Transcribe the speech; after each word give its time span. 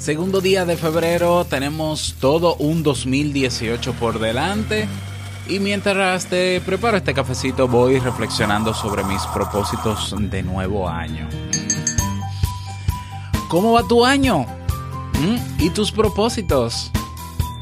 Segundo 0.00 0.40
día 0.40 0.64
de 0.64 0.78
febrero, 0.78 1.44
tenemos 1.44 2.16
todo 2.18 2.54
un 2.54 2.82
2018 2.82 3.92
por 4.00 4.18
delante. 4.18 4.88
Y 5.46 5.58
mientras 5.58 6.24
te 6.24 6.58
preparo 6.62 6.96
este 6.96 7.12
cafecito, 7.12 7.68
voy 7.68 7.98
reflexionando 7.98 8.72
sobre 8.72 9.04
mis 9.04 9.20
propósitos 9.26 10.14
de 10.18 10.42
nuevo 10.42 10.88
año. 10.88 11.28
¿Cómo 13.48 13.72
va 13.72 13.86
tu 13.86 14.06
año? 14.06 14.46
¿Mm? 15.20 15.64
¿Y 15.64 15.68
tus 15.68 15.92
propósitos? 15.92 16.90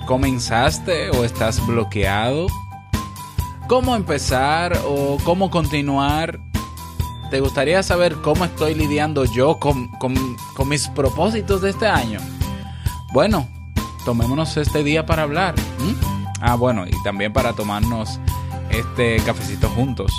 ¿Comenzaste 0.07 1.11
o 1.11 1.25
estás 1.25 1.67
bloqueado? 1.67 2.47
¿Cómo 3.67 3.97
empezar 3.97 4.81
o 4.87 5.19
cómo 5.25 5.51
continuar? 5.51 6.39
¿Te 7.31 7.41
gustaría 7.41 7.83
saber 7.83 8.17
cómo 8.23 8.47
estoy 8.47 8.75
lidiando 8.75 9.27
yo 9.27 9.59
con, 9.59 9.91
mis 10.67 10.89
propósitos 10.89 11.61
de 11.61 11.71
este 11.71 11.87
año? 11.87 12.21
Bueno, 13.13 13.49
tomémonos 14.05 14.57
este 14.57 14.83
día 14.83 15.07
para 15.07 15.23
hablar. 15.23 15.55
Ah, 16.41 16.55
bueno, 16.55 16.87
y 16.87 17.03
también 17.03 17.33
para 17.33 17.55
tomarnos 17.55 18.21
este 18.71 19.17
cafecito 19.25 19.69
juntos. 19.71 20.13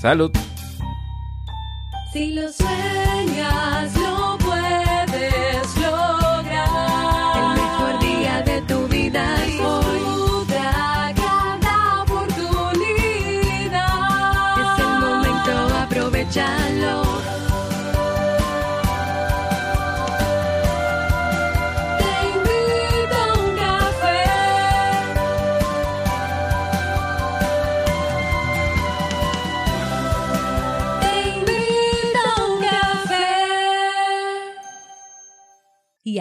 Salud. 0.00 0.30
Si 2.12 2.32
lo 2.32 2.52
sueñas, 2.52 3.92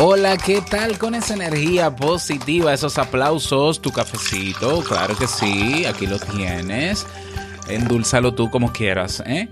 Hola, 0.00 0.36
¿qué 0.36 0.60
tal 0.60 0.96
con 0.96 1.16
esa 1.16 1.34
energía 1.34 1.96
positiva, 1.96 2.72
esos 2.72 2.98
aplausos, 2.98 3.82
tu 3.82 3.90
cafecito? 3.90 4.80
Claro 4.84 5.16
que 5.16 5.26
sí, 5.26 5.86
aquí 5.86 6.06
lo 6.06 6.20
tienes. 6.20 7.04
Endulzalo 7.68 8.32
tú 8.32 8.48
como 8.48 8.72
quieras, 8.72 9.20
¿eh? 9.26 9.48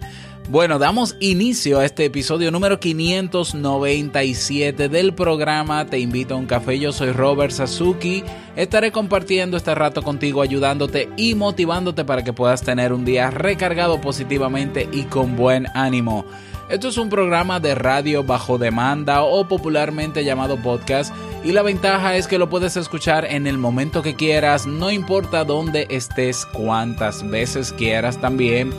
Bueno, 0.48 0.78
damos 0.78 1.16
inicio 1.18 1.80
a 1.80 1.84
este 1.84 2.04
episodio 2.04 2.52
número 2.52 2.78
597 2.78 4.88
del 4.88 5.14
programa 5.14 5.84
Te 5.86 5.98
invito 5.98 6.34
a 6.34 6.38
un 6.38 6.46
café. 6.46 6.78
Yo 6.78 6.92
soy 6.92 7.10
Robert 7.10 7.50
Sasuki. 7.50 8.22
Estaré 8.54 8.92
compartiendo 8.92 9.56
este 9.56 9.74
rato 9.74 10.02
contigo, 10.02 10.42
ayudándote 10.42 11.08
y 11.16 11.34
motivándote 11.34 12.04
para 12.04 12.22
que 12.22 12.32
puedas 12.32 12.62
tener 12.62 12.92
un 12.92 13.04
día 13.04 13.32
recargado 13.32 14.00
positivamente 14.00 14.88
y 14.92 15.02
con 15.02 15.34
buen 15.34 15.66
ánimo. 15.74 16.24
Esto 16.68 16.88
es 16.88 16.98
un 16.98 17.08
programa 17.08 17.60
de 17.60 17.76
radio 17.76 18.24
bajo 18.24 18.58
demanda 18.58 19.22
o 19.22 19.46
popularmente 19.46 20.24
llamado 20.24 20.56
podcast 20.56 21.14
y 21.44 21.52
la 21.52 21.62
ventaja 21.62 22.16
es 22.16 22.26
que 22.26 22.38
lo 22.38 22.50
puedes 22.50 22.76
escuchar 22.76 23.24
en 23.24 23.46
el 23.46 23.56
momento 23.56 24.02
que 24.02 24.16
quieras, 24.16 24.66
no 24.66 24.90
importa 24.90 25.44
dónde 25.44 25.86
estés, 25.90 26.44
cuántas 26.44 27.28
veces 27.30 27.72
quieras 27.72 28.20
también. 28.20 28.72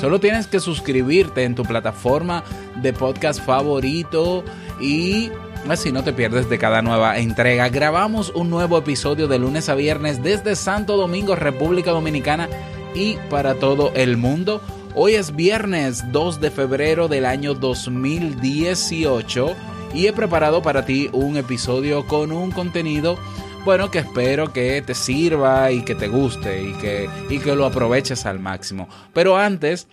Solo 0.00 0.20
tienes 0.20 0.46
que 0.46 0.60
suscribirte 0.60 1.42
en 1.42 1.56
tu 1.56 1.64
plataforma 1.64 2.44
de 2.80 2.92
podcast 2.92 3.44
favorito 3.44 4.44
y 4.80 5.32
así 5.68 5.90
no 5.90 6.04
te 6.04 6.12
pierdes 6.12 6.48
de 6.48 6.58
cada 6.58 6.80
nueva 6.80 7.18
entrega. 7.18 7.68
Grabamos 7.70 8.30
un 8.36 8.50
nuevo 8.50 8.78
episodio 8.78 9.26
de 9.26 9.40
lunes 9.40 9.68
a 9.68 9.74
viernes 9.74 10.22
desde 10.22 10.54
Santo 10.54 10.96
Domingo, 10.96 11.34
República 11.34 11.90
Dominicana 11.90 12.48
y 12.94 13.16
para 13.30 13.54
todo 13.54 13.90
el 13.96 14.16
mundo. 14.16 14.60
Hoy 14.94 15.14
es 15.14 15.34
viernes 15.34 16.12
2 16.12 16.42
de 16.42 16.50
febrero 16.50 17.08
del 17.08 17.24
año 17.24 17.54
2018 17.54 19.56
y 19.94 20.06
he 20.06 20.12
preparado 20.12 20.60
para 20.60 20.84
ti 20.84 21.08
un 21.14 21.38
episodio 21.38 22.06
con 22.06 22.30
un 22.30 22.50
contenido 22.50 23.16
bueno 23.64 23.90
que 23.90 24.00
espero 24.00 24.52
que 24.52 24.82
te 24.82 24.94
sirva 24.94 25.72
y 25.72 25.82
que 25.82 25.94
te 25.94 26.08
guste 26.08 26.62
y 26.62 26.74
que, 26.74 27.08
y 27.30 27.38
que 27.38 27.56
lo 27.56 27.64
aproveches 27.64 28.26
al 28.26 28.38
máximo. 28.38 28.86
Pero 29.14 29.38
antes 29.38 29.88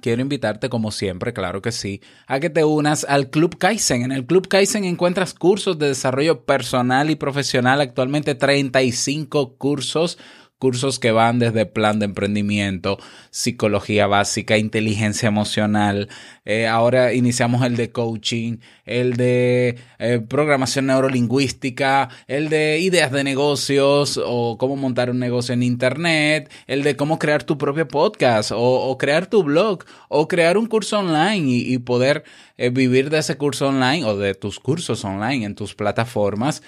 quiero 0.00 0.22
invitarte, 0.22 0.70
como 0.70 0.90
siempre, 0.90 1.34
claro 1.34 1.60
que 1.60 1.72
sí, 1.72 2.00
a 2.26 2.40
que 2.40 2.48
te 2.48 2.64
unas 2.64 3.04
al 3.04 3.28
Club 3.28 3.58
Kaizen. 3.58 4.02
En 4.02 4.12
el 4.12 4.24
Club 4.24 4.48
Kaizen 4.48 4.84
encuentras 4.84 5.34
cursos 5.34 5.78
de 5.78 5.88
desarrollo 5.88 6.44
personal 6.44 7.10
y 7.10 7.16
profesional, 7.16 7.82
actualmente 7.82 8.34
35 8.34 9.56
cursos 9.56 10.16
cursos 10.58 10.98
que 10.98 11.12
van 11.12 11.38
desde 11.38 11.66
plan 11.66 11.98
de 11.98 12.06
emprendimiento, 12.06 12.98
psicología 13.30 14.06
básica, 14.06 14.56
inteligencia 14.56 15.26
emocional. 15.26 16.08
Eh, 16.44 16.66
ahora 16.66 17.12
iniciamos 17.12 17.64
el 17.64 17.76
de 17.76 17.90
coaching, 17.90 18.58
el 18.84 19.16
de 19.16 19.78
eh, 19.98 20.20
programación 20.26 20.86
neurolingüística, 20.86 22.08
el 22.28 22.48
de 22.48 22.78
ideas 22.78 23.12
de 23.12 23.24
negocios 23.24 24.20
o 24.24 24.56
cómo 24.58 24.76
montar 24.76 25.10
un 25.10 25.18
negocio 25.18 25.52
en 25.52 25.62
Internet, 25.62 26.50
el 26.66 26.82
de 26.82 26.96
cómo 26.96 27.18
crear 27.18 27.42
tu 27.42 27.58
propio 27.58 27.88
podcast 27.88 28.52
o, 28.54 28.96
crear 28.98 29.26
tu 29.26 29.42
blog 29.42 29.84
o 30.08 30.28
crear 30.28 30.56
un 30.56 30.66
curso 30.66 30.98
online 30.98 31.44
y, 31.46 31.78
poder 31.78 32.24
eh, 32.56 32.70
vivir 32.70 33.10
de 33.10 33.18
ese 33.18 33.36
curso 33.36 33.68
online 33.68 34.04
o 34.04 34.16
de 34.16 34.34
tus 34.34 34.60
cursos 34.60 35.04
online 35.04 35.44
en 35.44 35.54
tus 35.54 35.74
plataformas. 35.74 36.62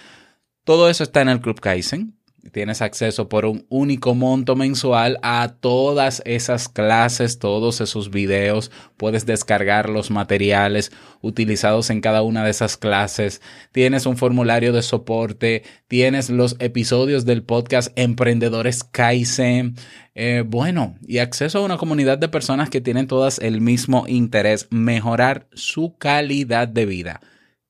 Todo 0.65 0.91
eso 0.91 1.05
está 1.05 1.23
en 1.23 1.29
el 1.29 1.41
Club 1.41 1.61
Kaizen 1.61 2.16
tienes 2.47 2.83
acceso 2.83 3.29
por 3.29 3.45
un 3.45 3.67
único 3.69 4.15
monto 4.15 4.57
mensual 4.57 5.19
a 5.23 5.57
todas 5.61 6.23
esas 6.25 6.69
clases, 6.69 7.39
todos 7.39 7.81
esos 7.81 8.11
videos. 8.11 8.71
Puedes 8.97 9.27
descargar 9.27 9.89
los 9.89 10.11
materiales 10.11 10.93
utilizados 11.21 11.91
en 11.91 12.01
cada 12.01 12.23
una 12.23 12.45
de 12.45 12.51
esas 12.51 12.77
clases. 12.77 13.41
Tienes 13.73 14.07
un 14.07 14.17
formulario 14.17 14.73
de 14.73 14.83
soporte. 14.83 15.63
Tienes 15.89 16.31
los 16.31 16.57
episodios 16.59 17.25
del 17.25 17.43
podcast 17.43 17.91
Emprendedores 17.97 18.85
Kaizen. 18.85 19.75
Eh, 20.15 20.43
bueno, 20.47 20.97
y 21.07 21.19
acceso 21.19 21.59
a 21.59 21.65
una 21.65 21.77
comunidad 21.77 22.19
de 22.19 22.29
personas 22.29 22.71
que 22.71 22.81
tienen 22.81 23.07
todas 23.07 23.39
el 23.39 23.61
mismo 23.61 24.05
interés, 24.09 24.67
mejorar 24.71 25.47
su 25.53 25.97
calidad 25.99 26.69
de 26.69 26.87
vida. 26.87 27.21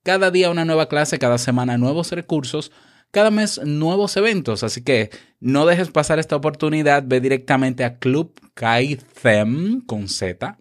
Cada 0.05 0.31
día 0.31 0.51
una 0.51 0.65
nueva 0.65 0.89
clase, 0.89 1.19
cada 1.19 1.39
semana 1.39 1.79
nuevos 1.79 2.13
recursos 2.13 2.71
cada 3.11 3.31
mes 3.31 3.61
nuevos 3.65 4.17
eventos, 4.17 4.63
así 4.63 4.83
que 4.83 5.11
no 5.41 5.67
dejes 5.67 5.91
pasar 5.91 6.19
esta 6.19 6.37
oportunidad, 6.37 7.05
ve 7.07 7.21
directamente 7.21 7.85
a 7.85 7.99
Club 7.99 8.33
Kaizen 8.55 9.83
con 9.83 10.09
Z, 10.09 10.59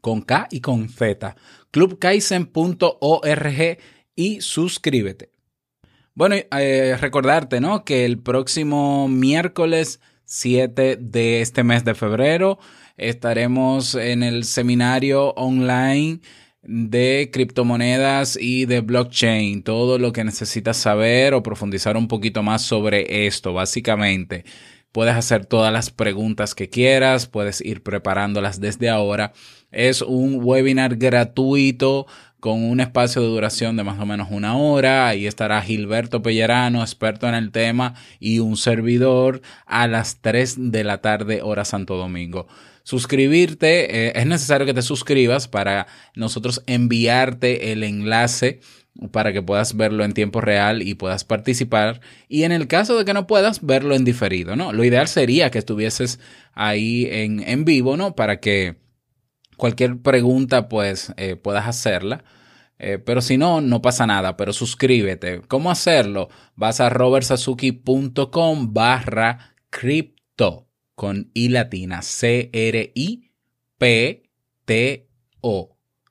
con 0.00 0.22
K 0.22 0.48
y 0.50 0.60
con 0.60 0.88
Z, 0.88 1.36
clubkaizen.org 1.70 3.78
y 4.14 4.40
suscríbete. 4.40 5.30
Bueno, 6.14 6.36
eh, 6.36 6.96
recordarte, 7.00 7.60
¿no? 7.60 7.84
Que 7.84 8.04
el 8.04 8.18
próximo 8.18 9.08
miércoles 9.08 10.00
7 10.26 10.98
de 11.00 11.40
este 11.40 11.64
mes 11.64 11.84
de 11.84 11.94
febrero 11.94 12.58
estaremos 12.96 13.94
en 13.94 14.22
el 14.22 14.44
seminario 14.44 15.30
online 15.30 16.20
de 16.62 17.30
criptomonedas 17.32 18.38
y 18.40 18.66
de 18.66 18.80
blockchain, 18.80 19.62
todo 19.62 19.98
lo 19.98 20.12
que 20.12 20.24
necesitas 20.24 20.76
saber 20.76 21.34
o 21.34 21.42
profundizar 21.42 21.96
un 21.96 22.08
poquito 22.08 22.42
más 22.42 22.62
sobre 22.62 23.26
esto, 23.26 23.52
básicamente. 23.52 24.44
Puedes 24.92 25.14
hacer 25.14 25.46
todas 25.46 25.72
las 25.72 25.90
preguntas 25.90 26.54
que 26.54 26.68
quieras, 26.68 27.26
puedes 27.26 27.60
ir 27.62 27.82
preparándolas 27.82 28.60
desde 28.60 28.90
ahora. 28.90 29.32
Es 29.70 30.02
un 30.02 30.40
webinar 30.42 30.96
gratuito 30.96 32.06
con 32.42 32.64
un 32.64 32.80
espacio 32.80 33.22
de 33.22 33.28
duración 33.28 33.76
de 33.76 33.84
más 33.84 34.00
o 34.00 34.04
menos 34.04 34.26
una 34.32 34.56
hora. 34.56 35.06
Ahí 35.06 35.28
estará 35.28 35.62
Gilberto 35.62 36.22
Pellerano, 36.22 36.80
experto 36.80 37.28
en 37.28 37.36
el 37.36 37.52
tema, 37.52 37.94
y 38.18 38.40
un 38.40 38.56
servidor 38.56 39.42
a 39.64 39.86
las 39.86 40.16
3 40.22 40.72
de 40.72 40.82
la 40.82 40.98
tarde, 40.98 41.40
hora 41.40 41.64
Santo 41.64 41.96
Domingo 41.96 42.48
suscribirte, 42.84 44.08
eh, 44.08 44.12
es 44.16 44.26
necesario 44.26 44.66
que 44.66 44.74
te 44.74 44.82
suscribas 44.82 45.46
para 45.46 45.86
nosotros 46.16 46.64
enviarte 46.66 47.70
el 47.70 47.84
enlace 47.84 48.58
para 49.12 49.32
que 49.32 49.40
puedas 49.40 49.76
verlo 49.76 50.02
en 50.02 50.12
tiempo 50.12 50.40
real 50.40 50.82
y 50.82 50.94
puedas 50.94 51.22
participar. 51.22 52.00
Y 52.28 52.42
en 52.42 52.50
el 52.50 52.66
caso 52.66 52.98
de 52.98 53.04
que 53.04 53.14
no 53.14 53.28
puedas, 53.28 53.64
verlo 53.64 53.94
en 53.94 54.04
diferido, 54.04 54.56
¿no? 54.56 54.72
Lo 54.72 54.82
ideal 54.82 55.06
sería 55.06 55.52
que 55.52 55.58
estuvieses 55.58 56.18
ahí 56.54 57.06
en, 57.08 57.40
en 57.48 57.64
vivo, 57.64 57.96
¿no? 57.96 58.16
Para 58.16 58.40
que 58.40 58.81
cualquier 59.56 59.98
pregunta, 60.00 60.68
pues, 60.68 61.12
eh, 61.16 61.36
puedas 61.36 61.66
hacerla. 61.66 62.24
Eh, 62.78 62.98
pero 62.98 63.20
si 63.20 63.38
no, 63.38 63.60
no 63.60 63.80
pasa 63.80 64.06
nada, 64.06 64.36
pero 64.36 64.52
suscríbete. 64.52 65.40
¿Cómo 65.46 65.70
hacerlo? 65.70 66.28
Vas 66.56 66.80
a 66.80 66.88
robertsazuki.com 66.88 68.74
barra 68.74 69.54
cripto 69.70 70.66
con 70.94 71.30
I 71.34 71.48
latina, 71.48 72.02
C-R-I-P-T-O. 72.02 72.48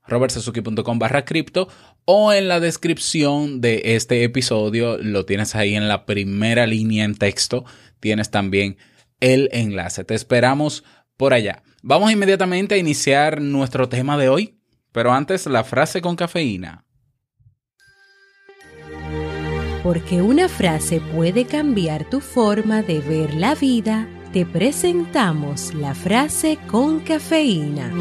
robertsazuki.com 0.08 1.00
barra 1.00 1.26
cripto 1.26 1.68
o 2.06 2.34
en 2.34 2.48
la 2.48 2.60
descripción 2.60 3.62
de 3.62 3.82
este 3.96 4.24
episodio, 4.24 4.98
lo 4.98 5.26
tienes 5.26 5.56
ahí 5.56 5.76
en 5.76 5.88
la 5.88 6.06
primera 6.06 6.66
línea 6.68 7.06
en 7.06 7.16
texto, 7.16 7.64
tienes 8.00 8.32
también 8.32 8.78
el 9.20 9.50
enlace. 9.52 10.04
Te 10.04 10.16
esperamos 10.16 10.84
por 11.16 11.34
allá. 11.34 11.64
Vamos 11.83 12.12
inmediatamente 12.12 12.75
a 12.75 12.78
iniciar 12.78 13.42
nuestro 13.42 13.89
tema 13.89 14.16
de 14.16 14.30
hoy, 14.30 14.60
pero 14.92 15.12
antes 15.12 15.48
la 15.48 15.63
frase 15.63 16.00
con 16.00 16.16
cafeína. 16.16 16.86
Porque 19.81 20.22
una 20.22 20.48
frase 20.48 21.01
puede 21.01 21.45
cambiar 21.45 22.07
tu 22.07 22.22
forma 22.22 22.83
de 22.83 23.00
ver 23.00 23.33
la 23.33 23.56
vida, 23.56 24.07
te 24.31 24.45
presentamos 24.45 25.74
la 25.74 25.95
frase 25.95 26.60
con 26.68 27.00
cafeína. 27.00 27.92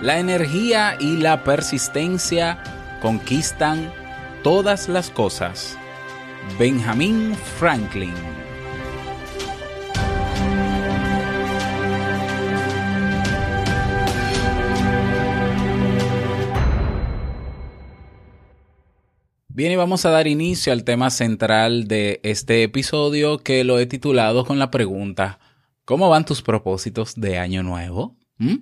La 0.00 0.18
energía 0.18 0.96
y 0.98 1.18
la 1.18 1.44
persistencia 1.44 2.62
conquistan 3.02 3.92
todas 4.42 4.88
las 4.88 5.10
cosas. 5.10 5.77
Benjamin 6.56 7.34
Franklin 7.34 8.14
Bien, 19.58 19.72
y 19.72 19.76
vamos 19.76 20.04
a 20.04 20.10
dar 20.10 20.28
inicio 20.28 20.72
al 20.72 20.84
tema 20.84 21.10
central 21.10 21.88
de 21.88 22.20
este 22.22 22.62
episodio 22.62 23.38
que 23.38 23.64
lo 23.64 23.80
he 23.80 23.86
titulado 23.86 24.44
con 24.44 24.60
la 24.60 24.70
pregunta, 24.70 25.40
¿cómo 25.84 26.08
van 26.08 26.24
tus 26.24 26.42
propósitos 26.42 27.16
de 27.16 27.38
año 27.38 27.64
nuevo? 27.64 28.17
¿Mm? 28.38 28.56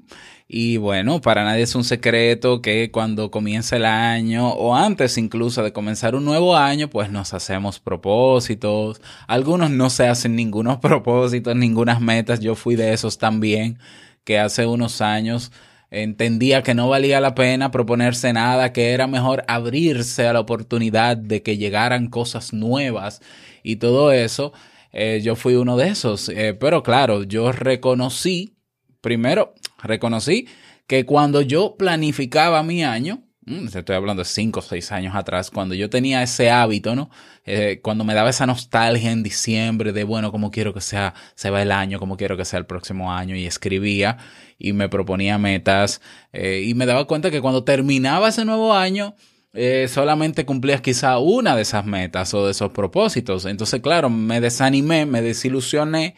Y 0.49 0.77
bueno, 0.77 1.21
para 1.21 1.45
nadie 1.45 1.63
es 1.63 1.75
un 1.75 1.83
secreto 1.83 2.63
que 2.63 2.91
cuando 2.93 3.31
comienza 3.31 3.77
el 3.77 3.85
año 3.85 4.49
o 4.49 4.77
antes 4.77 5.19
incluso 5.19 5.63
de 5.63 5.73
comenzar 5.73 6.15
un 6.15 6.25
nuevo 6.25 6.57
año, 6.57 6.89
pues 6.89 7.11
nos 7.11 7.35
hacemos 7.35 7.81
propósitos. 7.81 9.01
Algunos 9.27 9.71
no 9.71 9.91
se 9.91 10.07
hacen 10.07 10.37
ningunos 10.37 10.79
propósitos, 10.81 11.57
ningunas 11.57 12.01
metas. 12.01 12.41
Yo 12.41 12.55
fui 12.55 12.77
de 12.77 12.93
esos 12.93 13.19
también, 13.19 13.79
que 14.25 14.39
hace 14.39 14.67
unos 14.67 15.01
años 15.01 15.53
entendía 15.91 16.63
que 16.63 16.75
no 16.75 16.89
valía 16.89 17.21
la 17.21 17.35
pena 17.35 17.71
proponerse 17.71 18.33
nada, 18.33 18.73
que 18.73 18.93
era 18.93 19.07
mejor 19.07 19.45
abrirse 19.49 20.27
a 20.27 20.33
la 20.33 20.41
oportunidad 20.41 21.17
de 21.17 21.43
que 21.43 21.57
llegaran 21.57 22.09
cosas 22.09 22.53
nuevas 22.53 23.21
y 23.63 23.77
todo 23.77 24.13
eso. 24.13 24.53
Eh, 24.93 25.21
yo 25.23 25.37
fui 25.37 25.57
uno 25.57 25.77
de 25.77 25.89
esos. 25.89 26.29
Eh, 26.29 26.55
pero 26.55 26.83
claro, 26.83 27.25
yo 27.25 27.53
reconocí, 27.53 28.57
primero, 29.01 29.55
reconocí 29.87 30.49
que 30.87 31.05
cuando 31.05 31.43
yo 31.43 31.77
planificaba 31.77 32.63
mi 32.63 32.85
año, 32.85 33.27
Mm, 33.49 33.69
estoy 33.73 33.95
hablando 33.95 34.23
de 34.23 34.29
cinco 34.29 34.59
o 34.59 34.63
seis 34.63 34.91
años 34.91 35.15
atrás, 35.15 35.53
cuando 35.53 35.77
yo 35.77 35.89
tenía 35.89 36.21
ese 36.21 36.51
hábito, 36.51 36.97
¿no? 36.97 37.11
Eh, 37.45 37.79
cuando 37.81 38.03
me 38.03 38.13
daba 38.13 38.29
esa 38.31 38.45
nostalgia 38.45 39.13
en 39.13 39.23
diciembre 39.23 39.93
de, 39.93 40.03
bueno, 40.03 40.33
cómo 40.33 40.51
quiero 40.51 40.75
que 40.75 40.81
sea, 40.81 41.15
se 41.37 41.51
va 41.51 41.63
el 41.63 41.71
año, 41.71 42.01
cómo 42.01 42.17
quiero 42.17 42.37
que 42.37 42.45
sea 42.45 42.59
el 42.59 42.67
próximo 42.67 43.13
año, 43.13 43.37
y 43.37 43.47
escribía 43.47 44.19
y 44.59 44.73
me 44.73 44.89
proponía 44.89 45.39
metas, 45.39 46.01
eh, 46.33 46.65
y 46.67 46.75
me 46.75 46.87
daba 46.87 47.07
cuenta 47.07 47.31
que 47.31 47.41
cuando 47.41 47.63
terminaba 47.63 48.31
ese 48.31 48.45
nuevo 48.45 48.75
año, 48.75 49.15
eh, 49.53 49.87
solamente 49.89 50.45
cumplías 50.45 50.81
quizá 50.81 51.19
una 51.19 51.55
de 51.55 51.63
esas 51.63 51.87
metas 51.87 52.35
o 52.35 52.47
de 52.47 52.51
esos 52.51 52.73
propósitos. 52.73 53.45
Entonces, 53.47 53.81
claro, 53.81 54.11
me 54.11 54.41
desanimé, 54.41 55.07
me 55.07 55.23
desilusioné, 55.23 56.17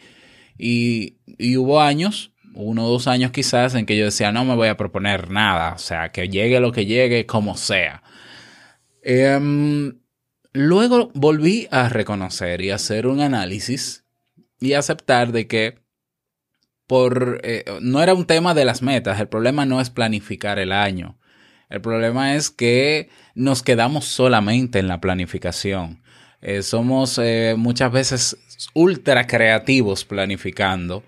y, 0.57 1.17
y 1.37 1.57
hubo 1.57 1.79
años 1.79 2.33
uno 2.63 2.85
o 2.85 2.89
dos 2.89 3.07
años 3.07 3.31
quizás 3.31 3.75
en 3.75 3.85
que 3.85 3.97
yo 3.97 4.05
decía, 4.05 4.31
no 4.31 4.45
me 4.45 4.55
voy 4.55 4.67
a 4.67 4.77
proponer 4.77 5.29
nada, 5.29 5.73
o 5.73 5.77
sea, 5.77 6.09
que 6.09 6.29
llegue 6.29 6.59
lo 6.59 6.71
que 6.71 6.85
llegue, 6.85 7.25
como 7.25 7.55
sea. 7.57 8.03
Em, 9.01 9.99
luego 10.53 11.11
volví 11.13 11.67
a 11.71 11.89
reconocer 11.89 12.61
y 12.61 12.71
hacer 12.71 13.07
un 13.07 13.21
análisis 13.21 14.05
y 14.59 14.73
aceptar 14.73 15.31
de 15.31 15.47
que 15.47 15.79
por, 16.87 17.39
eh, 17.43 17.65
no 17.81 18.01
era 18.01 18.13
un 18.13 18.25
tema 18.25 18.53
de 18.53 18.65
las 18.65 18.81
metas, 18.81 19.19
el 19.19 19.27
problema 19.27 19.65
no 19.65 19.79
es 19.79 19.89
planificar 19.89 20.59
el 20.59 20.71
año, 20.71 21.17
el 21.69 21.81
problema 21.81 22.35
es 22.35 22.49
que 22.49 23.09
nos 23.35 23.61
quedamos 23.61 24.05
solamente 24.05 24.79
en 24.79 24.87
la 24.87 24.99
planificación. 24.99 26.01
Eh, 26.41 26.63
somos 26.63 27.19
eh, 27.21 27.55
muchas 27.57 27.91
veces 27.91 28.37
ultra 28.73 29.27
creativos 29.27 30.05
planificando 30.05 31.03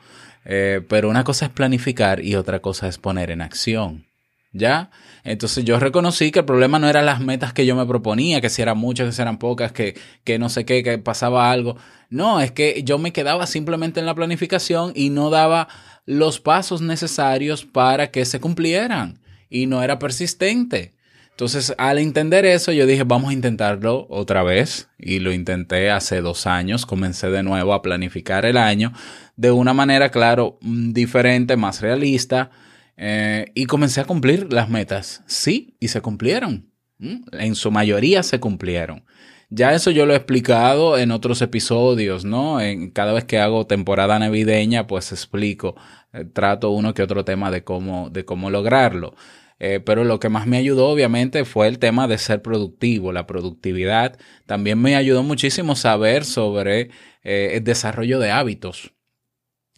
eh, 0.45 0.81
pero 0.88 1.09
una 1.09 1.23
cosa 1.23 1.45
es 1.45 1.51
planificar 1.51 2.23
y 2.23 2.35
otra 2.35 2.59
cosa 2.59 2.88
es 2.88 2.97
poner 2.97 3.31
en 3.31 3.41
acción. 3.41 4.07
¿Ya? 4.53 4.91
Entonces 5.23 5.63
yo 5.63 5.79
reconocí 5.79 6.29
que 6.29 6.39
el 6.39 6.45
problema 6.45 6.77
no 6.77 6.89
eran 6.89 7.05
las 7.05 7.21
metas 7.21 7.53
que 7.53 7.65
yo 7.65 7.73
me 7.75 7.85
proponía, 7.85 8.41
que 8.41 8.49
si 8.49 8.61
eran 8.61 8.77
muchas, 8.77 9.07
que 9.07 9.13
si 9.13 9.21
eran 9.21 9.39
pocas, 9.39 9.71
que, 9.71 9.97
que 10.25 10.39
no 10.39 10.49
sé 10.49 10.65
qué, 10.65 10.83
que 10.83 10.97
pasaba 10.97 11.51
algo. 11.51 11.77
No, 12.09 12.41
es 12.41 12.51
que 12.51 12.83
yo 12.83 12.97
me 12.97 13.13
quedaba 13.13 13.47
simplemente 13.47 14.01
en 14.01 14.05
la 14.05 14.15
planificación 14.15 14.91
y 14.93 15.09
no 15.09 15.29
daba 15.29 15.69
los 16.05 16.41
pasos 16.41 16.81
necesarios 16.81 17.63
para 17.63 18.11
que 18.11 18.25
se 18.25 18.41
cumplieran. 18.41 19.21
Y 19.49 19.67
no 19.67 19.83
era 19.83 19.99
persistente. 19.99 20.95
Entonces, 21.31 21.73
al 21.77 21.97
entender 21.97 22.45
eso, 22.45 22.71
yo 22.71 22.85
dije, 22.85 23.03
vamos 23.03 23.31
a 23.31 23.33
intentarlo 23.33 24.05
otra 24.09 24.43
vez. 24.43 24.89
Y 24.99 25.19
lo 25.19 25.31
intenté 25.31 25.89
hace 25.89 26.21
dos 26.21 26.45
años. 26.45 26.85
Comencé 26.85 27.29
de 27.31 27.41
nuevo 27.41 27.73
a 27.73 27.81
planificar 27.81 28.45
el 28.45 28.57
año 28.57 28.93
de 29.35 29.51
una 29.51 29.73
manera, 29.73 30.09
claro, 30.09 30.59
mm, 30.61 30.91
diferente, 30.91 31.57
más 31.57 31.81
realista. 31.81 32.51
Eh, 32.97 33.47
y 33.55 33.65
comencé 33.65 34.01
a 34.01 34.05
cumplir 34.05 34.53
las 34.53 34.69
metas. 34.69 35.23
Sí, 35.25 35.75
y 35.79 35.87
se 35.87 36.01
cumplieron. 36.01 36.69
En 36.99 37.55
su 37.55 37.71
mayoría 37.71 38.21
se 38.21 38.39
cumplieron. 38.39 39.03
Ya 39.50 39.73
eso 39.73 39.91
yo 39.91 40.05
lo 40.05 40.13
he 40.13 40.17
explicado 40.17 40.97
en 40.97 41.11
otros 41.11 41.41
episodios, 41.41 42.23
¿no? 42.23 42.61
En, 42.61 42.91
cada 42.91 43.11
vez 43.11 43.25
que 43.25 43.39
hago 43.39 43.67
temporada 43.67 44.19
navideña, 44.19 44.88
pues 44.88 45.11
explico, 45.11 45.75
eh, 46.13 46.23
trato 46.23 46.69
uno 46.69 46.93
que 46.93 47.03
otro 47.03 47.25
tema 47.25 47.51
de 47.51 47.63
cómo, 47.63 48.09
de 48.11 48.23
cómo 48.23 48.50
lograrlo. 48.50 49.15
Eh, 49.63 49.80
pero 49.80 50.03
lo 50.03 50.20
que 50.20 50.27
más 50.27 50.48
me 50.48 50.58
ayudó 50.58 50.88
obviamente 50.88 51.46
fue 51.46 51.68
el 51.68 51.77
tema 51.77 52.08
de 52.08 52.18
ser 52.18 52.41
productivo, 52.41 53.12
la 53.12 53.27
productividad. 53.27 54.18
También 54.48 54.82
me 54.82 54.96
ayudó 54.96 55.22
muchísimo 55.22 55.75
saber 55.75 56.25
sobre 56.25 56.89
eh, 57.22 57.51
el 57.53 57.63
desarrollo 57.63 58.18
de 58.18 58.32
hábitos. 58.32 58.96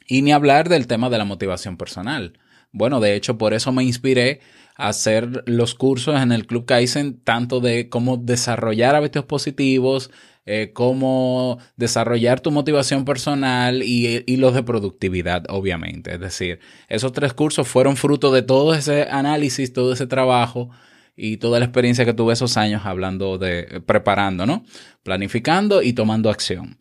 Y 0.08 0.22
ni 0.22 0.32
hablar 0.32 0.70
del 0.70 0.88
tema 0.88 1.10
de 1.10 1.18
la 1.18 1.25
motivación 1.25 1.75
personal. 1.75 2.40
Bueno, 2.72 3.02
de 3.02 3.16
hecho, 3.16 3.38
por 3.38 3.54
eso 3.54 3.74
me 3.74 3.84
inspiré 3.84 4.40
hacer 4.75 5.44
los 5.46 5.75
cursos 5.75 6.22
en 6.22 6.32
el 6.32 6.48
Club 6.48 6.65
Kaizen, 6.65 7.20
tanto 7.24 7.60
de 7.60 7.89
cómo 7.89 8.18
desarrollar 8.18 8.96
hábitos 8.96 9.25
positivos, 9.25 10.12
eh, 10.46 10.72
cómo 10.74 11.60
desarrollar 11.77 12.42
tu 12.42 12.51
motivación 12.51 13.06
personal 13.06 13.82
y, 13.82 14.24
y, 14.25 14.38
los 14.38 14.53
de 14.53 14.63
productividad, 14.63 15.46
obviamente. 15.50 16.13
Es 16.13 16.20
decir, 16.20 16.60
esos 16.89 17.13
tres 17.13 17.34
cursos 17.34 17.68
fueron 17.68 17.96
fruto 17.96 18.32
de 18.32 18.42
todo 18.42 18.74
ese 18.74 19.03
análisis, 19.03 19.72
todo 19.72 19.94
ese 19.94 20.08
trabajo 20.08 20.70
y 21.15 21.38
toda 21.38 21.60
la 21.60 21.65
experiencia 21.65 22.03
que 22.06 22.13
tuve 22.13 22.34
esos 22.34 22.58
años 22.58 22.82
hablando 22.86 23.38
de, 23.38 23.82
preparando, 23.86 24.46
¿no? 24.46 24.65
Planificando 25.03 25.82
y 25.82 25.94
tomando 25.94 26.30
acción. 26.30 26.77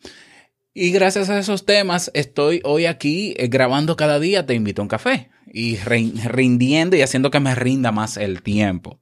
Y 0.73 0.91
gracias 0.91 1.29
a 1.29 1.37
esos 1.37 1.65
temas 1.65 2.09
estoy 2.13 2.59
hoy 2.63 2.87
aquí 2.87 3.35
eh, 3.37 3.47
grabando 3.47 3.95
cada 3.95 4.19
día 4.19 4.47
Te 4.47 4.55
invito 4.55 4.81
a 4.81 4.83
un 4.83 4.89
café 4.89 5.29
y 5.51 5.77
rindiendo 5.77 6.95
y 6.95 7.01
haciendo 7.01 7.31
que 7.31 7.39
me 7.39 7.55
rinda 7.55 7.91
más 7.91 8.17
el 8.17 8.41
tiempo. 8.41 8.99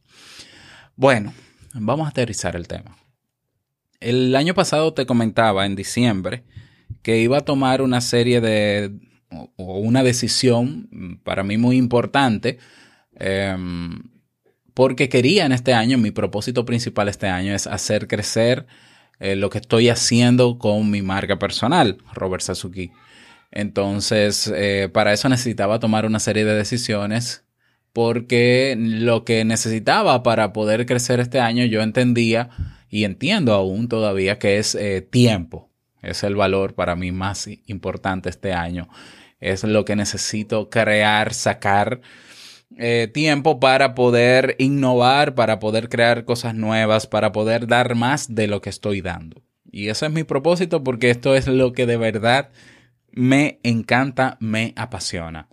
Bueno, 0.95 1.33
vamos 1.73 2.07
a 2.07 2.09
aterrizar 2.09 2.55
el 2.55 2.67
tema. 2.67 2.97
El 3.99 4.35
año 4.35 4.53
pasado 4.53 4.93
te 4.93 5.05
comentaba 5.05 5.65
en 5.65 5.75
diciembre 5.75 6.43
que 7.01 7.19
iba 7.19 7.37
a 7.37 7.45
tomar 7.45 7.81
una 7.81 8.01
serie 8.01 8.41
de 8.41 8.91
o 9.55 9.79
una 9.79 10.03
decisión 10.03 11.19
para 11.23 11.43
mí 11.43 11.57
muy 11.57 11.77
importante 11.77 12.57
em, 13.15 14.01
porque 14.73 15.09
quería 15.09 15.45
en 15.45 15.51
este 15.51 15.73
año, 15.73 15.97
mi 15.97 16.11
propósito 16.11 16.65
principal 16.65 17.07
este 17.07 17.27
año 17.27 17.53
es 17.53 17.67
hacer 17.67 18.07
crecer 18.07 18.65
eh, 19.19 19.35
lo 19.35 19.49
que 19.49 19.59
estoy 19.59 19.89
haciendo 19.89 20.57
con 20.57 20.89
mi 20.89 21.01
marca 21.01 21.37
personal, 21.37 21.97
Robert 22.13 22.41
Sasuki. 22.41 22.91
Entonces, 23.51 24.51
eh, 24.55 24.89
para 24.91 25.13
eso 25.13 25.27
necesitaba 25.29 25.79
tomar 25.79 26.05
una 26.05 26.19
serie 26.19 26.45
de 26.45 26.55
decisiones 26.55 27.43
porque 27.93 28.75
lo 28.77 29.25
que 29.25 29.43
necesitaba 29.43 30.23
para 30.23 30.53
poder 30.53 30.85
crecer 30.85 31.19
este 31.19 31.39
año 31.39 31.65
yo 31.65 31.81
entendía 31.81 32.49
y 32.89 33.03
entiendo 33.03 33.53
aún 33.53 33.89
todavía 33.89 34.39
que 34.39 34.57
es 34.57 34.75
eh, 34.75 35.01
tiempo. 35.01 35.69
Es 36.01 36.23
el 36.23 36.35
valor 36.35 36.73
para 36.73 36.95
mí 36.95 37.11
más 37.11 37.47
importante 37.67 38.29
este 38.29 38.53
año. 38.53 38.87
Es 39.39 39.63
lo 39.63 39.85
que 39.85 39.95
necesito 39.95 40.69
crear, 40.69 41.33
sacar 41.33 42.01
eh, 42.77 43.09
tiempo 43.13 43.59
para 43.59 43.95
poder 43.95 44.55
innovar, 44.57 45.35
para 45.35 45.59
poder 45.59 45.89
crear 45.89 46.25
cosas 46.25 46.55
nuevas, 46.55 47.05
para 47.05 47.31
poder 47.31 47.67
dar 47.67 47.95
más 47.95 48.33
de 48.33 48.47
lo 48.47 48.61
que 48.61 48.69
estoy 48.69 49.01
dando. 49.01 49.41
Y 49.69 49.89
ese 49.89 50.05
es 50.07 50.11
mi 50.11 50.23
propósito 50.23 50.83
porque 50.83 51.09
esto 51.09 51.35
es 51.35 51.47
lo 51.47 51.73
que 51.73 51.85
de 51.85 51.97
verdad 51.97 52.49
me 53.13 53.59
encanta, 53.63 54.37
me 54.39 54.73
apasiona. 54.75 55.47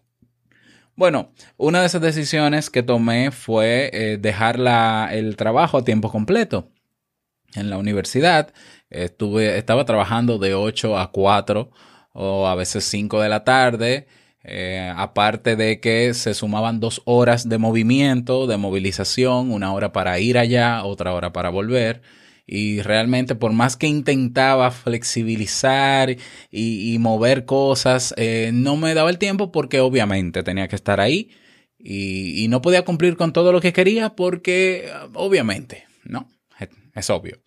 Bueno, 0.96 1.32
una 1.56 1.80
de 1.80 1.86
esas 1.86 2.02
decisiones 2.02 2.70
que 2.70 2.82
tomé 2.82 3.30
fue 3.30 3.90
eh, 3.92 4.18
dejar 4.18 4.58
el 5.12 5.36
trabajo 5.36 5.78
a 5.78 5.84
tiempo 5.84 6.10
completo. 6.10 6.70
En 7.54 7.70
la 7.70 7.78
universidad 7.78 8.52
estuve, 8.90 9.58
estaba 9.58 9.84
trabajando 9.84 10.38
de 10.38 10.54
8 10.54 10.98
a 10.98 11.12
4 11.12 11.70
o 12.14 12.46
a 12.48 12.54
veces 12.56 12.84
5 12.84 13.20
de 13.20 13.28
la 13.28 13.44
tarde. 13.44 14.08
Eh, 14.42 14.92
aparte 14.96 15.56
de 15.56 15.78
que 15.78 16.14
se 16.14 16.34
sumaban 16.34 16.80
dos 16.80 17.02
horas 17.04 17.48
de 17.48 17.58
movimiento, 17.58 18.46
de 18.46 18.56
movilización, 18.56 19.52
una 19.52 19.72
hora 19.72 19.92
para 19.92 20.18
ir 20.18 20.38
allá, 20.38 20.84
otra 20.84 21.12
hora 21.12 21.32
para 21.32 21.50
volver. 21.50 22.02
Y 22.50 22.80
realmente 22.80 23.34
por 23.34 23.52
más 23.52 23.76
que 23.76 23.86
intentaba 23.86 24.70
flexibilizar 24.70 26.16
y, 26.50 26.96
mover 26.98 27.44
cosas, 27.44 28.14
eh, 28.16 28.52
no 28.54 28.76
me 28.78 28.94
daba 28.94 29.10
el 29.10 29.18
tiempo 29.18 29.52
porque 29.52 29.80
obviamente 29.80 30.42
tenía 30.42 30.66
que 30.66 30.76
estar 30.76 30.98
ahí 30.98 31.30
y, 31.78 32.46
no 32.48 32.62
podía 32.62 32.86
cumplir 32.86 33.18
con 33.18 33.34
todo 33.34 33.52
lo 33.52 33.60
que 33.60 33.74
quería 33.74 34.16
porque 34.16 34.90
obviamente, 35.12 35.84
¿no? 36.04 36.26
Es, 36.94 37.10
obvio. 37.10 37.38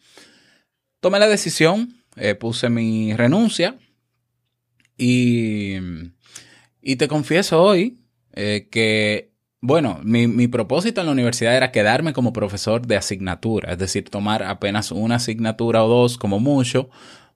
Tomé 1.00 1.18
la 1.18 1.28
decisión, 1.28 1.96
eh, 2.16 2.36
puse 2.36 2.70
mi 2.70 3.14
renuncia 3.16 3.80
y, 4.98 5.78
y 6.80 6.96
te 6.98 7.08
confieso 7.08 7.62
hoy 7.62 7.98
eh, 8.34 8.68
que 8.72 9.31
bueno, 9.62 10.00
mi, 10.04 10.48
propósito 10.48 11.02
en 11.02 11.08
la 11.08 11.14
universidad 11.14 11.56
era 11.56 11.72
quedarme 11.72 12.14
como 12.14 12.34
profesor 12.34 12.86
de 12.88 12.98
asignatura, 12.98 13.74
es 13.74 13.78
decir, 13.78 14.10
tomar 14.10 14.44
apenas 14.44 14.92
una 14.92 15.16
asignatura 15.16 15.84
o 15.86 15.88
dos 15.88 16.18
como 16.18 16.40
mucho, 16.40 16.90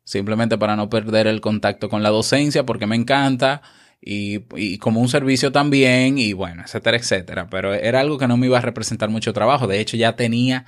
simplemente 0.04 0.58
para 0.58 0.76
no 0.76 0.90
perder 0.90 1.28
el 1.28 1.42
contacto 1.42 1.88
con 1.90 2.04
la 2.04 2.10
docencia, 2.10 2.66
porque 2.66 2.88
me 2.88 2.96
encanta, 2.96 3.62
y, 4.02 4.78
como 4.80 5.02
un 5.02 5.10
servicio 5.10 5.52
también, 5.52 6.18
y 6.18 6.34
bueno, 6.34 6.64
etcétera, 6.64 6.98
etcétera. 6.98 7.48
Pero 7.50 7.74
era 7.74 8.00
algo 8.02 8.18
que 8.18 8.28
no 8.28 8.38
me 8.38 8.48
iba 8.48 8.58
a 8.60 8.62
representar 8.62 9.10
mucho 9.10 9.34
trabajo. 9.34 9.68
De 9.68 9.80
hecho, 9.80 9.98
ya 9.98 10.16
tenía 10.16 10.66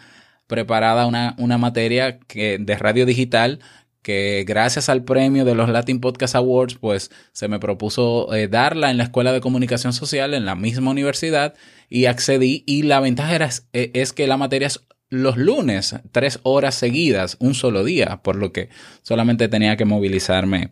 preparada 0.47 1.05
una, 1.05 1.35
una 1.37 1.57
materia 1.57 2.19
que, 2.19 2.57
de 2.59 2.77
radio 2.77 3.05
digital 3.05 3.59
que 4.07 4.45
gracias 4.47 4.87
al 4.87 5.03
premio 5.03 5.43
de 5.43 5.53
los 5.53 5.67
Latin 5.67 5.99
Podcast 5.99 6.33
Awards, 6.33 6.75
pues 6.75 7.11
se 7.33 7.49
me 7.49 7.59
propuso 7.59 8.33
eh, 8.33 8.47
darla 8.47 8.89
en 8.89 8.95
la 8.95 9.03
Escuela 9.03 9.33
de 9.33 9.41
Comunicación 9.41 9.91
Social 9.91 10.33
en 10.33 10.45
la 10.45 10.55
misma 10.55 10.91
universidad 10.91 11.55
y 11.89 12.05
accedí 12.05 12.63
y 12.65 12.83
la 12.83 13.01
ventaja 13.01 13.35
era, 13.35 13.49
eh, 13.73 13.91
es 13.95 14.13
que 14.13 14.25
la 14.25 14.37
materia 14.37 14.67
es 14.67 14.79
los 15.09 15.35
lunes, 15.35 15.93
tres 16.13 16.39
horas 16.43 16.75
seguidas, 16.75 17.35
un 17.41 17.53
solo 17.53 17.83
día, 17.83 18.21
por 18.23 18.37
lo 18.37 18.53
que 18.53 18.69
solamente 19.01 19.49
tenía 19.49 19.75
que 19.75 19.83
movilizarme 19.83 20.71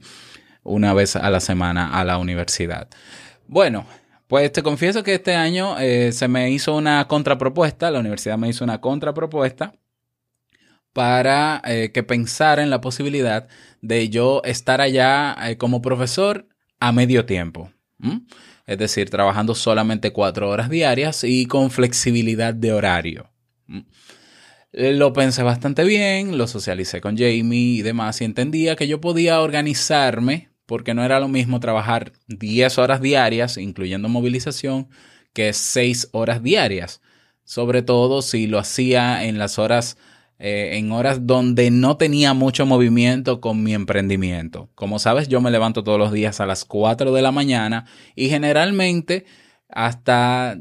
una 0.64 0.94
vez 0.94 1.18
a 1.18 1.30
la 1.30 1.42
semana 1.42 1.90
a 1.90 2.06
la 2.06 2.18
universidad. 2.18 2.88
Bueno, 3.48 3.86
pues 4.28 4.50
te 4.54 4.64
confieso 4.64 5.04
que 5.04 5.16
este 5.16 5.36
año 5.36 5.78
eh, 5.78 6.14
se 6.14 6.30
me 6.30 6.52
hizo 6.52 6.74
una 6.74 7.06
contrapropuesta, 7.10 7.92
la 7.92 8.00
universidad 8.00 8.38
me 8.38 8.48
hizo 8.48 8.64
una 8.64 8.80
contrapropuesta 8.80 9.74
para 10.96 11.62
eh, 11.66 11.92
que 11.94 12.04
pensara 12.04 12.64
en 12.64 12.70
la 12.70 12.80
posibilidad 12.80 13.50
de 13.82 14.08
yo 14.08 14.42
estar 14.46 14.80
allá 14.80 15.36
eh, 15.42 15.58
como 15.58 15.82
profesor 15.82 16.48
a 16.80 16.94
medio 16.94 17.26
tiempo. 17.26 17.70
Es 18.66 18.78
decir, 18.78 19.10
trabajando 19.10 19.56
solamente 19.56 20.14
cuatro 20.14 20.50
horas 20.50 20.70
diarias 20.70 21.26
y 21.26 21.48
con 21.48 21.70
flexibilidad 21.70 22.54
de 22.54 22.72
horario. 22.72 23.30
Eh, 24.72 24.94
lo 24.94 25.12
pensé 25.12 25.44
bastante 25.44 25.84
bien, 25.84 26.38
lo 26.38 26.48
socialicé 26.48 27.02
con 27.02 27.18
Jamie 27.18 27.80
y 27.80 27.82
demás 27.82 28.22
y 28.22 28.24
entendía 28.24 28.78
que 28.78 28.88
yo 28.88 29.02
podía 29.02 29.42
organizarme 29.42 30.48
porque 30.66 30.94
no 30.94 31.04
era 31.04 31.20
lo 31.20 31.28
mismo 31.28 31.60
trabajar 31.60 32.14
10 32.28 32.78
horas 32.78 33.02
diarias, 33.02 33.58
incluyendo 33.58 34.08
movilización, 34.08 34.88
que 35.34 35.52
6 35.52 36.08
horas 36.14 36.42
diarias. 36.42 37.02
Sobre 37.44 37.82
todo 37.82 38.22
si 38.22 38.48
lo 38.48 38.60
hacía 38.60 39.26
en 39.26 39.38
las 39.38 39.60
horas 39.60 39.98
eh, 40.38 40.72
en 40.74 40.92
horas 40.92 41.26
donde 41.26 41.72
no 41.72 41.98
tenía 41.98 42.34
mucho 42.34 42.66
movimiento 42.66 43.40
con 43.40 43.64
mi 43.64 43.74
emprendimiento. 43.74 44.70
Como 44.76 45.00
sabes, 45.00 45.28
yo 45.28 45.40
me 45.42 45.52
levanto 45.52 45.84
todos 45.84 46.00
los 46.00 46.12
días 46.12 46.42
a 46.42 46.46
las 46.46 46.66
4 46.66 47.14
de 47.14 47.22
la 47.22 47.32
mañana 47.32 47.86
y 48.16 48.30
generalmente 48.30 49.26
hasta 49.70 50.58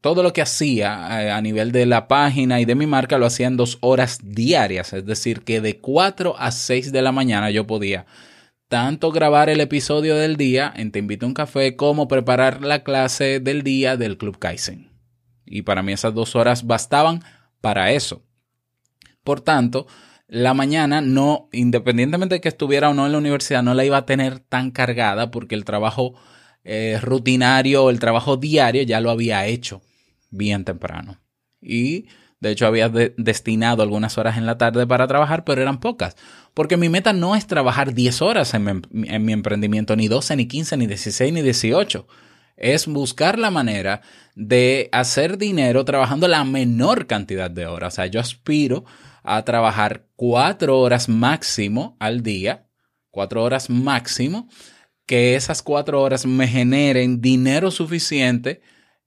todo 0.00 0.22
lo 0.22 0.32
que 0.32 0.42
hacía 0.42 1.22
eh, 1.22 1.30
a 1.30 1.40
nivel 1.40 1.72
de 1.72 1.86
la 1.86 2.08
página 2.08 2.60
y 2.60 2.64
de 2.64 2.74
mi 2.74 2.86
marca 2.86 3.18
lo 3.18 3.26
hacía 3.26 3.46
en 3.46 3.56
dos 3.56 3.78
horas 3.80 4.20
diarias, 4.22 4.92
es 4.92 5.04
decir, 5.04 5.42
que 5.42 5.60
de 5.60 5.78
4 5.78 6.34
a 6.38 6.50
6 6.50 6.92
de 6.92 7.02
la 7.02 7.12
mañana 7.12 7.50
yo 7.50 7.66
podía 7.66 8.06
tanto 8.68 9.12
grabar 9.12 9.48
el 9.48 9.60
episodio 9.60 10.16
del 10.16 10.36
día 10.36 10.72
en 10.74 10.90
Te 10.90 10.98
invito 10.98 11.26
a 11.26 11.28
un 11.28 11.34
café 11.34 11.76
como 11.76 12.08
preparar 12.08 12.62
la 12.62 12.82
clase 12.82 13.40
del 13.40 13.62
día 13.62 13.96
del 13.96 14.16
Club 14.16 14.38
Kaizen. 14.38 14.90
Y 15.44 15.62
para 15.62 15.82
mí 15.82 15.92
esas 15.92 16.14
dos 16.14 16.34
horas 16.34 16.66
bastaban 16.66 17.22
para 17.60 17.92
eso. 17.92 18.22
Por 19.26 19.40
tanto, 19.40 19.88
la 20.28 20.54
mañana 20.54 21.00
no, 21.00 21.48
independientemente 21.50 22.36
de 22.36 22.40
que 22.40 22.48
estuviera 22.48 22.90
o 22.90 22.94
no 22.94 23.06
en 23.06 23.12
la 23.12 23.18
universidad, 23.18 23.60
no 23.60 23.74
la 23.74 23.84
iba 23.84 23.96
a 23.96 24.06
tener 24.06 24.38
tan 24.38 24.70
cargada 24.70 25.32
porque 25.32 25.56
el 25.56 25.64
trabajo 25.64 26.14
eh, 26.62 27.00
rutinario, 27.02 27.90
el 27.90 27.98
trabajo 27.98 28.36
diario 28.36 28.82
ya 28.82 29.00
lo 29.00 29.10
había 29.10 29.44
hecho 29.46 29.82
bien 30.30 30.64
temprano. 30.64 31.18
Y 31.60 32.06
de 32.38 32.52
hecho 32.52 32.68
había 32.68 32.88
destinado 32.88 33.82
algunas 33.82 34.16
horas 34.16 34.38
en 34.38 34.46
la 34.46 34.58
tarde 34.58 34.86
para 34.86 35.08
trabajar, 35.08 35.42
pero 35.42 35.60
eran 35.60 35.80
pocas. 35.80 36.14
Porque 36.54 36.76
mi 36.76 36.88
meta 36.88 37.12
no 37.12 37.34
es 37.34 37.48
trabajar 37.48 37.94
10 37.94 38.22
horas 38.22 38.54
en 38.54 38.64
mi, 38.64 39.08
en 39.08 39.24
mi 39.24 39.32
emprendimiento, 39.32 39.96
ni 39.96 40.06
12, 40.06 40.36
ni 40.36 40.46
15, 40.46 40.76
ni 40.76 40.86
16, 40.86 41.32
ni 41.32 41.42
18 41.42 42.06
es 42.56 42.86
buscar 42.86 43.38
la 43.38 43.50
manera 43.50 44.00
de 44.34 44.88
hacer 44.92 45.38
dinero 45.38 45.84
trabajando 45.84 46.26
la 46.26 46.44
menor 46.44 47.06
cantidad 47.06 47.50
de 47.50 47.66
horas. 47.66 47.94
O 47.94 47.96
sea, 47.96 48.06
yo 48.06 48.20
aspiro 48.20 48.84
a 49.26 49.44
trabajar 49.44 50.06
cuatro 50.16 50.78
horas 50.78 51.08
máximo 51.08 51.96
al 52.00 52.22
día, 52.22 52.66
cuatro 53.10 53.42
horas 53.42 53.68
máximo, 53.68 54.48
que 55.04 55.36
esas 55.36 55.62
cuatro 55.62 56.00
horas 56.00 56.26
me 56.26 56.48
generen 56.48 57.20
dinero 57.20 57.70
suficiente, 57.70 58.60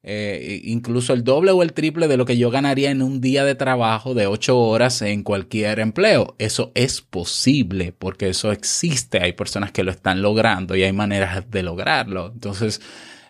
eh, 0.03 0.61
incluso 0.63 1.13
el 1.13 1.23
doble 1.23 1.51
o 1.51 1.61
el 1.61 1.73
triple 1.73 2.07
de 2.07 2.17
lo 2.17 2.25
que 2.25 2.37
yo 2.37 2.51
ganaría 2.51 2.91
en 2.91 3.01
un 3.01 3.19
día 3.19 3.43
de 3.43 3.55
trabajo 3.55 4.13
de 4.13 4.27
ocho 4.27 4.59
horas 4.59 5.01
en 5.01 5.23
cualquier 5.23 5.79
empleo. 5.79 6.35
Eso 6.37 6.71
es 6.75 7.01
posible 7.01 7.93
porque 7.97 8.29
eso 8.29 8.51
existe. 8.51 9.21
Hay 9.21 9.33
personas 9.33 9.71
que 9.71 9.83
lo 9.83 9.91
están 9.91 10.21
logrando 10.21 10.75
y 10.75 10.83
hay 10.83 10.93
maneras 10.93 11.49
de 11.49 11.63
lograrlo. 11.63 12.31
Entonces, 12.33 12.81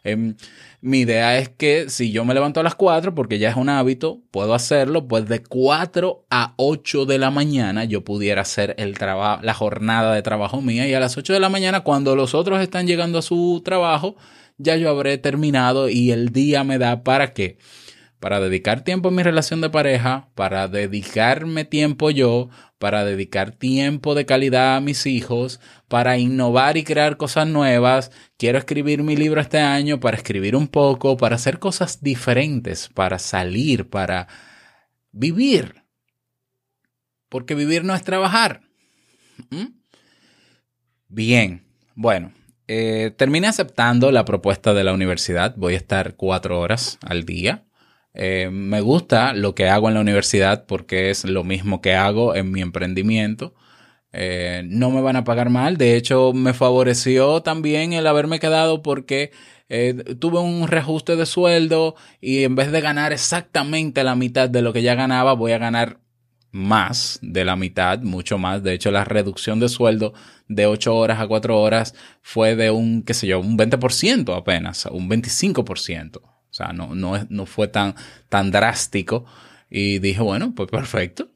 Em, 0.03 0.36
mi 0.81 1.00
idea 1.00 1.38
es 1.38 1.50
que 1.50 1.89
si 1.89 2.12
yo 2.12 2.24
me 2.24 2.33
levanto 2.33 2.59
a 2.59 2.63
las 2.63 2.75
4, 2.75 3.13
porque 3.13 3.38
ya 3.38 3.50
es 3.50 3.57
un 3.57 3.69
hábito, 3.69 4.21
puedo 4.31 4.53
hacerlo, 4.53 5.07
pues 5.07 5.27
de 5.27 5.43
4 5.43 6.25
a 6.29 6.53
8 6.57 7.05
de 7.05 7.17
la 7.17 7.31
mañana 7.31 7.83
yo 7.83 8.03
pudiera 8.03 8.41
hacer 8.41 8.75
el 8.77 8.98
trabajo, 8.98 9.41
la 9.43 9.53
jornada 9.53 10.13
de 10.13 10.21
trabajo 10.21 10.62
mía 10.62 10.88
y 10.88 10.93
a 10.93 11.00
las 11.00 11.17
8 11.17 11.33
de 11.33 11.39
la 11.39 11.50
mañana 11.50 11.81
cuando 11.81 12.15
los 12.15 12.33
otros 12.33 12.62
están 12.62 12.88
llegando 12.88 13.19
a 13.19 13.21
su 13.21 13.62
trabajo, 13.63 14.15
ya 14.57 14.77
yo 14.77 14.89
habré 14.89 15.17
terminado 15.17 15.89
y 15.89 16.12
el 16.12 16.29
día 16.29 16.63
me 16.63 16.77
da 16.77 17.03
para 17.03 17.33
qué? 17.33 17.57
Para 18.19 18.41
dedicar 18.41 18.83
tiempo 18.83 19.07
a 19.07 19.11
mi 19.11 19.23
relación 19.23 19.61
de 19.61 19.69
pareja, 19.69 20.29
para 20.35 20.67
dedicarme 20.67 21.63
tiempo 21.63 22.11
yo, 22.11 22.49
para 22.77 23.05
dedicar 23.05 23.51
tiempo 23.51 24.13
de 24.13 24.25
calidad 24.25 24.75
a 24.75 24.81
mis 24.81 25.05
hijos, 25.05 25.61
para 25.88 26.17
innovar 26.17 26.75
y 26.75 26.83
crear 26.83 27.15
cosas 27.15 27.47
nuevas. 27.47 28.11
Quiero 28.38 28.57
escribir 28.57 29.03
mi 29.03 29.15
libro 29.15 29.39
este 29.39 29.59
año 29.59 30.01
para 30.01 30.17
escribir 30.17 30.57
un 30.57 30.67
poco, 30.67 31.15
para 31.15 31.38
hacer 31.38 31.59
cosas 31.59 32.01
diferentes, 32.01 32.89
para 32.89 33.19
salir, 33.19 33.89
para 33.89 34.27
vivir. 35.13 35.83
Porque 37.29 37.55
vivir 37.55 37.85
no 37.85 37.95
es 37.95 38.03
trabajar. 38.03 38.63
¿Mm? 39.49 39.79
Bien, 41.07 41.63
bueno, 41.95 42.33
eh, 42.67 43.13
terminé 43.15 43.47
aceptando 43.47 44.11
la 44.11 44.25
propuesta 44.25 44.73
de 44.73 44.83
la 44.83 44.93
universidad. 44.93 45.55
Voy 45.55 45.75
a 45.75 45.77
estar 45.77 46.15
cuatro 46.17 46.59
horas 46.59 46.99
al 47.01 47.23
día 47.23 47.68
eh, 48.13 48.49
me 48.51 48.81
gusta 48.81 49.33
lo 49.33 49.55
que 49.55 49.69
hago 49.69 49.87
en 49.87 49.95
la 49.95 50.01
universidad 50.01 50.65
porque 50.65 51.09
es 51.09 51.25
lo 51.25 51.43
mismo 51.43 51.81
que 51.81 51.95
hago 51.95 52.35
en 52.35 52.51
mi 52.51 52.61
emprendimiento. 52.61 53.53
Eh, 54.11 54.63
no 54.65 54.89
me 54.91 55.01
van 55.01 55.15
a 55.15 55.23
pagar 55.23 55.49
mal. 55.49 55.77
De 55.77 55.95
hecho, 55.95 56.33
me 56.33 56.53
favoreció 56.53 57.41
también 57.41 57.93
el 57.93 58.07
haberme 58.07 58.39
quedado 58.39 58.81
porque 58.81 59.31
eh, 59.69 59.93
tuve 60.19 60.39
un 60.39 60.67
reajuste 60.67 61.15
de 61.15 61.25
sueldo 61.25 61.95
y 62.19 62.43
en 62.43 62.55
vez 62.55 62.71
de 62.71 62.81
ganar 62.81 63.13
exactamente 63.13 64.03
la 64.03 64.15
mitad 64.15 64.49
de 64.49 64.61
lo 64.61 64.73
que 64.73 64.81
ya 64.81 64.95
ganaba, 64.95 65.33
voy 65.33 65.51
a 65.51 65.59
ganar 65.59 65.99
más 66.51 67.19
de 67.21 67.45
la 67.45 67.55
mitad, 67.55 67.99
mucho 68.01 68.39
más. 68.39 68.63
De 68.63 68.73
hecho, 68.73 68.91
la 68.91 69.03
reducción 69.05 69.59
de 69.59 69.69
sueldo 69.69 70.13
de 70.47 70.65
8 70.65 70.95
horas 70.95 71.19
a 71.19 71.27
4 71.27 71.61
horas 71.61 71.93
fue 72.21 72.55
de 72.55 72.71
un, 72.71 73.03
qué 73.03 73.13
sé 73.13 73.27
yo, 73.27 73.39
un 73.39 73.57
20% 73.57 74.35
apenas, 74.35 74.87
un 74.87 75.07
25%. 75.09 76.38
Sea, 76.59 76.73
no, 76.73 76.93
no, 76.93 77.25
no 77.29 77.45
fue 77.45 77.67
tan, 77.69 77.95
tan 78.27 78.51
drástico. 78.51 79.25
Y 79.69 79.99
dije, 79.99 80.21
bueno, 80.21 80.53
pues 80.55 80.69
perfecto. 80.69 81.29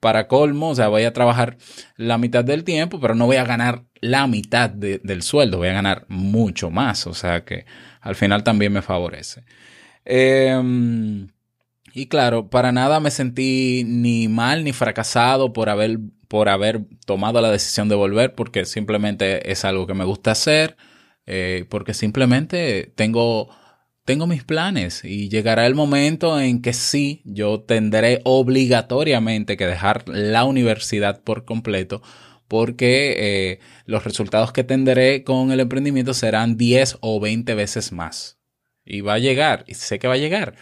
Para 0.00 0.28
colmo, 0.28 0.70
o 0.70 0.74
sea, 0.74 0.88
voy 0.88 1.04
a 1.04 1.12
trabajar 1.12 1.56
la 1.96 2.18
mitad 2.18 2.44
del 2.44 2.64
tiempo, 2.64 3.00
pero 3.00 3.14
no 3.14 3.26
voy 3.26 3.36
a 3.36 3.44
ganar 3.44 3.84
la 4.00 4.26
mitad 4.26 4.70
del 4.70 5.22
sueldo, 5.22 5.58
voy 5.58 5.68
a 5.68 5.72
ganar 5.72 6.06
mucho 6.08 6.70
más. 6.70 7.06
O 7.06 7.14
sea 7.14 7.44
que 7.44 7.66
al 8.00 8.14
final 8.14 8.42
también 8.44 8.72
me 8.72 8.82
favorece. 8.82 9.44
Em, 10.04 11.28
y 11.92 12.06
claro, 12.06 12.48
para 12.50 12.72
nada 12.72 13.00
me 13.00 13.10
sentí 13.10 13.84
ni 13.84 14.28
mal 14.28 14.64
ni 14.64 14.72
fracasado 14.72 15.52
por 15.52 15.68
haber, 15.68 15.98
por 16.28 16.48
haber 16.48 16.82
tomado 17.06 17.40
la 17.40 17.50
decisión 17.50 17.88
de 17.88 17.94
volver, 17.96 18.34
porque 18.34 18.64
simplemente 18.66 19.50
es 19.50 19.64
algo 19.64 19.86
que 19.86 19.94
me 19.94 20.04
gusta 20.04 20.32
hacer, 20.32 20.76
eh, 21.26 21.64
porque 21.70 21.94
simplemente 21.94 22.92
tengo 22.94 23.48
tengo 24.06 24.28
mis 24.28 24.44
planes 24.44 25.04
y 25.04 25.28
llegará 25.28 25.66
el 25.66 25.74
momento 25.74 26.40
en 26.40 26.62
que 26.62 26.72
sí, 26.72 27.22
yo 27.24 27.60
tendré 27.60 28.20
obligatoriamente 28.24 29.56
que 29.56 29.66
dejar 29.66 30.08
la 30.08 30.44
universidad 30.44 31.20
por 31.22 31.44
completo 31.44 32.02
porque 32.46 33.16
eh, 33.18 33.60
los 33.84 34.04
resultados 34.04 34.52
que 34.52 34.62
tendré 34.62 35.24
con 35.24 35.50
el 35.50 35.58
emprendimiento 35.58 36.14
serán 36.14 36.56
10 36.56 36.98
o 37.00 37.18
20 37.18 37.54
veces 37.56 37.90
más. 37.90 38.38
Y 38.84 39.00
va 39.00 39.14
a 39.14 39.18
llegar, 39.18 39.64
y 39.66 39.74
sé 39.74 39.98
que 39.98 40.06
va 40.06 40.14
a 40.14 40.18
llegar, 40.18 40.54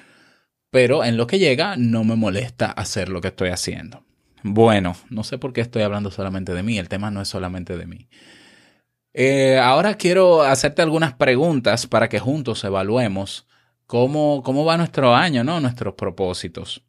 pero 0.71 1.05
en 1.05 1.19
lo 1.19 1.27
que 1.27 1.39
llega 1.39 1.77
no 1.77 2.03
me 2.03 2.17
molesta 2.17 2.71
hacer 2.71 3.11
lo 3.11 3.21
que 3.21 3.29
estoy 3.29 3.51
haciendo. 3.51 4.07
Bueno, 4.43 4.97
no 5.11 5.23
sé 5.23 5.37
por 5.37 5.53
qué 5.53 5.61
estoy 5.61 5.83
hablando 5.83 6.11
solamente 6.11 6.55
de 6.55 6.63
mí, 6.63 6.79
el 6.79 6.89
tema 6.89 7.11
no 7.11 7.21
es 7.21 7.29
solamente 7.29 7.77
de 7.77 7.87
mí. 7.87 8.09
Eh, 9.17 9.59
ahora 9.59 9.95
quiero 9.95 10.43
hacerte 10.43 10.83
algunas 10.83 11.15
preguntas 11.15 11.87
para 11.87 12.09
que 12.09 12.19
juntos 12.19 12.65
evaluemos 12.65 13.47
cómo, 13.87 14.43
cómo 14.43 14.65
va 14.65 14.77
nuestro 14.77 15.15
año, 15.15 15.45
¿no? 15.45 15.61
Nuestros 15.61 15.95
propósitos. 15.95 16.83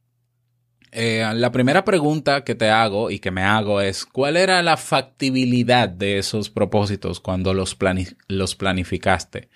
Eh, 0.92 1.24
la 1.36 1.52
primera 1.52 1.86
pregunta 1.86 2.44
que 2.44 2.56
te 2.56 2.70
hago 2.70 3.12
y 3.12 3.20
que 3.20 3.30
me 3.30 3.44
hago 3.44 3.80
es, 3.80 4.06
¿cuál 4.06 4.38
era 4.38 4.64
la 4.64 4.76
factibilidad 4.76 5.88
de 5.88 6.18
esos 6.18 6.50
propósitos 6.50 7.20
cuando 7.20 7.54
los, 7.54 7.78
los 8.28 8.56
planificaste? 8.56 9.50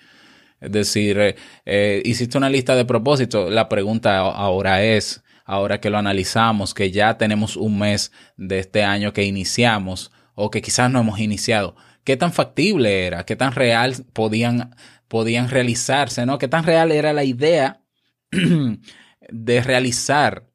Es 0.60 0.70
decir, 0.70 1.36
eh, 1.64 2.02
hiciste 2.04 2.38
una 2.38 2.50
lista 2.50 2.76
de 2.76 2.84
propósitos. 2.84 3.50
La 3.50 3.68
pregunta 3.68 4.18
ahora 4.18 4.84
es, 4.84 5.24
ahora 5.44 5.80
que 5.80 5.90
lo 5.90 5.98
analizamos, 5.98 6.74
que 6.74 6.92
ya 6.92 7.16
tenemos 7.18 7.56
un 7.56 7.78
mes 7.78 8.12
de 8.36 8.60
este 8.60 8.84
año 8.84 9.12
que 9.12 9.24
iniciamos 9.24 10.12
o 10.34 10.50
que 10.50 10.62
quizás 10.62 10.90
no 10.90 11.00
hemos 11.00 11.18
iniciado, 11.18 11.74
qué 12.04 12.16
tan 12.16 12.32
factible 12.32 13.06
era, 13.06 13.24
qué 13.24 13.36
tan 13.36 13.52
real 13.52 13.94
podían, 14.12 14.74
podían 15.08 15.48
realizarse, 15.48 16.26
¿no? 16.26 16.38
Qué 16.38 16.48
tan 16.48 16.64
real 16.64 16.92
era 16.92 17.12
la 17.12 17.24
idea 17.24 17.80
de 19.30 19.62
realizar 19.62 20.50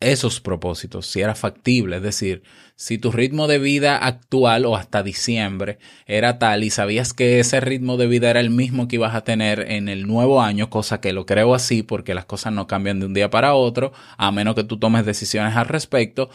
esos 0.00 0.40
propósitos, 0.40 1.06
si 1.06 1.20
era 1.20 1.34
factible, 1.34 1.96
es 1.96 2.02
decir, 2.02 2.42
si 2.76 2.98
tu 2.98 3.10
ritmo 3.10 3.46
de 3.46 3.58
vida 3.58 3.96
actual 3.96 4.66
o 4.66 4.76
hasta 4.76 5.02
diciembre 5.02 5.78
era 6.06 6.38
tal 6.38 6.64
y 6.64 6.70
sabías 6.70 7.12
que 7.14 7.40
ese 7.40 7.60
ritmo 7.60 7.96
de 7.96 8.06
vida 8.06 8.30
era 8.30 8.40
el 8.40 8.50
mismo 8.50 8.86
que 8.86 8.96
ibas 8.96 9.14
a 9.14 9.22
tener 9.22 9.70
en 9.70 9.88
el 9.88 10.06
nuevo 10.06 10.42
año, 10.42 10.68
cosa 10.68 11.00
que 11.00 11.12
lo 11.12 11.24
creo 11.24 11.54
así 11.54 11.82
porque 11.82 12.14
las 12.14 12.26
cosas 12.26 12.52
no 12.52 12.66
cambian 12.66 13.00
de 13.00 13.06
un 13.06 13.14
día 13.14 13.30
para 13.30 13.54
otro, 13.54 13.92
a 14.18 14.30
menos 14.30 14.54
que 14.54 14.64
tú 14.64 14.78
tomes 14.78 15.06
decisiones 15.06 15.56
al 15.56 15.68
respecto, 15.68 16.28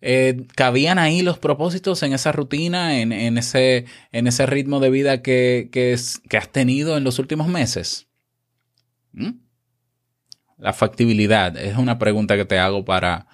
eh, 0.00 0.46
¿cabían 0.54 0.98
ahí 0.98 1.22
los 1.22 1.38
propósitos 1.38 2.02
en 2.02 2.12
esa 2.12 2.32
rutina, 2.32 3.00
en, 3.00 3.12
ese, 3.38 3.86
en 4.12 4.26
ese 4.26 4.46
ritmo 4.46 4.80
de 4.80 4.90
vida 4.90 5.22
que, 5.22 5.68
que, 5.72 5.94
has 5.94 6.52
tenido 6.52 6.96
en 6.96 7.04
los 7.04 7.18
últimos 7.18 7.48
meses? 7.48 8.06
¿Mm? 9.12 9.40
La 10.58 10.72
factibilidad 10.72 11.56
es 11.56 11.76
una 11.76 11.98
pregunta 11.98 12.36
que 12.36 12.44
te 12.44 12.58
hago 12.58 12.84
para, 12.84 13.26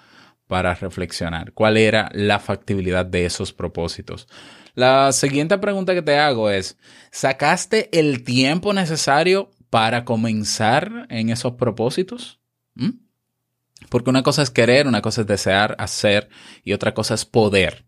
para 0.47 0.73
reflexionar. 0.75 1.53
¿Cuál 1.53 1.77
era 1.77 2.09
la 2.13 2.39
factibilidad 2.39 3.05
de 3.05 3.25
esos 3.25 3.53
propósitos? 3.53 4.27
La 4.73 5.11
siguiente 5.11 5.57
pregunta 5.57 5.93
que 5.93 6.01
te 6.01 6.17
hago 6.17 6.49
es, 6.49 6.77
¿sacaste 7.11 7.89
el 7.97 8.23
tiempo 8.23 8.73
necesario 8.73 9.51
para 9.69 10.03
comenzar 10.03 11.07
en 11.09 11.29
esos 11.29 11.53
propósitos? 11.53 12.39
¿Mm? 12.73 13.04
Porque 13.89 14.09
una 14.09 14.23
cosa 14.23 14.41
es 14.41 14.49
querer, 14.49 14.87
una 14.87 15.01
cosa 15.01 15.21
es 15.21 15.27
desear, 15.27 15.75
hacer 15.79 16.29
y 16.63 16.73
otra 16.73 16.93
cosa 16.93 17.13
es 17.13 17.25
poder. 17.25 17.85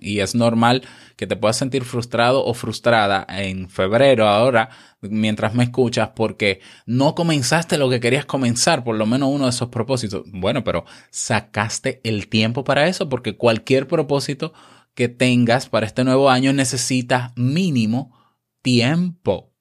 Y 0.00 0.20
es 0.20 0.34
normal 0.34 0.82
que 1.16 1.26
te 1.26 1.34
puedas 1.34 1.56
sentir 1.56 1.84
frustrado 1.84 2.44
o 2.44 2.54
frustrada 2.54 3.26
en 3.28 3.68
febrero 3.68 4.28
ahora 4.28 4.68
mientras 5.00 5.54
me 5.54 5.64
escuchas 5.64 6.10
porque 6.14 6.60
no 6.86 7.14
comenzaste 7.14 7.78
lo 7.78 7.90
que 7.90 7.98
querías 7.98 8.26
comenzar, 8.26 8.84
por 8.84 8.96
lo 8.96 9.06
menos 9.06 9.30
uno 9.32 9.44
de 9.44 9.50
esos 9.50 9.70
propósitos. 9.70 10.24
Bueno, 10.26 10.62
pero 10.62 10.84
sacaste 11.10 12.00
el 12.04 12.28
tiempo 12.28 12.64
para 12.64 12.86
eso 12.86 13.08
porque 13.08 13.36
cualquier 13.36 13.88
propósito 13.88 14.52
que 14.94 15.08
tengas 15.08 15.68
para 15.68 15.86
este 15.86 16.04
nuevo 16.04 16.30
año 16.30 16.52
necesita 16.52 17.32
mínimo 17.34 18.16
tiempo. 18.60 19.52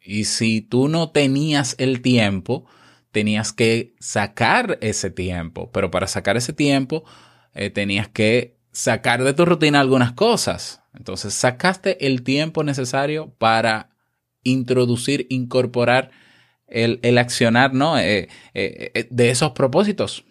Y 0.00 0.24
si 0.24 0.60
tú 0.60 0.88
no 0.88 1.10
tenías 1.10 1.74
el 1.78 2.00
tiempo, 2.00 2.66
tenías 3.14 3.52
que 3.52 3.94
sacar 4.00 4.76
ese 4.80 5.08
tiempo, 5.08 5.70
pero 5.70 5.88
para 5.88 6.08
sacar 6.08 6.36
ese 6.36 6.52
tiempo 6.52 7.04
eh, 7.54 7.70
tenías 7.70 8.08
que 8.08 8.56
sacar 8.72 9.22
de 9.22 9.32
tu 9.32 9.44
rutina 9.44 9.78
algunas 9.78 10.14
cosas. 10.14 10.82
Entonces 10.92 11.32
sacaste 11.32 12.08
el 12.08 12.24
tiempo 12.24 12.64
necesario 12.64 13.32
para 13.38 13.90
introducir, 14.42 15.28
incorporar 15.30 16.10
el, 16.66 17.16
accionar 17.16 17.72
¿no? 17.72 17.96
Eh, 18.00 18.28
eh, 18.52 19.06
de 19.08 19.30
esos 19.30 19.52
propósitos. 19.52 20.24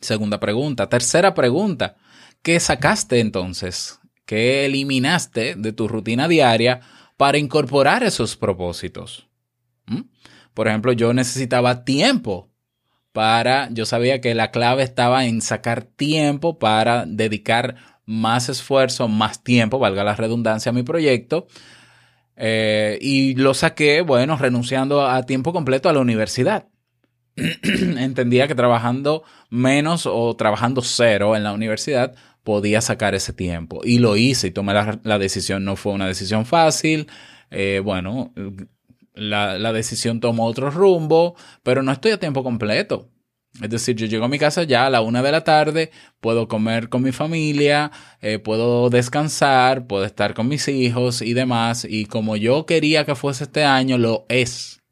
Segunda 0.00 0.40
pregunta. 0.40 0.88
Tercera 0.88 1.34
pregunta. 1.34 1.96
¿Qué 2.40 2.60
sacaste 2.60 3.20
entonces? 3.20 4.00
¿Qué 4.24 4.64
eliminaste 4.64 5.54
de 5.54 5.72
tu 5.74 5.86
rutina 5.86 6.28
diaria 6.28 6.80
para 7.18 7.36
incorporar 7.36 8.02
esos 8.04 8.36
propósitos? 8.38 9.28
Por 10.54 10.68
ejemplo, 10.68 10.92
yo 10.92 11.12
necesitaba 11.12 11.84
tiempo 11.84 12.50
para, 13.12 13.68
yo 13.70 13.86
sabía 13.86 14.20
que 14.20 14.34
la 14.34 14.50
clave 14.50 14.82
estaba 14.82 15.26
en 15.26 15.42
sacar 15.42 15.84
tiempo 15.84 16.58
para 16.58 17.06
dedicar 17.06 17.76
más 18.06 18.48
esfuerzo, 18.48 19.08
más 19.08 19.42
tiempo, 19.42 19.78
valga 19.78 20.04
la 20.04 20.16
redundancia, 20.16 20.70
a 20.70 20.72
mi 20.72 20.82
proyecto. 20.82 21.46
Eh, 22.36 22.98
y 23.00 23.34
lo 23.36 23.54
saqué, 23.54 24.00
bueno, 24.02 24.36
renunciando 24.36 25.06
a 25.06 25.22
tiempo 25.24 25.52
completo 25.52 25.88
a 25.88 25.92
la 25.92 26.00
universidad. 26.00 26.68
Entendía 27.36 28.48
que 28.48 28.54
trabajando 28.54 29.24
menos 29.50 30.06
o 30.06 30.34
trabajando 30.36 30.82
cero 30.82 31.36
en 31.36 31.44
la 31.44 31.52
universidad 31.52 32.14
podía 32.42 32.80
sacar 32.80 33.14
ese 33.14 33.32
tiempo. 33.32 33.80
Y 33.84 33.98
lo 33.98 34.16
hice 34.16 34.48
y 34.48 34.50
tomé 34.50 34.74
la, 34.74 35.18
decisión. 35.18 35.64
No 35.64 35.76
fue 35.76 35.92
una 35.92 36.06
decisión 36.06 36.46
fácil. 36.46 37.08
Eh, 37.50 37.80
bueno, 37.82 38.32
la, 39.14 39.72
decisión 39.72 40.20
tomó 40.20 40.46
otro 40.46 40.70
rumbo, 40.70 41.36
pero 41.62 41.82
no 41.82 41.92
estoy 41.92 42.12
a 42.12 42.20
tiempo 42.20 42.42
completo. 42.42 43.10
Es 43.62 43.70
decir, 43.70 43.94
yo 43.94 44.06
llego 44.06 44.24
a 44.24 44.28
mi 44.28 44.38
casa 44.38 44.64
ya 44.64 44.86
a 44.86 44.90
la 44.90 45.00
una 45.00 45.22
de 45.22 45.30
la 45.30 45.44
tarde, 45.44 45.92
puedo 46.20 46.48
comer 46.48 46.88
con 46.88 47.02
mi 47.02 47.12
familia, 47.12 47.92
eh, 48.20 48.40
puedo 48.40 48.90
descansar, 48.90 49.86
puedo 49.86 50.04
estar 50.04 50.34
con 50.34 50.48
mis 50.48 50.66
hijos 50.66 51.22
y 51.22 51.34
demás. 51.34 51.86
Y 51.88 52.06
como 52.06 52.34
yo 52.34 52.66
quería 52.66 53.04
que 53.06 53.14
fuese 53.14 53.44
este 53.44 53.64
año, 53.64 53.96
lo 53.96 54.26
es. 54.28 54.82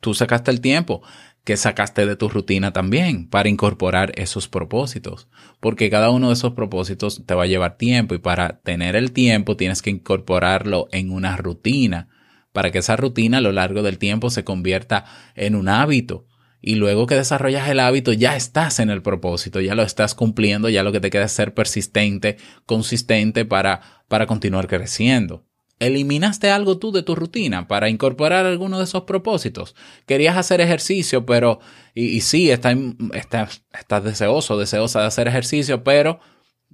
Tú 0.00 0.12
sacaste 0.12 0.50
el 0.50 0.60
tiempo 0.60 1.02
que 1.44 1.56
sacaste 1.56 2.04
de 2.04 2.16
tu 2.16 2.28
rutina 2.28 2.74
también 2.74 3.28
para 3.28 3.48
incorporar 3.48 4.12
esos 4.16 4.48
propósitos. 4.48 5.26
Porque 5.58 5.88
cada 5.88 6.10
uno 6.10 6.28
de 6.28 6.34
esos 6.34 6.52
propósitos 6.52 7.24
te 7.24 7.34
va 7.34 7.44
a 7.44 7.46
llevar 7.46 7.78
tiempo 7.78 8.14
y 8.14 8.18
para 8.18 8.60
tener 8.60 8.94
el 8.94 9.12
tiempo 9.12 9.56
tienes 9.56 9.80
que 9.80 9.88
incorporarlo 9.88 10.88
en 10.92 11.10
una 11.10 11.38
rutina 11.38 12.08
para 12.52 12.70
que 12.70 12.78
esa 12.78 12.96
rutina 12.96 13.38
a 13.38 13.40
lo 13.40 13.52
largo 13.52 13.82
del 13.82 13.98
tiempo 13.98 14.30
se 14.30 14.44
convierta 14.44 15.04
en 15.34 15.54
un 15.54 15.68
hábito. 15.68 16.26
Y 16.62 16.74
luego 16.74 17.06
que 17.06 17.14
desarrollas 17.14 17.68
el 17.68 17.80
hábito, 17.80 18.12
ya 18.12 18.36
estás 18.36 18.80
en 18.80 18.90
el 18.90 19.00
propósito, 19.00 19.60
ya 19.60 19.74
lo 19.74 19.82
estás 19.82 20.14
cumpliendo, 20.14 20.68
ya 20.68 20.82
lo 20.82 20.92
que 20.92 21.00
te 21.00 21.08
queda 21.08 21.24
es 21.24 21.32
ser 21.32 21.54
persistente, 21.54 22.36
consistente 22.66 23.46
para, 23.46 23.80
para 24.08 24.26
continuar 24.26 24.66
creciendo. 24.66 25.46
¿Eliminaste 25.78 26.50
algo 26.50 26.76
tú 26.76 26.92
de 26.92 27.02
tu 27.02 27.14
rutina 27.14 27.66
para 27.66 27.88
incorporar 27.88 28.44
alguno 28.44 28.76
de 28.76 28.84
esos 28.84 29.04
propósitos? 29.04 29.74
Querías 30.04 30.36
hacer 30.36 30.60
ejercicio, 30.60 31.24
pero, 31.24 31.60
y, 31.94 32.20
sí, 32.20 32.50
estás, 32.50 32.76
estás, 33.14 33.64
estás 33.72 34.04
deseoso, 34.04 34.58
deseosa 34.58 35.00
de 35.00 35.06
hacer 35.06 35.26
ejercicio, 35.26 35.82
pero 35.82 36.20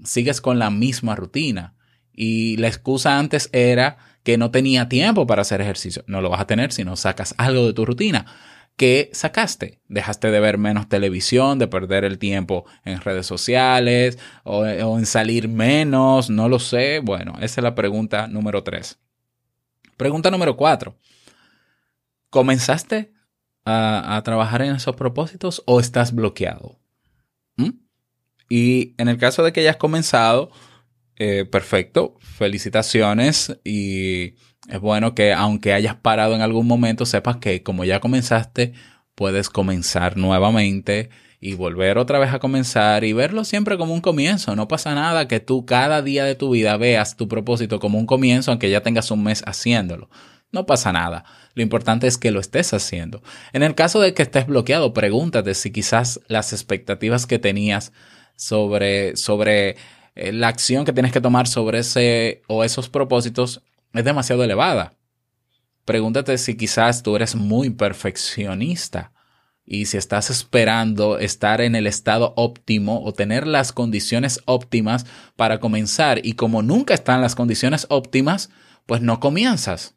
sigues 0.03 0.41
con 0.41 0.59
la 0.59 0.71
misma 0.71 1.15
rutina. 1.15 1.77
Y 2.13 2.57
la 2.57 2.67
excusa 2.67 3.17
antes 3.17 3.49
era 3.53 3.99
que 4.27 4.39
no 4.39 4.51
tenía 4.51 4.89
tiempo 4.89 5.25
para 5.25 5.43
hacer 5.43 5.61
ejercicio. 5.61 6.03
No 6.09 6.21
lo 6.21 6.31
vas 6.31 6.41
a 6.41 6.49
tener 6.49 6.73
si 6.73 6.83
no 6.83 6.97
sacas 6.97 7.33
algo 7.39 7.65
de 7.65 7.73
tu 7.75 7.87
rutina. 7.87 8.27
¿Qué 8.77 9.09
sacaste? 9.13 9.81
¿Dejaste 9.87 10.33
de 10.33 10.41
ver 10.41 10.59
menos 10.59 10.89
televisión, 10.89 11.61
de 11.61 11.69
perder 11.69 12.05
el 12.05 12.19
tiempo 12.19 12.65
en 12.85 13.01
redes 13.01 13.25
sociales 13.25 14.19
o, 14.43 14.67
en 14.67 15.07
salir 15.07 15.47
menos? 15.47 16.29
No 16.29 16.49
lo 16.49 16.59
sé. 16.59 16.99
Bueno, 16.99 17.35
esa 17.37 17.61
es 17.61 17.63
la 17.63 17.77
pregunta 17.77 18.27
número 18.27 18.65
tres. 18.65 18.99
Pregunta 19.97 20.29
número 20.29 20.57
cuatro. 20.57 20.99
¿Comenzaste 22.29 23.13
a, 23.65 24.21
trabajar 24.25 24.61
en 24.61 24.75
esos 24.75 24.97
propósitos 24.97 25.63
o 25.67 25.79
estás 25.79 26.13
bloqueado? 26.13 26.81
¿Mm? 27.55 27.79
Y 28.49 28.97
en 28.99 29.07
el 29.07 29.19
caso 29.19 29.45
de 29.45 29.53
que 29.53 29.61
hayas 29.61 29.77
comenzado, 29.77 30.51
eh, 31.19 31.45
perfecto, 31.51 32.17
felicitaciones 32.21 33.59
y 33.65 34.35
es 34.69 34.81
bueno 34.81 35.15
que 35.15 35.33
aunque 35.33 35.73
hayas 35.73 35.95
parado 35.95 36.35
en 36.35 36.43
algún 36.43 36.67
momento, 36.67 37.07
sepas 37.07 37.37
que 37.37 37.63
como 37.63 37.85
ya 37.85 38.01
comenzaste, 38.01 38.73
puedes 39.15 39.49
comenzar 39.49 40.17
nuevamente 40.17 41.11
y 41.41 41.55
volver 41.55 41.99
otra 41.99 42.19
vez 42.19 42.33
a 42.33 42.39
comenzar 42.39 43.05
y 43.05 43.13
verlo 43.13 43.45
siempre 43.45 43.79
como 43.79 43.95
un 43.95 44.01
comienzo. 44.01 44.57
No 44.57 44.69
pasa 44.69 44.95
nada 44.95 45.29
que 45.29 45.41
tú 45.41 45.65
cada 45.65 46.03
día 46.03 46.25
de 46.25 46.35
tu 46.35 46.51
vida 46.51 46.77
veas 46.77 47.17
tu 47.17 47.29
propósito 47.29 47.79
como 47.79 47.99
un 47.99 48.07
comienzo, 48.07 48.51
aunque 48.51 48.71
ya 48.71 48.83
tengas 48.83 49.11
un 49.11 49.23
mes 49.23 49.43
haciéndolo. 49.47 50.11
No 50.53 50.67
pasa 50.67 50.93
nada. 50.93 51.25
Lo 51.55 51.63
importante 51.63 52.07
es 52.07 52.19
que 52.19 52.31
lo 52.31 52.41
estés 52.41 52.73
haciendo. 52.73 53.23
En 53.53 53.63
el 53.63 53.75
caso 53.75 54.01
de 54.01 54.15
que 54.15 54.23
estés 54.23 54.47
bloqueado, 54.47 54.93
pregúntate 54.93 55.55
si 55.55 55.71
quizás 55.71 56.21
las 56.29 56.53
expectativas 56.53 57.27
que 57.27 57.39
tenías 57.39 57.93
sobre, 58.37 59.17
sobre 59.17 59.77
eh, 60.17 60.33
la 60.33 60.49
acción 60.49 60.85
que 60.85 60.93
tienes 60.93 61.13
que 61.13 61.21
tomar 61.21 61.47
sobre 61.47 61.81
ese 61.81 62.43
o 62.49 62.65
esos 62.65 62.89
propósitos 62.89 63.63
es 63.93 64.05
demasiado 64.05 64.43
elevada. 64.43 64.95
Pregúntate 65.85 66.37
si 66.39 66.57
quizás 66.57 67.03
tú 67.03 67.15
eres 67.15 67.37
muy 67.37 67.71
perfeccionista 67.71 69.13
y 69.65 69.87
si 69.87 69.99
estás 69.99 70.31
esperando 70.31 71.19
estar 71.19 71.61
en 71.61 71.75
el 71.75 71.87
estado 71.87 72.33
óptimo 72.37 73.05
o 73.05 73.13
tener 73.13 73.47
las 73.47 73.73
condiciones 73.73 74.41
óptimas 74.47 75.07
para 75.37 75.61
comenzar 75.61 76.25
y 76.25 76.33
como 76.33 76.63
nunca 76.63 76.95
están 76.95 77.21
las 77.21 77.35
condiciones 77.35 77.87
óptimas, 77.91 78.51
pues 78.87 79.03
no 79.03 79.21
comienzas. 79.21 79.97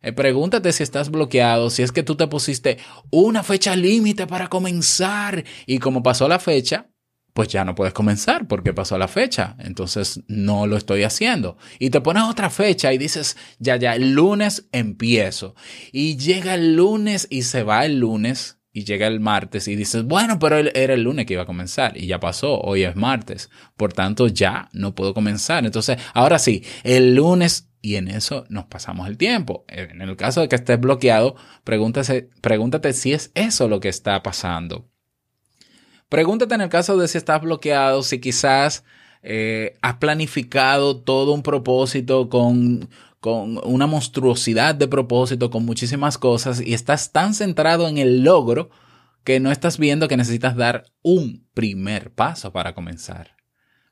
Eh, 0.00 0.12
pregúntate 0.12 0.72
si 0.72 0.82
estás 0.82 1.10
bloqueado, 1.10 1.70
si 1.70 1.82
es 1.82 1.92
que 1.92 2.02
tú 2.02 2.16
te 2.16 2.26
pusiste 2.26 2.78
una 3.10 3.42
fecha 3.42 3.76
límite 3.76 4.26
para 4.26 4.48
comenzar 4.48 5.44
y 5.66 5.78
como 5.78 6.02
pasó 6.02 6.26
la 6.26 6.38
fecha, 6.38 6.91
pues 7.32 7.48
ya 7.48 7.64
no 7.64 7.74
puedes 7.74 7.94
comenzar 7.94 8.46
porque 8.46 8.74
pasó 8.74 8.98
la 8.98 9.08
fecha. 9.08 9.56
Entonces 9.58 10.22
no 10.28 10.66
lo 10.66 10.76
estoy 10.76 11.02
haciendo. 11.02 11.56
Y 11.78 11.90
te 11.90 12.00
pones 12.00 12.24
otra 12.24 12.50
fecha 12.50 12.92
y 12.92 12.98
dices, 12.98 13.36
ya, 13.58 13.76
ya, 13.76 13.94
el 13.94 14.12
lunes 14.12 14.68
empiezo. 14.72 15.54
Y 15.92 16.16
llega 16.16 16.54
el 16.54 16.76
lunes 16.76 17.26
y 17.30 17.42
se 17.42 17.62
va 17.62 17.84
el 17.84 17.98
lunes 17.98 18.58
y 18.72 18.84
llega 18.84 19.06
el 19.06 19.20
martes 19.20 19.68
y 19.68 19.76
dices, 19.76 20.04
bueno, 20.04 20.38
pero 20.38 20.56
era 20.58 20.94
el 20.94 21.02
lunes 21.02 21.26
que 21.26 21.34
iba 21.34 21.42
a 21.42 21.46
comenzar 21.46 21.96
y 21.96 22.06
ya 22.06 22.20
pasó, 22.20 22.58
hoy 22.60 22.84
es 22.84 22.96
martes, 22.96 23.50
por 23.76 23.92
tanto 23.92 24.28
ya 24.28 24.70
no 24.72 24.94
puedo 24.94 25.12
comenzar. 25.12 25.64
Entonces, 25.64 25.98
ahora 26.14 26.38
sí, 26.38 26.64
el 26.82 27.14
lunes 27.14 27.68
y 27.82 27.96
en 27.96 28.08
eso 28.08 28.46
nos 28.48 28.66
pasamos 28.66 29.08
el 29.08 29.18
tiempo. 29.18 29.64
En 29.68 30.00
el 30.00 30.16
caso 30.16 30.40
de 30.40 30.48
que 30.48 30.56
estés 30.56 30.80
bloqueado, 30.80 31.34
pregúntate, 31.64 32.30
pregúntate 32.40 32.92
si 32.92 33.12
es 33.12 33.30
eso 33.34 33.68
lo 33.68 33.80
que 33.80 33.88
está 33.88 34.22
pasando. 34.22 34.91
Pregúntate 36.12 36.54
en 36.54 36.60
el 36.60 36.68
caso 36.68 36.98
de 36.98 37.08
si 37.08 37.16
estás 37.16 37.40
bloqueado, 37.40 38.02
si 38.02 38.20
quizás 38.20 38.84
eh, 39.22 39.78
has 39.80 39.94
planificado 39.94 41.00
todo 41.00 41.32
un 41.32 41.42
propósito 41.42 42.28
con, 42.28 42.90
con 43.18 43.58
una 43.64 43.86
monstruosidad 43.86 44.74
de 44.74 44.88
propósito, 44.88 45.48
con 45.48 45.64
muchísimas 45.64 46.18
cosas 46.18 46.60
y 46.60 46.74
estás 46.74 47.12
tan 47.12 47.32
centrado 47.32 47.88
en 47.88 47.96
el 47.96 48.24
logro 48.24 48.68
que 49.24 49.40
no 49.40 49.50
estás 49.50 49.78
viendo 49.78 50.06
que 50.06 50.18
necesitas 50.18 50.54
dar 50.54 50.84
un 51.00 51.48
primer 51.54 52.12
paso 52.12 52.52
para 52.52 52.74
comenzar. 52.74 53.34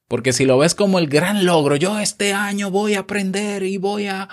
Porque 0.06 0.34
si 0.34 0.44
lo 0.44 0.58
ves 0.58 0.74
como 0.74 0.98
el 0.98 1.08
gran 1.08 1.46
logro, 1.46 1.76
yo 1.76 1.98
este 2.00 2.34
año 2.34 2.70
voy 2.70 2.96
a 2.96 3.00
aprender 3.00 3.62
y 3.62 3.78
voy 3.78 4.08
a... 4.08 4.28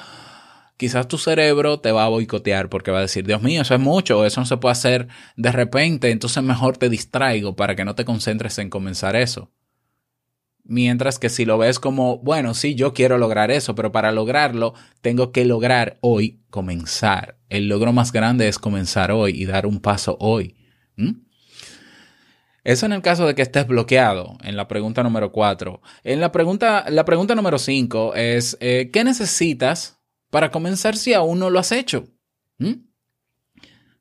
Quizás 0.78 1.08
tu 1.08 1.18
cerebro 1.18 1.80
te 1.80 1.92
va 1.92 2.06
a 2.06 2.10
boicotear 2.10 2.70
porque 2.70 2.92
va 2.92 3.00
a 3.00 3.02
decir, 3.02 3.26
Dios 3.26 3.42
mío, 3.42 3.64
eso 3.64 3.74
es 3.74 3.80
mucho, 3.80 4.24
eso 4.26 4.42
no 4.42 4.46
se 4.46 4.58
puede 4.58 4.74
hacer 4.74 5.08
de 5.36 5.52
repente, 5.52 6.12
entonces 6.12 6.44
mejor 6.44 6.78
te 6.78 6.88
distraigo 6.88 7.56
para 7.56 7.76
que 7.76 7.84
no 7.84 7.96
te 7.96 8.06
concentres 8.06 8.60
en 8.60 8.70
comenzar 8.70 9.16
eso. 9.16 9.52
Mientras 10.64 11.18
que 11.18 11.30
si 11.30 11.46
lo 11.46 11.58
ves 11.58 11.80
como, 11.80 12.20
bueno, 12.20 12.54
sí, 12.54 12.76
yo 12.76 12.94
quiero 12.94 13.18
lograr 13.18 13.50
eso, 13.50 13.74
pero 13.74 13.92
para 13.92 14.12
lograrlo 14.12 14.74
tengo 15.02 15.32
que 15.32 15.46
lograr 15.46 15.98
hoy 16.02 16.42
comenzar. 16.52 17.40
El 17.50 17.70
logro 17.70 17.92
más 17.92 18.12
grande 18.12 18.48
es 18.48 18.60
comenzar 18.60 19.12
hoy 19.12 19.32
y 19.32 19.46
dar 19.46 19.66
un 19.66 19.80
paso 19.80 20.18
hoy. 20.20 20.58
Eso 22.64 22.86
en 22.86 22.92
el 22.92 23.02
caso 23.02 23.26
de 23.26 23.34
que 23.34 23.42
estés 23.44 23.66
bloqueado, 23.66 24.38
en 24.44 24.58
la 24.58 24.68
pregunta 24.68 25.02
número 25.02 25.32
cuatro. 25.32 25.82
En 26.04 26.20
la 26.20 26.34
pregunta, 26.34 26.86
la 26.90 27.06
pregunta 27.06 27.34
número 27.34 27.58
cinco 27.58 28.14
es, 28.14 28.58
eh, 28.60 28.90
¿qué 28.92 29.06
necesitas 29.06 29.97
para 30.30 30.52
comenzar 30.52 30.98
si 30.98 31.14
aún 31.14 31.40
no 31.40 31.50
lo 31.50 31.60
has 31.60 31.72
hecho? 31.72 32.08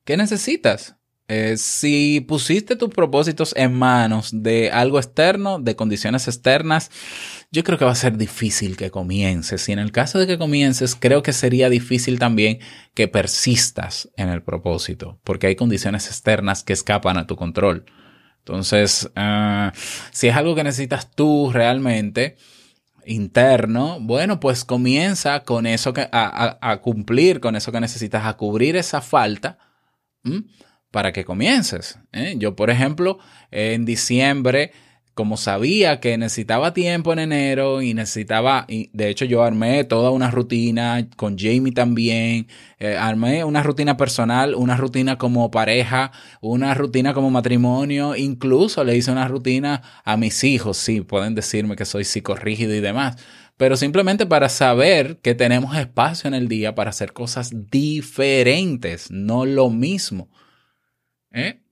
¿Qué 0.04 0.16
necesitas? 0.16 0.96
Eh, 1.28 1.56
si 1.56 2.20
pusiste 2.20 2.76
tus 2.76 2.90
propósitos 2.90 3.52
en 3.56 3.74
manos 3.74 4.30
de 4.32 4.70
algo 4.70 4.98
externo, 4.98 5.58
de 5.58 5.74
condiciones 5.74 6.28
externas, 6.28 6.92
yo 7.50 7.64
creo 7.64 7.78
que 7.78 7.84
va 7.84 7.90
a 7.90 7.96
ser 7.96 8.16
difícil 8.16 8.76
que 8.76 8.92
comiences. 8.92 9.68
Y 9.68 9.72
en 9.72 9.80
el 9.80 9.90
caso 9.90 10.20
de 10.20 10.28
que 10.28 10.38
comiences, 10.38 10.94
creo 10.94 11.24
que 11.24 11.32
sería 11.32 11.68
difícil 11.68 12.20
también 12.20 12.60
que 12.94 13.08
persistas 13.08 14.08
en 14.16 14.28
el 14.28 14.42
propósito, 14.42 15.18
porque 15.24 15.48
hay 15.48 15.56
condiciones 15.56 16.06
externas 16.06 16.62
que 16.62 16.72
escapan 16.72 17.18
a 17.18 17.26
tu 17.26 17.34
control. 17.34 17.86
Entonces, 18.38 19.10
ah, 19.16 19.72
si 20.12 20.28
es 20.28 20.36
algo 20.36 20.54
que 20.54 20.62
necesitas 20.62 21.10
tú 21.10 21.50
realmente, 21.52 22.36
interno, 23.06 23.98
bueno, 24.00 24.40
pues 24.40 24.64
comienza 24.64 25.44
con 25.44 25.66
eso 25.66 25.92
que, 25.92 26.08
a, 26.12 26.80
cumplir 26.82 27.40
con 27.40 27.56
eso 27.56 27.72
que 27.72 27.80
necesitas, 27.80 28.26
a 28.26 28.36
cubrir 28.36 28.76
esa 28.76 29.00
falta 29.00 29.58
para 30.90 31.12
que 31.12 31.24
comiences. 31.24 31.98
¿eh? 32.12 32.34
Yo, 32.38 32.56
por 32.56 32.70
ejemplo, 32.70 33.18
en 33.50 33.84
diciembre, 33.84 34.72
como 35.16 35.38
sabía 35.38 35.98
que 35.98 36.18
necesitaba 36.18 36.74
tiempo 36.74 37.10
en 37.10 37.20
enero 37.20 37.80
y 37.80 37.94
necesitaba, 37.94 38.66
y 38.68 38.90
de 38.92 39.08
hecho 39.08 39.24
yo 39.24 39.42
armé 39.42 39.82
toda 39.84 40.10
una 40.10 40.30
rutina 40.30 41.08
con 41.16 41.38
Jamie 41.38 41.72
también, 41.72 42.48
eh, 42.78 42.98
armé 42.98 43.42
una 43.42 43.62
rutina 43.62 43.96
personal, 43.96 44.54
una 44.54 44.76
rutina 44.76 45.16
como 45.16 45.50
pareja, 45.50 46.12
una 46.42 46.74
rutina 46.74 47.14
como 47.14 47.30
matrimonio, 47.30 48.14
incluso 48.14 48.84
le 48.84 48.94
hice 48.94 49.10
una 49.10 49.26
rutina 49.26 49.82
a 50.04 50.18
mis 50.18 50.44
hijos, 50.44 50.76
sí, 50.76 51.00
pueden 51.00 51.34
decirme 51.34 51.76
que 51.76 51.86
soy 51.86 52.04
psicorrígido 52.04 52.74
y 52.74 52.80
demás, 52.80 53.16
pero 53.56 53.78
simplemente 53.78 54.26
para 54.26 54.50
saber 54.50 55.16
que 55.22 55.34
tenemos 55.34 55.74
espacio 55.78 56.28
en 56.28 56.34
el 56.34 56.46
día 56.46 56.74
para 56.74 56.90
hacer 56.90 57.14
cosas 57.14 57.52
diferentes, 57.70 59.10
no 59.10 59.46
lo 59.46 59.70
mismo. 59.70 60.28
¿Eh? 61.32 61.62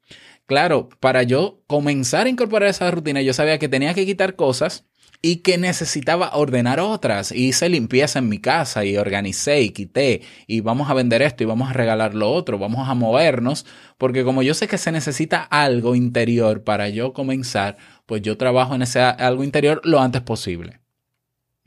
Claro, 0.47 0.91
para 1.01 1.23
yo 1.23 1.63
comenzar 1.67 2.27
a 2.27 2.29
incorporar 2.29 2.69
esa 2.69 2.91
rutina, 2.91 3.23
yo 3.23 3.33
sabía 3.33 3.59
que 3.59 3.69
tenía 3.69 3.95
que 3.95 4.05
quitar 4.05 4.37
cosas 4.37 4.85
y 5.23 5.37
que 5.37 5.57
necesitaba 5.57 6.35
ordenar 6.35 6.81
otras. 6.81 7.33
Hice 7.33 7.71
limpieza 7.71 8.19
en 8.19 8.29
mi 8.29 8.39
casa 8.41 8.85
y 8.85 8.99
organicé 8.99 9.63
y 9.63 9.71
quité 9.71 10.21
y 10.47 10.61
vamos 10.61 10.91
a 10.91 10.95
vender 10.95 11.23
esto 11.23 11.43
y 11.45 11.47
vamos 11.47 11.71
a 11.71 11.73
regalar 11.73 12.15
lo 12.15 12.31
otro, 12.31 12.59
vamos 12.59 12.89
a 12.91 12.95
movernos, 12.95 13.65
porque 13.97 14.23
como 14.23 14.43
yo 14.43 14.53
sé 14.53 14.69
que 14.69 14.77
se 14.77 14.93
necesita 14.93 15.43
algo 15.43 15.95
interior 15.95 16.63
para 16.63 16.91
yo 16.91 17.15
comenzar, 17.15 17.79
pues 18.05 18.21
yo 18.21 18.37
trabajo 18.37 18.75
en 18.75 18.83
ese 18.83 19.01
algo 19.01 19.45
interior 19.45 19.81
lo 19.85 20.01
antes 20.01 20.21
posible 20.21 20.84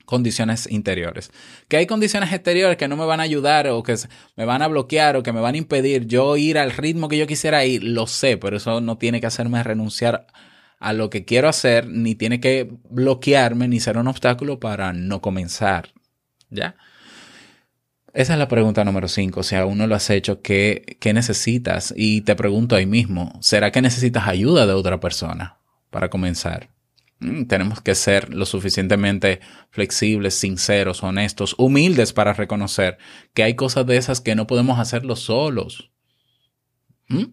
condiciones 0.08 0.72
interiores. 0.72 1.32
Que 1.68 1.76
hay 1.76 1.86
condiciones 1.86 2.32
exteriores 2.32 2.78
que 2.78 2.88
no 2.88 2.96
me 2.96 3.06
van 3.06 3.20
a 3.20 3.24
ayudar 3.24 3.68
o 3.68 3.84
que 3.84 3.96
me 4.38 4.46
van 4.46 4.62
a 4.62 4.68
bloquear 4.70 5.18
o 5.18 5.22
que 5.22 5.34
me 5.34 5.42
van 5.42 5.56
a 5.56 5.58
impedir 5.58 6.08
yo 6.08 6.38
ir 6.38 6.58
al 6.58 6.72
ritmo 6.72 7.10
que 7.10 7.18
yo 7.18 7.28
quisiera 7.28 7.66
ir, 7.66 7.84
lo 7.84 8.08
sé, 8.08 8.38
pero 8.38 8.56
eso 8.56 8.80
no 8.80 8.98
tiene 8.98 9.20
que 9.20 9.28
hacerme 9.28 9.62
renunciar 9.62 10.26
a 10.80 10.94
lo 10.94 11.10
que 11.10 11.26
quiero 11.26 11.50
hacer, 11.50 11.88
ni 11.88 12.16
tiene 12.16 12.40
que 12.40 12.72
bloquearme, 12.90 13.68
ni 13.68 13.82
ser 13.82 13.98
un 13.98 14.08
obstáculo 14.08 14.62
para 14.62 14.94
no 14.94 15.20
comenzar. 15.20 15.90
¿Ya? 16.50 16.78
Esa 18.14 18.34
es 18.34 18.40
la 18.40 18.48
pregunta 18.48 18.86
número 18.86 19.10
5. 19.10 19.44
Si 19.44 19.56
aún 19.56 19.78
no 19.78 19.88
lo 19.88 19.96
has 19.96 20.10
hecho, 20.10 20.42
¿qué, 20.42 20.98
¿qué 21.02 21.12
necesitas? 21.14 21.94
Y 21.98 22.22
te 22.22 22.38
pregunto 22.38 22.78
ahí 22.78 22.86
mismo, 22.86 23.38
¿será 23.42 23.72
que 23.72 23.82
necesitas 23.82 24.26
ayuda 24.26 24.66
de 24.66 24.74
otra 24.74 25.02
persona 25.02 25.58
para 25.90 26.10
comenzar? 26.10 26.77
Mm, 27.20 27.46
tenemos 27.46 27.82
que 27.82 27.96
ser 27.96 28.34
lo 28.34 28.46
suficientemente 28.46 29.40
flexibles, 29.72 30.36
sinceros, 30.36 31.02
honestos, 31.04 31.56
humildes 31.58 32.14
para 32.14 32.34
reconocer 32.34 32.98
que 33.34 33.44
hay 33.44 33.56
cosas 33.56 33.88
de 33.88 33.98
esas 33.98 34.22
que 34.22 34.36
no 34.36 34.46
podemos 34.46 34.80
hacerlo 34.80 35.16
solos. 35.16 35.92
¿Mm? 37.10 37.26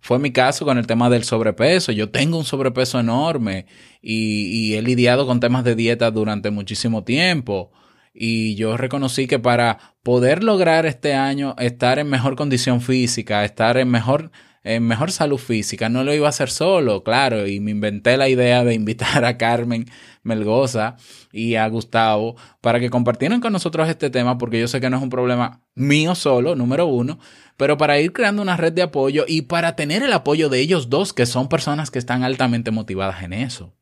Fue 0.00 0.18
mi 0.18 0.32
caso 0.32 0.64
con 0.64 0.78
el 0.78 0.86
tema 0.86 1.10
del 1.10 1.24
sobrepeso. 1.24 1.92
Yo 1.92 2.10
tengo 2.10 2.38
un 2.38 2.44
sobrepeso 2.44 2.98
enorme 2.98 3.66
y, 4.00 4.46
y, 4.46 4.74
he 4.74 4.82
lidiado 4.82 5.26
con 5.26 5.40
temas 5.40 5.62
de 5.62 5.74
dieta 5.76 6.10
durante 6.10 6.50
muchísimo 6.50 7.04
tiempo. 7.04 7.70
Y 8.14 8.56
yo 8.56 8.76
reconocí 8.76 9.26
que 9.26 9.38
para 9.38 9.94
poder 10.02 10.42
lograr 10.42 10.86
este 10.86 11.14
año 11.14 11.54
estar 11.58 11.98
en 11.98 12.08
mejor 12.08 12.34
condición 12.34 12.80
física, 12.80 13.44
estar 13.44 13.76
en 13.76 13.90
mejor 13.90 14.32
en 14.62 14.86
mejor 14.86 15.10
salud 15.10 15.38
física. 15.38 15.88
No 15.88 16.04
lo 16.04 16.14
iba 16.14 16.26
a 16.26 16.30
hacer 16.30 16.50
solo, 16.50 17.02
claro, 17.02 17.46
y 17.46 17.60
me 17.60 17.70
inventé 17.70 18.16
la 18.16 18.28
idea 18.28 18.64
de 18.64 18.74
invitar 18.74 19.24
a 19.24 19.38
Carmen 19.38 19.86
Melgoza 20.22 20.96
y 21.32 21.54
a 21.54 21.66
Gustavo 21.68 22.36
para 22.60 22.80
que 22.80 22.90
compartieran 22.90 23.40
con 23.40 23.52
nosotros 23.52 23.88
este 23.88 24.10
tema, 24.10 24.38
porque 24.38 24.60
yo 24.60 24.68
sé 24.68 24.80
que 24.80 24.90
no 24.90 24.98
es 24.98 25.02
un 25.02 25.10
problema 25.10 25.62
mío 25.74 26.14
solo, 26.14 26.54
número 26.56 26.86
uno, 26.86 27.18
pero 27.56 27.76
para 27.76 28.00
ir 28.00 28.12
creando 28.12 28.42
una 28.42 28.56
red 28.56 28.72
de 28.72 28.82
apoyo 28.82 29.24
y 29.26 29.42
para 29.42 29.76
tener 29.76 30.02
el 30.02 30.12
apoyo 30.12 30.48
de 30.48 30.60
ellos 30.60 30.90
dos, 30.90 31.12
que 31.12 31.26
son 31.26 31.48
personas 31.48 31.90
que 31.90 31.98
están 31.98 32.22
altamente 32.22 32.70
motivadas 32.70 33.22
en 33.22 33.32
eso. 33.32 33.74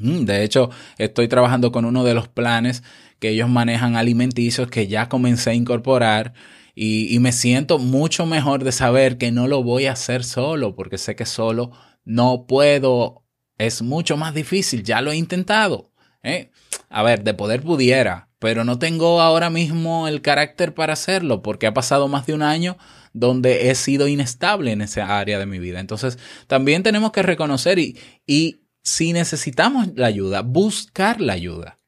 Mm, 0.00 0.24
de 0.24 0.42
hecho, 0.42 0.70
estoy 0.98 1.28
trabajando 1.28 1.70
con 1.70 1.84
uno 1.84 2.02
de 2.02 2.14
los 2.14 2.28
planes 2.28 2.82
que 3.20 3.30
ellos 3.30 3.48
manejan 3.48 3.96
alimenticios 3.96 4.68
que 4.68 4.88
ya 4.88 5.08
comencé 5.08 5.50
a 5.50 5.54
incorporar 5.54 6.34
y, 6.74 7.18
me 7.20 7.32
siento 7.32 7.78
mucho 7.78 8.26
mejor 8.26 8.64
de 8.64 8.72
saber 8.72 9.16
que 9.16 9.30
no 9.30 9.46
lo 9.46 9.62
voy 9.62 9.86
a 9.86 9.92
hacer 9.92 10.24
solo, 10.24 10.74
porque 10.74 10.98
sé 10.98 11.14
que 11.14 11.26
solo 11.26 11.70
no 12.04 12.46
puedo, 12.46 13.24
es 13.58 13.82
mucho 13.82 14.16
más 14.16 14.34
difícil, 14.34 14.82
ya 14.82 15.00
lo 15.00 15.12
he 15.12 15.16
intentado. 15.16 15.92
¿eh? 16.22 16.50
A 16.88 17.02
ver, 17.02 17.22
de 17.22 17.34
poder 17.34 17.62
pudiera, 17.62 18.28
pero 18.40 18.64
no 18.64 18.78
tengo 18.78 19.20
ahora 19.20 19.50
mismo 19.50 20.08
el 20.08 20.20
carácter 20.20 20.74
para 20.74 20.94
hacerlo, 20.94 21.42
porque 21.42 21.68
ha 21.68 21.74
pasado 21.74 22.08
más 22.08 22.26
de 22.26 22.34
un 22.34 22.42
año 22.42 22.76
donde 23.12 23.70
he 23.70 23.74
sido 23.76 24.08
inestable 24.08 24.72
en 24.72 24.80
esa 24.80 25.18
área 25.18 25.38
de 25.38 25.46
mi 25.46 25.60
vida. 25.60 25.78
Entonces, 25.78 26.18
también 26.48 26.82
tenemos 26.82 27.12
que 27.12 27.22
reconocer 27.22 27.78
y, 27.78 27.96
y 28.26 28.64
si 28.82 29.12
necesitamos 29.12 29.88
la 29.94 30.08
ayuda, 30.08 30.42
buscar 30.42 31.20
la 31.20 31.34
ayuda. 31.34 31.78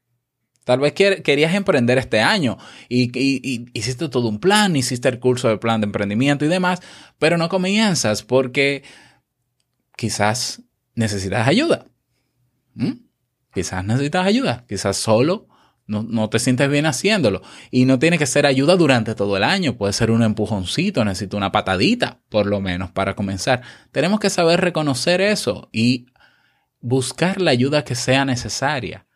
Tal 0.67 0.81
vez 0.81 0.95
querías 0.95 1.55
emprender 1.55 1.97
este 1.97 2.21
año 2.21 2.59
y, 2.89 3.69
hiciste 3.73 4.09
todo 4.09 4.27
un 4.27 4.41
plan, 4.41 4.75
hiciste 4.75 5.09
el 5.09 5.21
curso 5.21 5.49
de 5.49 5.59
plan 5.59 5.81
de 5.81 5.85
emprendimiento 5.85 6.45
y 6.45 6.49
demás, 6.49 6.81
pero 7.21 7.39
no 7.39 7.49
comienzas 7.49 8.25
porque 8.25 8.83
quizás 9.97 10.63
necesitas 10.97 11.47
ayuda. 11.47 11.87
¿Mm? 12.75 12.95
Quizás 13.55 13.85
necesitas 13.85 14.27
ayuda, 14.27 14.65
quizás 14.69 14.97
solo 14.97 15.47
no, 15.87 16.03
no, 16.03 16.29
te 16.29 16.41
sientes 16.41 16.69
bien 16.69 16.85
haciéndolo. 16.85 17.43
Y 17.71 17.85
no 17.85 18.01
tiene 18.01 18.19
que 18.19 18.27
ser 18.27 18.45
ayuda 18.45 18.75
durante 18.75 19.15
todo 19.15 19.37
el 19.37 19.45
año, 19.45 19.77
puede 19.77 19.93
ser 19.93 20.11
un 20.11 20.25
empujoncito, 20.25 21.05
necesito 21.05 21.37
una 21.37 21.53
patadita, 21.53 22.19
por 22.29 22.47
lo 22.47 22.61
menos, 22.61 22.91
para 22.91 23.15
comenzar. 23.15 23.63
Tenemos 23.93 24.19
que 24.19 24.31
saber 24.31 24.61
reconocer 24.61 25.21
eso 25.21 25.69
y 25.71 26.07
buscar 26.81 27.41
la 27.41 27.53
ayuda 27.53 27.85
que 27.85 27.95
sea 27.95 28.25
necesaria. 28.25 29.07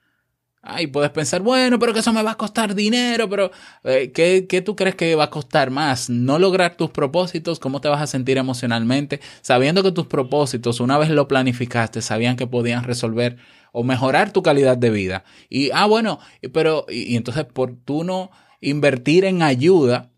Ay, 0.62 0.88
puedes 0.88 1.10
pensar, 1.10 1.40
bueno, 1.40 1.78
pero 1.78 1.94
que 1.94 2.00
eso 2.00 2.12
me 2.12 2.22
va 2.22 2.32
a 2.32 2.36
costar 2.36 2.74
dinero, 2.74 3.30
pero 3.30 3.50
eh, 3.82 4.12
¿qué, 4.12 4.46
¿qué, 4.46 4.60
tú 4.60 4.76
crees 4.76 4.94
que 4.94 5.14
va 5.14 5.24
a 5.24 5.30
costar 5.30 5.70
más? 5.70 6.10
¿No 6.10 6.38
lograr 6.38 6.76
tus 6.76 6.90
propósitos? 6.90 7.58
¿Cómo 7.58 7.80
te 7.80 7.88
vas 7.88 8.02
a 8.02 8.06
sentir 8.06 8.36
emocionalmente? 8.36 9.20
Sabiendo 9.40 9.82
que 9.82 9.90
tus 9.92 10.06
propósitos, 10.06 10.80
una 10.80 10.98
vez 10.98 11.08
lo 11.08 11.28
planificaste, 11.28 12.02
sabían 12.02 12.36
que 12.36 12.46
podían 12.46 12.84
resolver 12.84 13.38
o 13.72 13.84
mejorar 13.84 14.32
tu 14.32 14.42
calidad 14.42 14.76
de 14.76 14.90
vida. 14.90 15.24
Y, 15.48 15.70
ah, 15.70 15.86
bueno, 15.86 16.18
pero, 16.52 16.84
y, 16.90 17.14
y 17.14 17.16
entonces 17.16 17.46
por 17.46 17.74
tú 17.76 18.04
no 18.04 18.30
invertir 18.60 19.24
en 19.24 19.42
ayuda 19.42 20.10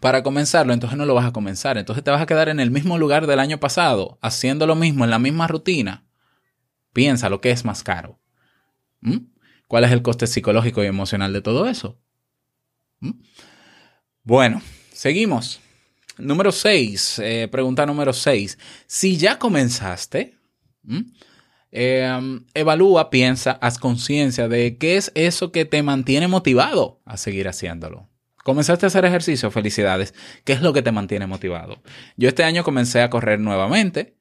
para 0.00 0.22
comenzarlo, 0.22 0.74
entonces 0.74 0.96
no 0.96 1.06
lo 1.06 1.14
vas 1.14 1.26
a 1.26 1.32
comenzar. 1.32 1.76
Entonces 1.76 2.04
te 2.04 2.12
vas 2.12 2.22
a 2.22 2.26
quedar 2.26 2.48
en 2.48 2.60
el 2.60 2.70
mismo 2.70 2.98
lugar 2.98 3.26
del 3.26 3.40
año 3.40 3.58
pasado, 3.58 4.18
haciendo 4.22 4.66
lo 4.68 4.76
mismo, 4.76 5.02
en 5.02 5.10
la 5.10 5.18
misma 5.18 5.48
rutina. 5.48 6.04
Piensa 6.92 7.28
lo 7.28 7.40
que 7.40 7.50
es 7.50 7.64
más 7.64 7.82
caro. 7.82 8.20
¿Mm? 9.00 9.35
¿Cuál 9.68 9.84
es 9.84 9.92
el 9.92 10.02
coste 10.02 10.26
psicológico 10.26 10.82
y 10.82 10.86
emocional 10.86 11.32
de 11.32 11.42
todo 11.42 11.68
eso? 11.68 11.98
¿Mm? 13.00 13.12
Bueno, 14.22 14.62
seguimos. 14.92 15.60
Número 16.18 16.50
6, 16.50 17.18
eh, 17.18 17.48
pregunta 17.50 17.84
número 17.84 18.12
6. 18.12 18.58
Si 18.86 19.16
ya 19.18 19.38
comenzaste, 19.38 20.38
em, 21.70 22.44
evalúa, 22.54 23.10
piensa, 23.10 23.52
haz 23.52 23.78
conciencia 23.78 24.48
de 24.48 24.78
qué 24.78 24.96
es 24.96 25.12
eso 25.14 25.52
que 25.52 25.64
te 25.64 25.82
mantiene 25.82 26.26
motivado 26.26 27.00
a 27.04 27.16
seguir 27.18 27.48
haciéndolo. 27.48 28.08
Comenzaste 28.42 28.86
a 28.86 28.88
hacer 28.88 29.04
ejercicio, 29.04 29.50
felicidades. 29.50 30.14
¿Qué 30.44 30.52
es 30.52 30.62
lo 30.62 30.72
que 30.72 30.80
te 30.80 30.92
mantiene 30.92 31.26
motivado? 31.26 31.82
Yo 32.16 32.28
este 32.28 32.44
año 32.44 32.64
comencé 32.64 33.02
a 33.02 33.10
correr 33.10 33.40
nuevamente. 33.40 34.15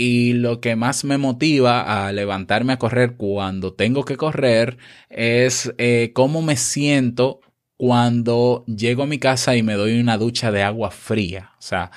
Y 0.00 0.34
lo 0.34 0.60
que 0.60 0.76
más 0.76 1.04
me 1.04 1.18
motiva 1.18 2.06
a 2.06 2.12
levantarme 2.12 2.72
a 2.72 2.78
correr 2.78 3.16
cuando 3.16 3.74
tengo 3.74 4.04
que 4.04 4.16
correr 4.16 4.78
es 5.10 5.74
eh, 5.76 6.12
cómo 6.14 6.40
me 6.40 6.56
siento 6.56 7.40
cuando 7.76 8.64
llego 8.66 9.02
a 9.02 9.06
mi 9.06 9.18
casa 9.18 9.56
y 9.56 9.64
me 9.64 9.74
doy 9.74 10.00
una 10.00 10.16
ducha 10.16 10.52
de 10.52 10.62
agua 10.62 10.92
fría. 10.92 11.50
O 11.58 11.62
sea, 11.62 11.90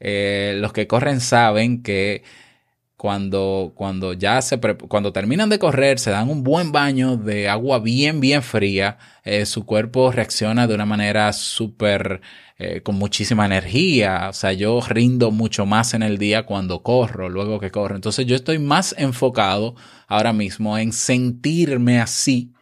eh, 0.00 0.56
los 0.60 0.72
que 0.72 0.86
corren 0.86 1.20
saben 1.20 1.82
que 1.82 2.22
cuando, 2.96 3.72
cuando 3.74 4.14
ya 4.14 4.40
se 4.40 4.58
cuando 4.88 5.12
terminan 5.12 5.50
de 5.50 5.58
correr, 5.58 5.98
se 5.98 6.10
dan 6.10 6.30
un 6.30 6.42
buen 6.42 6.72
baño 6.72 7.18
de 7.18 7.48
agua 7.48 7.78
bien, 7.80 8.20
bien 8.20 8.42
fría, 8.42 8.98
eh, 9.24 9.44
su 9.44 9.66
cuerpo 9.66 10.10
reacciona 10.10 10.66
de 10.66 10.74
una 10.74 10.86
manera 10.86 11.32
súper 11.34 12.22
eh, 12.58 12.80
con 12.82 12.96
muchísima 12.96 13.44
energía. 13.44 14.28
O 14.30 14.32
sea, 14.32 14.52
yo 14.54 14.80
rindo 14.80 15.30
mucho 15.30 15.66
más 15.66 15.92
en 15.92 16.02
el 16.02 16.16
día 16.16 16.46
cuando 16.46 16.82
corro, 16.82 17.28
luego 17.28 17.60
que 17.60 17.70
corro. 17.70 17.94
Entonces 17.96 18.24
yo 18.26 18.34
estoy 18.34 18.58
más 18.58 18.94
enfocado 18.98 19.74
ahora 20.06 20.32
mismo 20.32 20.78
en 20.78 20.92
sentirme 20.92 22.00
así. 22.00 22.52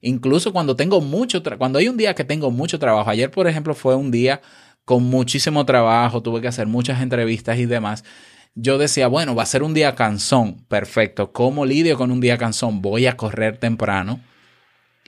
Incluso 0.00 0.52
cuando 0.52 0.76
tengo 0.76 1.00
mucho, 1.00 1.42
cuando 1.58 1.78
hay 1.80 1.88
un 1.88 1.96
día 1.96 2.14
que 2.14 2.24
tengo 2.24 2.50
mucho 2.52 2.78
trabajo. 2.78 3.10
Ayer, 3.10 3.30
por 3.30 3.48
ejemplo, 3.48 3.74
fue 3.74 3.96
un 3.96 4.10
día 4.12 4.40
con 4.84 5.04
muchísimo 5.04 5.64
trabajo, 5.64 6.22
tuve 6.22 6.40
que 6.40 6.48
hacer 6.48 6.66
muchas 6.68 7.02
entrevistas 7.02 7.58
y 7.58 7.66
demás. 7.66 8.04
Yo 8.54 8.78
decía, 8.78 9.08
bueno, 9.08 9.34
va 9.34 9.44
a 9.44 9.46
ser 9.46 9.62
un 9.64 9.74
día 9.74 9.94
cansón. 9.96 10.64
Perfecto. 10.68 11.32
¿Cómo 11.32 11.66
lidio 11.66 11.96
con 11.96 12.12
un 12.12 12.20
día 12.20 12.38
cansón? 12.38 12.80
Voy 12.82 13.06
a 13.06 13.16
correr 13.16 13.58
temprano 13.58 14.20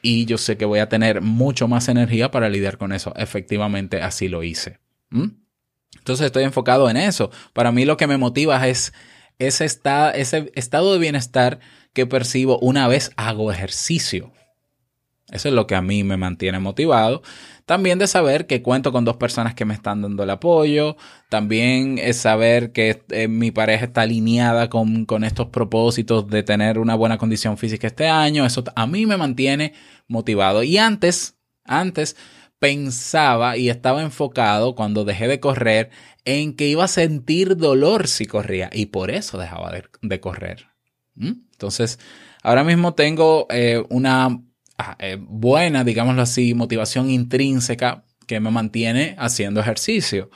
y 0.05 0.27
yo 0.27 0.37
sé 0.37 0.59
que 0.59 0.67
voy 0.67 0.81
a 0.81 0.91
tener 0.91 1.23
mucho 1.23 1.67
más 1.67 1.89
energía 1.89 2.31
para 2.31 2.51
lidiar 2.51 2.77
con 2.77 2.93
eso. 2.93 3.15
Efectivamente, 3.17 4.03
así 4.03 4.29
lo 4.29 4.43
hice. 4.43 4.79
¿Mm? 5.09 5.29
Entonces 5.97 6.27
estoy 6.27 6.45
enfocado 6.45 6.91
en 6.91 6.99
eso. 6.99 7.31
Para 7.55 7.73
mí 7.73 7.87
lo 7.87 7.97
que 7.97 8.07
me 8.07 8.19
motiva 8.19 8.69
es 8.69 8.93
ese, 9.39 9.65
ese 9.65 10.53
estado 10.55 10.93
de 10.93 10.99
bienestar 10.99 11.59
que 11.95 12.05
percibo 12.05 12.59
una 12.59 12.87
vez 12.87 13.13
hago 13.17 13.51
ejercicio. 13.51 14.35
Eso 15.31 15.49
es 15.49 15.55
lo 15.55 15.67
que 15.67 15.75
a 15.75 15.81
mí 15.81 16.05
me 16.05 16.17
mantiene 16.17 16.59
motivado. 16.59 17.23
También 17.65 17.99
de 17.99 18.07
saber 18.07 18.47
que 18.47 18.61
cuento 18.61 18.93
con 18.93 19.07
dos 19.07 19.17
personas 19.17 19.55
que 19.55 19.65
me 19.65 19.73
están 19.73 20.03
dando 20.03 20.23
el 20.23 20.31
apoyo. 20.31 20.97
También 21.31 21.99
es 21.99 22.19
saber 22.19 22.73
que 22.73 23.03
eh, 23.09 23.27
mi 23.27 23.51
pareja 23.51 23.87
está 23.87 24.03
alineada 24.03 24.69
con, 24.69 25.07
con, 25.07 25.25
estos 25.25 25.49
propósitos 25.49 26.29
de 26.29 26.43
tener 26.43 26.79
una 26.79 26.95
buena 26.95 27.17
condición 27.17 27.57
física 27.57 27.87
este 27.87 28.07
año. 28.07 28.45
Eso 28.45 28.65
a 28.77 28.87
mí 28.87 29.07
me 29.07 29.17
mantiene 29.17 29.73
motivado. 30.09 30.63
Y 30.63 30.77
antes, 30.77 31.39
antes 31.65 32.17
pensaba 32.59 33.57
y 33.57 33.71
estaba 33.71 34.03
enfocado 34.03 34.75
cuando 34.75 35.05
dejé 35.05 35.29
de 35.29 35.41
correr 35.41 35.91
en 36.25 36.55
que 36.55 36.67
iba 36.67 36.85
a 36.85 36.89
sentir 36.89 37.57
dolor 37.57 38.09
si 38.09 38.27
corría 38.27 38.71
y 38.73 38.87
por 38.87 39.11
eso 39.11 39.39
dejaba 39.39 39.73
de, 40.01 40.21
correr. 40.21 40.67
¿Mm? 41.15 41.33
Entonces, 41.53 41.99
ahora 42.43 42.65
mismo 42.65 42.95
tengo 42.95 43.47
eh, 43.51 43.83
una 43.89 44.41
eh, 44.99 45.19
buena, 45.21 45.85
digámoslo 45.85 46.23
así, 46.23 46.55
motivación 46.55 47.11
intrínseca 47.11 48.05
que 48.27 48.41
me 48.41 48.51
mantiene 48.51 49.15
haciendo 49.19 49.61
ejercicio. 49.61 50.31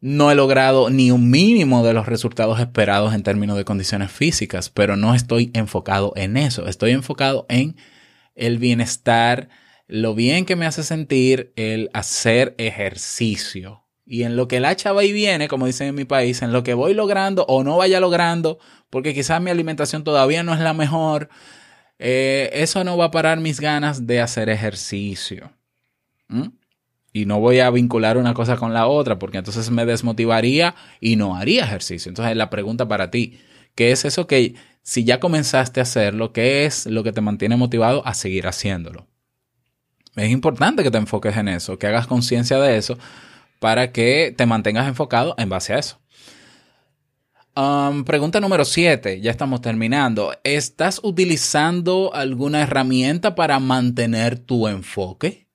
No 0.00 0.30
he 0.30 0.34
logrado 0.34 0.90
ni 0.90 1.10
un 1.10 1.30
mínimo 1.30 1.84
de 1.84 1.92
los 1.92 2.06
resultados 2.06 2.58
esperados 2.60 3.14
en 3.14 3.22
términos 3.22 3.56
de 3.56 3.64
condiciones 3.64 4.10
físicas, 4.10 4.68
pero 4.68 4.96
no 4.96 5.14
estoy 5.14 5.50
enfocado 5.54 6.12
en 6.16 6.36
eso. 6.36 6.66
Estoy 6.66 6.90
enfocado 6.90 7.46
en 7.48 7.76
el 8.34 8.58
bienestar, 8.58 9.48
lo 9.86 10.14
bien 10.14 10.44
que 10.44 10.56
me 10.56 10.66
hace 10.66 10.82
sentir 10.82 11.52
el 11.56 11.90
hacer 11.92 12.54
ejercicio. 12.58 13.84
Y 14.04 14.24
en 14.24 14.36
lo 14.36 14.48
que 14.48 14.58
la 14.58 14.74
chava 14.74 15.04
y 15.04 15.12
viene, 15.12 15.48
como 15.48 15.66
dicen 15.66 15.88
en 15.88 15.94
mi 15.94 16.04
país, 16.04 16.42
en 16.42 16.52
lo 16.52 16.64
que 16.64 16.74
voy 16.74 16.94
logrando 16.94 17.44
o 17.46 17.62
no 17.62 17.76
vaya 17.76 18.00
logrando, 18.00 18.58
porque 18.90 19.14
quizás 19.14 19.40
mi 19.40 19.50
alimentación 19.50 20.02
todavía 20.02 20.42
no 20.42 20.52
es 20.52 20.60
la 20.60 20.74
mejor, 20.74 21.28
eh, 22.04 22.50
eso 22.54 22.82
no 22.82 22.96
va 22.96 23.06
a 23.06 23.10
parar 23.12 23.38
mis 23.38 23.60
ganas 23.60 24.08
de 24.08 24.20
hacer 24.20 24.48
ejercicio. 24.48 25.52
Y 27.12 27.26
no 27.26 27.38
voy 27.38 27.60
a 27.60 27.70
vincular 27.70 28.16
una 28.16 28.34
cosa 28.34 28.56
con 28.56 28.74
la 28.74 28.88
otra, 28.88 29.20
porque 29.20 29.38
entonces 29.38 29.70
me 29.70 29.86
desmotivaría 29.86 30.74
y 31.00 31.14
no 31.14 31.36
haría 31.36 31.62
ejercicio. 31.62 32.10
Entonces 32.10 32.36
la 32.36 32.50
pregunta 32.50 32.88
para 32.88 33.12
ti, 33.12 33.38
¿qué 33.76 33.92
es 33.92 34.04
eso 34.04 34.26
que 34.26 34.56
si 34.82 35.04
ya 35.04 35.20
comenzaste 35.20 35.78
a 35.78 35.84
hacerlo, 35.84 36.32
¿qué 36.32 36.64
es 36.64 36.86
lo 36.86 37.04
que 37.04 37.12
te 37.12 37.20
mantiene 37.20 37.56
motivado 37.56 38.04
a 38.04 38.14
seguir 38.14 38.48
haciéndolo? 38.48 39.06
Es 40.16 40.30
importante 40.30 40.82
que 40.82 40.90
te 40.90 40.98
enfoques 40.98 41.36
en 41.36 41.46
eso, 41.46 41.78
que 41.78 41.86
hagas 41.86 42.08
conciencia 42.08 42.58
de 42.58 42.78
eso 42.78 42.98
para 43.60 43.92
que 43.92 44.34
te 44.36 44.44
mantengas 44.44 44.88
enfocado 44.88 45.36
en 45.38 45.48
base 45.48 45.74
a 45.74 45.78
eso. 45.78 46.01
Um, 47.54 48.04
pregunta 48.04 48.40
número 48.40 48.64
7, 48.64 49.20
ya 49.20 49.30
estamos 49.30 49.60
terminando. 49.60 50.32
¿Estás 50.42 51.00
utilizando 51.02 52.10
alguna 52.14 52.62
herramienta 52.62 53.34
para 53.34 53.58
mantener 53.58 54.38
tu 54.38 54.68
enfoque? 54.68 55.48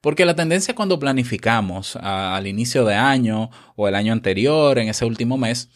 Porque 0.00 0.24
la 0.24 0.36
tendencia 0.36 0.76
cuando 0.76 1.00
planificamos 1.00 1.96
al 1.96 2.46
inicio 2.46 2.84
de 2.84 2.94
año 2.94 3.50
o 3.74 3.88
el 3.88 3.96
año 3.96 4.12
anterior, 4.12 4.78
en 4.78 4.88
ese 4.88 5.04
último 5.04 5.36
mes, 5.36 5.70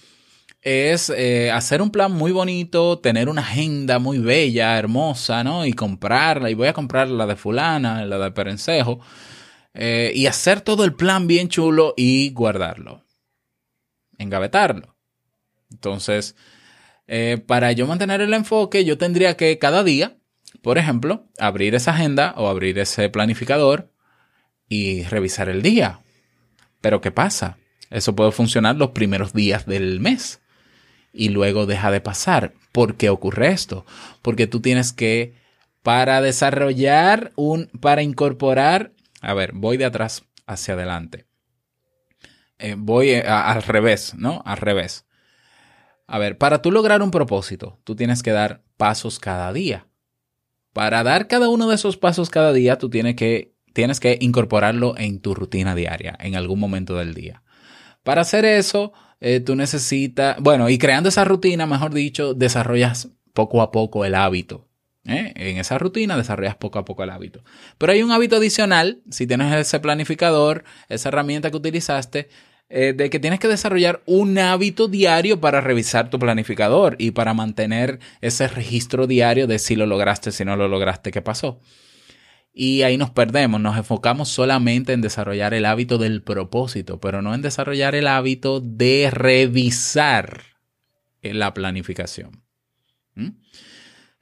es 0.63 1.11
eh, 1.11 1.51
hacer 1.51 1.83
un 1.83 1.91
plan 1.91 2.13
muy 2.13 2.31
bonito, 2.31 3.01
tener 3.01 3.29
una 3.29 3.43
agenda 3.43 3.99
muy 3.99 4.19
bella, 4.19 4.79
hermosa, 4.79 5.43
¿no? 5.43 5.67
Y 5.67 5.73
comprarla, 5.73 6.51
y 6.51 6.55
voy 6.55 6.69
a 6.69 6.73
comprar 6.73 7.09
la 7.09 7.27
de 7.27 7.35
fulana, 7.35 8.05
la 8.05 8.19
de 8.19 8.31
Perencejo, 8.31 9.01
eh, 9.75 10.13
y 10.15 10.27
hacer 10.27 10.61
todo 10.61 10.85
el 10.85 10.95
plan 10.95 11.27
bien 11.27 11.49
chulo 11.49 11.95
y 11.97 12.31
guardarlo, 12.31 13.03
engavetarlo. 14.19 14.96
Entonces, 15.71 16.37
eh, 17.07 17.43
para 17.47 17.73
yo 17.73 17.87
mantener 17.87 18.21
el 18.21 18.35
enfoque, 18.35 18.85
yo 18.85 18.99
tendría 18.99 19.37
que 19.37 19.59
cada 19.59 19.85
día, 19.85 20.17
por 20.63 20.79
ejemplo, 20.79 21.27
abrir 21.39 21.75
esa 21.75 21.93
agenda 21.93 22.35
o 22.37 22.49
abrir 22.49 22.79
ese 22.79 23.09
planificador 23.09 23.93
y 24.69 25.05
revisar 25.05 25.49
el 25.49 25.63
día. 25.63 26.01
Pero 26.81 27.01
¿qué 27.01 27.11
pasa? 27.11 27.59
Eso 27.91 28.17
puede 28.17 28.33
funcionar 28.33 28.77
los 28.77 28.91
primeros 28.91 29.33
días 29.33 29.67
del 29.67 30.01
mes 30.01 30.41
y 31.13 31.31
luego 31.31 31.67
deja 31.67 31.91
de 31.91 32.01
pasar. 32.01 32.53
¿Por 32.73 32.97
qué 32.97 33.09
ocurre 33.11 33.49
esto? 33.49 33.87
Porque 34.23 34.47
tú 34.47 34.61
tienes 34.61 34.93
que, 34.93 35.35
para 35.83 36.21
desarrollar 36.21 37.33
un, 37.37 37.69
para 37.81 38.03
incorporar, 38.03 38.93
a 39.21 39.35
ver, 39.35 39.53
voy 39.55 39.77
de 39.77 39.85
atrás 39.85 40.25
hacia 40.47 40.75
adelante. 40.75 41.27
Eh, 42.59 42.75
voy 42.77 43.11
eh, 43.11 43.23
al 43.27 43.63
revés, 43.63 44.15
¿no? 44.17 44.43
Al 44.45 44.59
revés. 44.59 45.06
A 46.07 46.19
ver, 46.19 46.39
para 46.39 46.63
tú 46.63 46.71
lograr 46.71 47.03
un 47.03 47.11
propósito, 47.11 47.79
tú 47.85 47.97
tienes 47.97 48.23
que 48.23 48.33
dar 48.33 48.63
pasos 48.77 49.19
cada 49.19 49.53
día. 49.53 49.87
Para 50.73 51.03
dar 51.03 51.27
cada 51.27 51.49
uno 51.49 51.69
de 51.69 51.75
esos 51.75 51.97
pasos 51.97 52.31
cada 52.31 52.53
día, 52.53 52.79
tú 52.79 52.91
tienes 52.91 53.17
que, 53.17 53.55
tienes 53.73 53.99
que 53.99 54.19
incorporarlo 54.21 54.97
en 54.97 55.21
tu 55.21 55.35
rutina 55.35 55.75
diaria, 55.75 56.17
en 56.21 56.37
algún 56.37 56.61
momento 56.61 56.97
del 56.97 57.15
día. 57.15 57.43
Para 58.03 58.21
hacer 58.21 58.45
eso, 58.45 58.93
eh, 59.21 59.41
tú 59.41 59.57
necesitas, 59.57 60.37
bueno, 60.41 60.69
y 60.69 60.79
creando 60.79 61.09
esa 61.09 61.25
rutina, 61.25 61.67
mejor 61.67 61.93
dicho, 61.93 62.35
desarrollas 62.35 63.09
poco 63.33 63.63
a 63.63 63.73
poco 63.73 64.05
el 64.05 64.15
hábito. 64.15 64.69
¿eh? 65.05 65.33
En 65.35 65.57
esa 65.57 65.79
rutina 65.79 66.17
desarrollas 66.17 66.57
poco 66.57 66.79
a 66.79 66.85
poco 66.85 67.03
el 67.03 67.11
hábito. 67.11 67.43
Pero 67.79 67.93
hay 67.93 68.03
un 68.03 68.13
hábito 68.13 68.37
adicional, 68.37 69.03
si 69.11 69.27
tienes 69.27 69.53
ese 69.55 69.81
planificador, 69.81 70.65
esa 70.89 71.09
herramienta 71.09 71.51
que 71.51 71.57
utilizaste, 71.57 72.29
eh, 72.69 72.93
de 72.97 73.11
que 73.11 73.21
tienes 73.21 73.39
que 73.39 73.47
desarrollar 73.49 74.03
un 74.07 74.39
hábito 74.39 74.89
diario 74.89 75.41
para 75.41 75.61
revisar 75.61 76.11
tu 76.11 76.19
planificador 76.19 76.97
y 76.99 77.13
para 77.13 77.33
mantener 77.33 78.01
ese 78.21 78.49
registro 78.49 79.07
diario 79.07 79.47
de 79.47 79.59
si 79.59 79.77
lo 79.77 79.87
lograste, 79.87 80.33
si 80.33 80.45
no 80.45 80.57
lo 80.57 80.67
lograste, 80.67 81.13
qué 81.13 81.23
pasó. 81.23 81.61
Y 82.53 82.83
ahí 82.83 82.97
nos 82.97 83.11
perdemos, 83.11 83.61
nos 83.61 83.77
enfocamos 83.77 84.31
solamente 84.31 84.95
en 84.95 85.03
desarrollar 85.03 85.55
el 85.55 85.67
hábito 85.67 85.99
del 85.99 86.23
propósito, 86.23 86.99
pero 86.99 87.23
no 87.23 87.35
en 87.35 87.43
desarrollar 87.43 87.95
el 87.95 88.09
hábito 88.09 88.61
de 88.61 89.11
revisar 89.13 90.43
la 91.23 91.55
planificación. 91.55 92.43
¿Mm? 93.15 93.29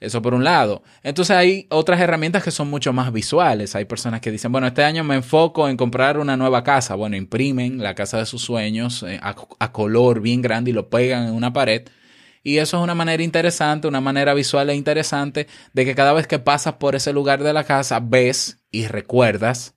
Eso 0.04 0.22
por 0.22 0.34
un 0.34 0.44
lado. 0.44 0.82
Entonces 1.02 1.36
hay 1.36 1.66
otras 1.70 2.00
herramientas 2.00 2.42
que 2.42 2.50
son 2.50 2.68
mucho 2.68 2.92
más 2.92 3.12
visuales. 3.12 3.74
Hay 3.74 3.84
personas 3.84 4.20
que 4.20 4.30
dicen, 4.30 4.52
bueno, 4.52 4.66
este 4.66 4.84
año 4.84 5.04
me 5.04 5.16
enfoco 5.16 5.68
en 5.68 5.76
comprar 5.76 6.18
una 6.18 6.36
nueva 6.36 6.62
casa. 6.62 6.94
Bueno, 6.94 7.16
imprimen 7.16 7.82
la 7.82 7.94
casa 7.94 8.18
de 8.18 8.26
sus 8.26 8.42
sueños 8.42 9.02
eh, 9.02 9.20
a 9.22 9.72
color 9.72 10.20
bien 10.20 10.42
grande 10.42 10.70
y 10.70 10.74
lo 10.74 10.88
pegan 10.88 11.26
en 11.26 11.34
una 11.34 11.52
pared 11.52 11.84
y 12.44 12.58
eso 12.58 12.76
es 12.76 12.82
una 12.84 12.94
manera 12.94 13.22
interesante, 13.22 13.88
una 13.88 14.02
manera 14.02 14.34
visual 14.34 14.68
e 14.68 14.76
interesante 14.76 15.48
de 15.72 15.84
que 15.86 15.94
cada 15.94 16.12
vez 16.12 16.26
que 16.26 16.38
pasas 16.38 16.74
por 16.74 16.94
ese 16.94 17.12
lugar 17.12 17.42
de 17.42 17.54
la 17.54 17.64
casa 17.64 18.00
ves 18.00 18.62
y 18.70 18.86
recuerdas 18.86 19.74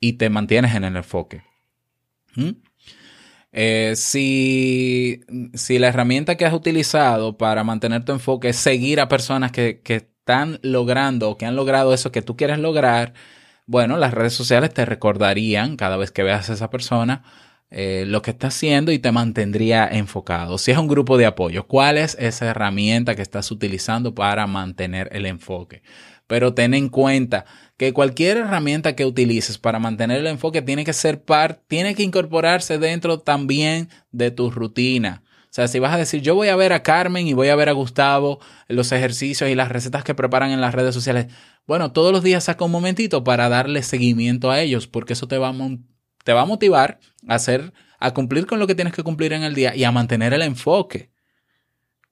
y 0.00 0.14
te 0.14 0.28
mantienes 0.28 0.74
en 0.74 0.82
el 0.82 0.96
enfoque. 0.96 1.42
¿Mm? 2.34 2.50
Eh, 3.52 3.94
si, 3.96 5.20
si, 5.54 5.78
la 5.78 5.88
herramienta 5.88 6.36
que 6.36 6.44
has 6.44 6.52
utilizado 6.52 7.38
para 7.38 7.64
mantener 7.64 8.04
tu 8.04 8.12
enfoque 8.12 8.50
es 8.50 8.56
seguir 8.56 9.00
a 9.00 9.08
personas 9.08 9.52
que, 9.52 9.80
que 9.82 9.94
están 9.96 10.58
logrando 10.62 11.30
o 11.30 11.38
que 11.38 11.46
han 11.46 11.56
logrado 11.56 11.94
eso 11.94 12.12
que 12.12 12.22
tú 12.22 12.36
quieres 12.36 12.58
lograr, 12.58 13.14
bueno, 13.66 13.96
las 13.96 14.12
redes 14.14 14.34
sociales 14.34 14.72
te 14.74 14.84
recordarían 14.84 15.76
cada 15.76 15.96
vez 15.96 16.10
que 16.10 16.22
veas 16.22 16.50
a 16.50 16.54
esa 16.54 16.70
persona 16.70 17.22
eh, 17.70 18.04
lo 18.06 18.22
que 18.22 18.30
está 18.30 18.46
haciendo 18.46 18.92
y 18.92 18.98
te 18.98 19.12
mantendría 19.12 19.86
enfocado. 19.86 20.56
Si 20.56 20.70
es 20.70 20.78
un 20.78 20.88
grupo 20.88 21.18
de 21.18 21.26
apoyo, 21.26 21.66
¿cuál 21.66 21.98
es 21.98 22.16
esa 22.18 22.46
herramienta 22.46 23.14
que 23.14 23.20
estás 23.20 23.50
utilizando 23.50 24.14
para 24.14 24.46
mantener 24.46 25.10
el 25.12 25.26
enfoque? 25.26 25.82
Pero 26.26 26.54
ten 26.54 26.72
en 26.72 26.88
cuenta 26.88 27.44
que 27.78 27.92
cualquier 27.92 28.38
herramienta 28.38 28.96
que 28.96 29.06
utilices 29.06 29.56
para 29.56 29.78
mantener 29.78 30.18
el 30.18 30.26
enfoque 30.26 30.62
tiene 30.62 30.84
que 30.84 30.92
ser 30.92 31.22
parte, 31.22 31.62
tiene 31.68 31.94
que 31.94 32.02
incorporarse 32.02 32.76
dentro 32.76 33.20
también 33.20 33.88
de 34.10 34.32
tu 34.32 34.50
rutina. 34.50 35.22
O 35.44 35.50
sea, 35.50 35.68
si 35.68 35.78
vas 35.78 35.94
a 35.94 35.96
decir, 35.96 36.20
yo 36.20 36.34
voy 36.34 36.48
a 36.48 36.56
ver 36.56 36.72
a 36.72 36.82
Carmen 36.82 37.28
y 37.28 37.34
voy 37.34 37.48
a 37.48 37.56
ver 37.56 37.68
a 37.68 37.72
Gustavo 37.72 38.40
los 38.66 38.90
ejercicios 38.90 39.48
y 39.48 39.54
las 39.54 39.68
recetas 39.68 40.02
que 40.02 40.14
preparan 40.14 40.50
en 40.50 40.60
las 40.60 40.74
redes 40.74 40.92
sociales, 40.92 41.28
bueno, 41.66 41.92
todos 41.92 42.12
los 42.12 42.24
días 42.24 42.44
saca 42.44 42.64
un 42.64 42.72
momentito 42.72 43.22
para 43.22 43.48
darle 43.48 43.84
seguimiento 43.84 44.50
a 44.50 44.60
ellos, 44.60 44.88
porque 44.88 45.12
eso 45.12 45.28
te 45.28 45.38
va 45.38 45.48
a 45.48 45.54
te 46.24 46.32
va 46.32 46.42
a 46.42 46.46
motivar 46.46 46.98
a 47.28 47.36
hacer, 47.36 47.72
a 48.00 48.12
cumplir 48.12 48.46
con 48.46 48.58
lo 48.58 48.66
que 48.66 48.74
tienes 48.74 48.92
que 48.92 49.04
cumplir 49.04 49.32
en 49.32 49.44
el 49.44 49.54
día 49.54 49.74
y 49.76 49.84
a 49.84 49.92
mantener 49.92 50.34
el 50.34 50.42
enfoque. 50.42 51.12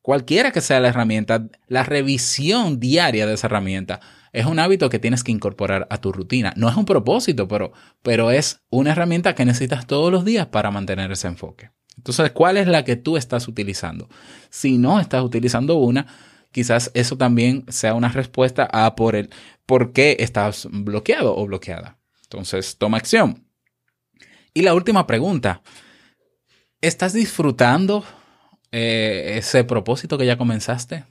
Cualquiera 0.00 0.52
que 0.52 0.61
sea 0.61 0.79
la 0.79 0.88
herramienta, 0.88 1.48
la 1.66 1.83
revisión 1.83 2.79
diaria 2.79 3.26
de 3.26 3.35
esa 3.35 3.48
herramienta 3.48 4.00
es 4.37 4.44
un 4.44 4.59
hábito 4.59 4.90
que 4.90 4.99
tienes 4.99 5.25
que 5.25 5.33
incorporar 5.33 5.87
a 5.88 5.96
tu 5.96 6.12
rutina. 6.12 6.53
No 6.57 6.68
es 6.68 6.77
un 6.77 6.85
propósito, 6.85 7.49
pero, 7.49 7.72
pero 8.03 8.31
es 8.31 8.61
una 8.68 8.92
herramienta 8.92 9.35
que 9.35 9.46
necesitas 9.46 9.87
todos 9.87 10.12
los 10.12 10.27
días 10.27 10.49
para 10.49 10.70
mantener 10.70 11.11
ese 11.11 11.27
enfoque. 11.27 11.70
Entonces, 11.96 12.33
¿cuál 12.33 12.59
es 12.59 12.66
la 12.66 12.85
que 12.85 12.96
tú 12.96 13.16
estás 13.16 13.49
utilizando? 13.49 14.11
Si 14.51 14.77
no 14.77 15.01
estás 15.01 15.25
utilizando 15.25 15.77
una, 15.77 16.07
quizás 16.53 16.90
eso 16.92 17.16
también 17.16 17.64
sea 17.68 17.94
una 17.94 18.11
respuesta 18.11 18.68
a 18.70 18.94
por 18.94 19.16
el 19.16 19.31
por 19.64 19.94
qué 19.94 20.18
estás 20.20 20.68
bloqueado 20.70 21.35
o 21.35 21.46
bloqueada. 21.46 21.99
Entonces, 22.25 22.77
toma 22.77 22.99
acción. 22.99 23.46
Y 24.53 24.61
la 24.61 24.75
última 24.75 25.07
pregunta, 25.07 25.62
¿estás 26.83 27.14
disfrutando 27.14 28.05
eh, 28.70 29.37
ese 29.38 29.64
propósito 29.64 30.18
que 30.18 30.27
ya 30.27 30.37
comenzaste? 30.37 31.07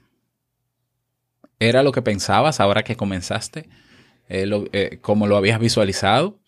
¿Era 1.60 1.84
lo 1.84 1.92
que 1.92 2.02
pensabas 2.02 2.60
ahora 2.60 2.84
que 2.84 2.96
comenzaste? 2.96 3.70
Eh, 4.28 4.50
eh, 4.74 5.00
¿Cómo 5.02 5.28
lo 5.28 5.38
habías 5.38 5.60
visualizado? 5.60 6.40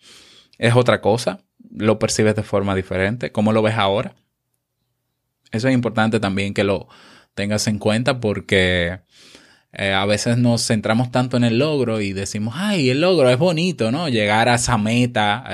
¿Es 0.58 0.74
otra 0.74 1.00
cosa? 1.00 1.40
¿Lo 1.70 1.98
percibes 1.98 2.34
de 2.34 2.42
forma 2.42 2.74
diferente? 2.74 3.32
¿Cómo 3.32 3.52
lo 3.52 3.62
ves 3.62 3.74
ahora? 3.74 4.14
Eso 5.50 5.68
es 5.68 5.74
importante 5.74 6.20
también 6.20 6.54
que 6.54 6.64
lo 6.64 6.88
tengas 7.34 7.66
en 7.68 7.78
cuenta 7.78 8.20
porque 8.20 9.00
eh, 9.72 9.92
a 9.92 10.06
veces 10.06 10.38
nos 10.38 10.66
centramos 10.66 11.10
tanto 11.10 11.36
en 11.36 11.44
el 11.44 11.58
logro 11.58 12.00
y 12.00 12.12
decimos, 12.12 12.54
ay, 12.56 12.90
el 12.90 13.00
logro 13.00 13.28
es 13.30 13.38
bonito, 13.38 13.90
¿no? 13.92 14.08
Llegar 14.08 14.48
a 14.48 14.54
esa 14.54 14.78
meta, 14.78 15.44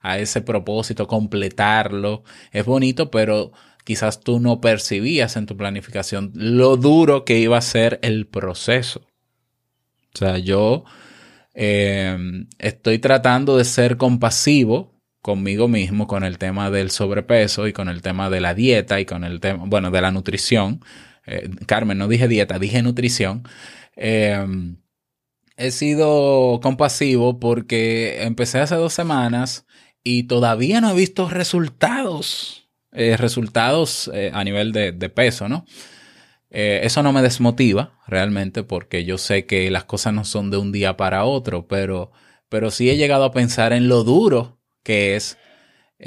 a, 0.00 0.18
ese 0.18 0.40
propósito, 0.40 1.06
completarlo, 1.06 2.24
es 2.52 2.64
bonito, 2.64 3.10
pero 3.10 3.52
quizás 3.84 4.20
tú 4.20 4.40
no 4.40 4.60
percibías 4.60 5.36
en 5.36 5.46
tu 5.46 5.56
planificación 5.56 6.32
lo 6.34 6.76
duro 6.76 7.24
que 7.24 7.38
iba 7.38 7.58
a 7.58 7.62
ser 7.62 8.00
el 8.02 8.26
proceso. 8.26 9.06
O 10.14 10.18
sea, 10.18 10.38
yo 10.38 10.84
em, 11.54 12.48
estoy 12.58 12.98
tratando 12.98 13.56
de 13.56 13.64
ser 13.64 13.96
compasivo 13.96 14.92
conmigo 15.22 15.68
mismo 15.68 16.06
con 16.06 16.24
el 16.24 16.38
tema 16.38 16.70
del 16.70 16.90
sobrepeso 16.90 17.66
y 17.66 17.72
con 17.72 17.88
el 17.88 18.02
tema 18.02 18.30
de 18.30 18.40
la 18.40 18.54
dieta 18.54 19.00
y 19.00 19.06
con 19.06 19.24
el 19.24 19.40
tema, 19.40 19.64
bueno, 19.66 19.90
de 19.90 20.00
la 20.02 20.10
nutrición 20.10 20.80
eh, 21.26 21.50
Carmen, 21.66 21.98
no 21.98 22.08
dije 22.08 22.28
dieta, 22.28 22.58
dije 22.58 22.82
nutrición. 22.82 23.44
Em, 23.96 24.76
he 25.56 25.70
sido 25.70 26.60
compasivo 26.62 27.38
porque 27.40 28.24
empecé 28.24 28.60
hace 28.60 28.74
dos 28.74 28.92
semanas 28.92 29.66
y 30.02 30.24
todavía 30.24 30.80
no 30.80 30.90
he 30.90 30.94
visto 30.94 31.28
resultados, 31.28 32.63
eh, 32.94 33.16
resultados 33.16 34.10
eh, 34.14 34.30
a 34.32 34.42
nivel 34.44 34.72
de, 34.72 34.92
peso, 35.10 35.48
¿no? 35.48 35.66
eso 36.50 37.02
no 37.02 37.12
me 37.12 37.20
desmotiva 37.20 37.98
realmente 38.06 38.62
porque 38.62 39.04
yo 39.04 39.18
sé 39.18 39.44
que 39.44 39.72
las 39.72 39.82
cosas 39.84 40.14
no 40.14 40.24
son 40.24 40.52
de 40.52 40.56
un 40.56 40.70
día 40.70 40.96
para 40.96 41.24
otro, 41.24 41.66
pero, 41.66 42.12
pero 42.48 42.70
sí 42.70 42.88
he 42.88 42.96
llegado 42.96 43.24
a 43.24 43.32
pensar 43.32 43.72
en 43.72 43.88
lo 43.88 44.04
duro 44.04 44.60
que 44.84 45.16
es 45.16 45.36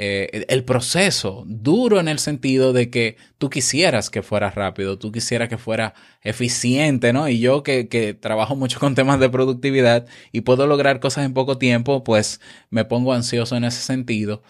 eh, 0.00 0.44
el 0.48 0.64
proceso, 0.64 1.44
duro 1.46 1.98
en 1.98 2.08
el 2.08 2.18
sentido 2.18 2.72
de 2.72 2.88
que 2.90 3.16
tú 3.38 3.50
quisieras 3.50 4.10
que 4.10 4.22
fuera 4.22 4.50
rápido, 4.50 4.98
tú 4.98 5.10
quisieras 5.10 5.48
que 5.48 5.58
fuera 5.58 5.94
eficiente, 6.22 7.12
¿no? 7.12 7.28
Y 7.28 7.40
yo 7.40 7.62
que, 7.62 7.88
que, 7.88 8.14
trabajo 8.14 8.54
mucho 8.54 8.78
con 8.78 8.94
temas 8.94 9.18
de 9.18 9.30
productividad 9.30 10.06
y 10.30 10.42
puedo 10.42 10.66
lograr 10.66 11.00
cosas 11.00 11.24
en 11.24 11.34
poco 11.34 11.58
tiempo, 11.58 12.04
pues 12.04 12.40
me 12.70 12.84
pongo 12.84 13.12
ansioso 13.14 13.56
en 13.56 13.64
ese 13.64 13.80
sentido. 13.80 14.42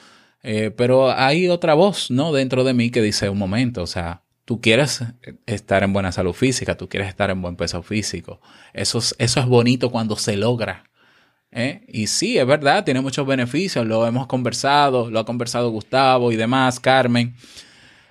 Eh, 0.51 0.71
pero 0.71 1.13
hay 1.13 1.47
otra 1.51 1.75
voz, 1.75 2.11
¿no? 2.11 2.33
Dentro 2.33 2.65
de 2.65 2.73
mí 2.73 2.89
que 2.89 3.03
dice, 3.03 3.29
un 3.29 3.37
momento, 3.37 3.83
o 3.83 3.87
sea, 3.87 4.23
tú 4.47 4.63
quieres 4.63 5.05
estar 5.45 5.83
en 5.83 5.93
buena 5.93 6.11
salud 6.11 6.33
física, 6.33 6.75
tú 6.75 6.89
quieres 6.89 7.11
estar 7.11 7.29
en 7.29 7.43
buen 7.43 7.55
peso 7.55 7.83
físico. 7.83 8.41
Eso 8.73 8.97
eso 8.97 9.41
es 9.41 9.47
bonito 9.47 9.91
cuando 9.91 10.17
se 10.17 10.39
logra. 10.39 10.85
¿eh? 11.53 11.83
Y 11.87 12.07
sí, 12.07 12.39
es 12.39 12.47
verdad, 12.47 12.83
tiene 12.83 13.03
muchos 13.03 13.27
beneficios, 13.27 13.87
lo 13.87 14.07
hemos 14.07 14.27
conversado, 14.27 15.11
lo 15.11 15.19
ha 15.19 15.27
conversado 15.27 15.69
Gustavo 15.69 16.33
y 16.33 16.37
demás, 16.37 16.81
Carmen. 16.81 17.35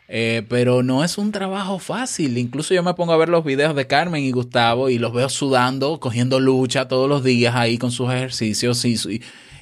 Eh, 0.08 0.46
pero 0.48 0.84
no 0.84 1.04
es 1.04 1.18
un 1.18 1.32
trabajo 1.32 1.80
fácil. 1.80 2.38
Incluso 2.38 2.76
yo 2.76 2.84
me 2.84 2.94
pongo 2.94 3.14
a 3.14 3.18
ver 3.18 3.30
los 3.30 3.44
videos 3.44 3.76
de 3.76 3.88
Carmen 3.88 4.24
y 4.24 4.30
Gustavo 4.30 4.90
y 4.90 5.00
los 5.00 5.12
veo 5.12 5.30
sudando, 5.30 6.00
cogiendo 6.00 6.40
lucha 6.40 6.88
todos 6.88 7.10
los 7.10 7.24
días 7.24 7.56
ahí 7.56 7.80
con 7.80 7.90
sus 7.92 8.12
ejercicios 8.12 8.86
y, 8.86 8.96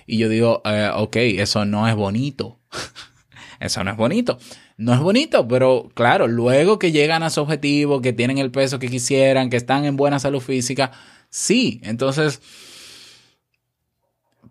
y 0.07 0.17
yo 0.17 0.27
digo, 0.27 0.61
eh, 0.65 0.91
ok, 0.93 1.15
eso 1.15 1.63
no 1.63 1.87
es 1.87 1.95
bonito. 1.95 2.59
eso 3.59 3.83
no 3.83 3.91
es 3.91 3.97
bonito. 3.97 4.37
No 4.77 4.93
es 4.93 4.99
bonito, 4.99 5.47
pero 5.47 5.89
claro, 5.93 6.27
luego 6.27 6.79
que 6.79 6.91
llegan 6.91 7.23
a 7.23 7.29
su 7.29 7.41
objetivo, 7.41 8.01
que 8.01 8.13
tienen 8.13 8.37
el 8.37 8.51
peso 8.51 8.79
que 8.79 8.89
quisieran, 8.89 9.49
que 9.49 9.57
están 9.57 9.85
en 9.85 9.95
buena 9.95 10.19
salud 10.19 10.41
física, 10.41 10.91
sí. 11.29 11.79
Entonces, 11.83 12.41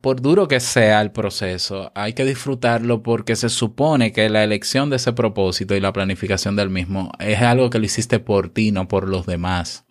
por 0.00 0.20
duro 0.20 0.48
que 0.48 0.60
sea 0.60 1.00
el 1.00 1.12
proceso, 1.12 1.90
hay 1.94 2.12
que 2.12 2.26
disfrutarlo 2.26 3.02
porque 3.02 3.36
se 3.36 3.48
supone 3.48 4.12
que 4.12 4.28
la 4.28 4.44
elección 4.44 4.90
de 4.90 4.96
ese 4.96 5.14
propósito 5.14 5.74
y 5.74 5.80
la 5.80 5.94
planificación 5.94 6.56
del 6.56 6.68
mismo 6.68 7.10
es 7.18 7.40
algo 7.40 7.70
que 7.70 7.78
lo 7.78 7.86
hiciste 7.86 8.18
por 8.18 8.50
ti, 8.50 8.70
no 8.70 8.86
por 8.86 9.08
los 9.08 9.24
demás. 9.24 9.84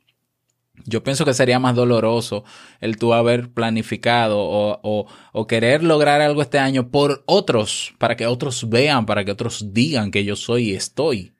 Yo 0.86 1.04
pienso 1.04 1.24
que 1.24 1.34
sería 1.34 1.60
más 1.60 1.76
doloroso 1.76 2.44
el 2.82 2.98
tú 2.98 3.14
haber 3.14 3.52
planificado 3.52 4.40
o, 4.40 5.08
o, 5.32 5.48
querer 5.48 5.84
lograr 5.84 6.20
algo 6.22 6.42
este 6.42 6.60
año 6.60 6.90
por 6.90 7.24
otros, 7.28 7.94
para 8.00 8.16
que 8.16 8.26
otros 8.26 8.70
vean, 8.70 9.06
para 9.06 9.24
que 9.24 9.32
otros 9.32 9.74
digan 9.74 10.12
que 10.12 10.26
yo 10.26 10.36
soy 10.36 10.72
y 10.72 10.74
estoy 10.74 11.34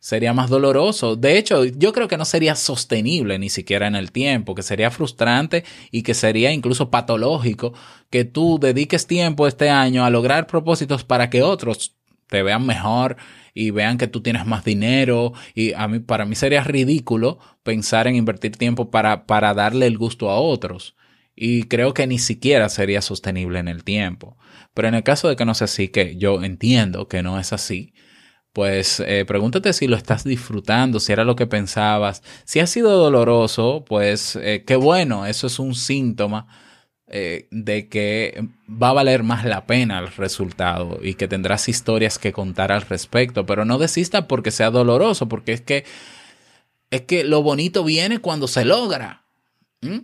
sería 0.00 0.32
más 0.32 0.48
doloroso. 0.48 1.16
De 1.16 1.38
hecho, 1.38 1.64
yo 1.64 1.92
creo 1.92 2.08
que 2.08 2.16
no 2.16 2.24
sería 2.24 2.54
sostenible 2.54 3.38
ni 3.38 3.50
siquiera 3.50 3.86
en 3.86 3.96
el 3.96 4.12
tiempo, 4.12 4.54
que 4.54 4.62
sería 4.62 4.90
frustrante 4.90 5.64
y 5.90 6.02
que 6.02 6.14
sería 6.14 6.52
incluso 6.52 6.90
patológico 6.90 7.74
que 8.10 8.24
tú 8.24 8.58
dediques 8.60 9.06
tiempo 9.06 9.46
este 9.46 9.70
año 9.70 10.04
a 10.04 10.10
lograr 10.10 10.46
propósitos 10.46 11.04
para 11.04 11.30
que 11.30 11.42
otros 11.42 11.97
te 12.28 12.42
vean 12.42 12.66
mejor 12.66 13.16
y 13.54 13.70
vean 13.70 13.98
que 13.98 14.06
tú 14.06 14.22
tienes 14.22 14.46
más 14.46 14.64
dinero 14.64 15.32
y 15.54 15.72
a 15.72 15.88
mí 15.88 15.98
para 15.98 16.24
mí 16.24 16.34
sería 16.34 16.62
ridículo 16.62 17.38
pensar 17.62 18.06
en 18.06 18.16
invertir 18.16 18.56
tiempo 18.56 18.90
para 18.90 19.26
para 19.26 19.54
darle 19.54 19.86
el 19.86 19.98
gusto 19.98 20.30
a 20.30 20.38
otros 20.38 20.96
y 21.40 21.64
creo 21.64 21.94
que 21.94 22.06
ni 22.08 22.18
siquiera 22.18 22.68
sería 22.68 23.00
sostenible 23.00 23.60
en 23.60 23.68
el 23.68 23.84
tiempo. 23.84 24.36
Pero 24.74 24.88
en 24.88 24.94
el 24.94 25.04
caso 25.04 25.28
de 25.28 25.36
que 25.36 25.44
no 25.44 25.54
sea 25.54 25.66
así, 25.66 25.88
que 25.88 26.16
yo 26.16 26.42
entiendo 26.42 27.06
que 27.06 27.22
no 27.22 27.38
es 27.38 27.52
así, 27.52 27.94
pues 28.52 29.00
eh, 29.06 29.24
pregúntate 29.24 29.72
si 29.72 29.86
lo 29.86 29.96
estás 29.96 30.24
disfrutando, 30.24 30.98
si 30.98 31.12
era 31.12 31.24
lo 31.24 31.36
que 31.36 31.46
pensabas. 31.46 32.24
Si 32.44 32.58
ha 32.58 32.66
sido 32.66 32.90
doloroso, 32.96 33.84
pues 33.86 34.34
eh, 34.36 34.64
qué 34.66 34.74
bueno, 34.74 35.26
eso 35.26 35.46
es 35.46 35.60
un 35.60 35.76
síntoma 35.76 36.48
eh, 37.10 37.46
de 37.50 37.88
que 37.88 38.46
va 38.70 38.90
a 38.90 38.92
valer 38.92 39.22
más 39.22 39.44
la 39.44 39.66
pena 39.66 39.98
el 39.98 40.08
resultado 40.08 40.98
y 41.02 41.14
que 41.14 41.26
tendrás 41.26 41.68
historias 41.68 42.18
que 42.18 42.32
contar 42.32 42.70
al 42.70 42.82
respecto, 42.82 43.46
pero 43.46 43.64
no 43.64 43.78
desista 43.78 44.28
porque 44.28 44.50
sea 44.50 44.70
doloroso, 44.70 45.28
porque 45.28 45.52
es 45.52 45.60
que 45.62 45.84
es 46.90 47.02
que 47.02 47.24
lo 47.24 47.42
bonito 47.42 47.84
viene 47.84 48.18
cuando 48.18 48.48
se 48.48 48.64
logra. 48.64 49.24
Eh, 49.82 50.02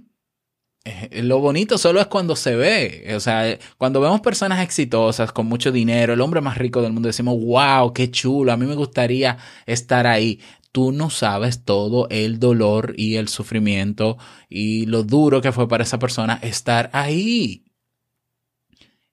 lo 1.22 1.40
bonito 1.40 1.78
solo 1.78 2.00
es 2.00 2.06
cuando 2.06 2.36
se 2.36 2.56
ve. 2.56 3.12
O 3.16 3.20
sea, 3.20 3.58
cuando 3.78 4.00
vemos 4.00 4.20
personas 4.20 4.62
exitosas 4.62 5.32
con 5.32 5.46
mucho 5.46 5.72
dinero, 5.72 6.12
el 6.12 6.20
hombre 6.20 6.40
más 6.40 6.58
rico 6.58 6.82
del 6.82 6.92
mundo, 6.92 7.06
decimos, 7.08 7.36
wow, 7.42 7.92
qué 7.92 8.10
chulo, 8.10 8.52
a 8.52 8.56
mí 8.56 8.66
me 8.66 8.74
gustaría 8.74 9.38
estar 9.66 10.06
ahí. 10.06 10.40
Tú 10.72 10.92
no 10.92 11.08
sabes 11.08 11.64
todo 11.64 12.08
el 12.10 12.38
dolor 12.40 12.94
y 12.96 13.16
el 13.16 13.28
sufrimiento 13.28 14.18
y 14.48 14.86
lo 14.86 15.04
duro 15.04 15.40
que 15.40 15.52
fue 15.52 15.68
para 15.68 15.84
esa 15.84 15.98
persona 15.98 16.38
estar 16.42 16.90
ahí. 16.92 17.64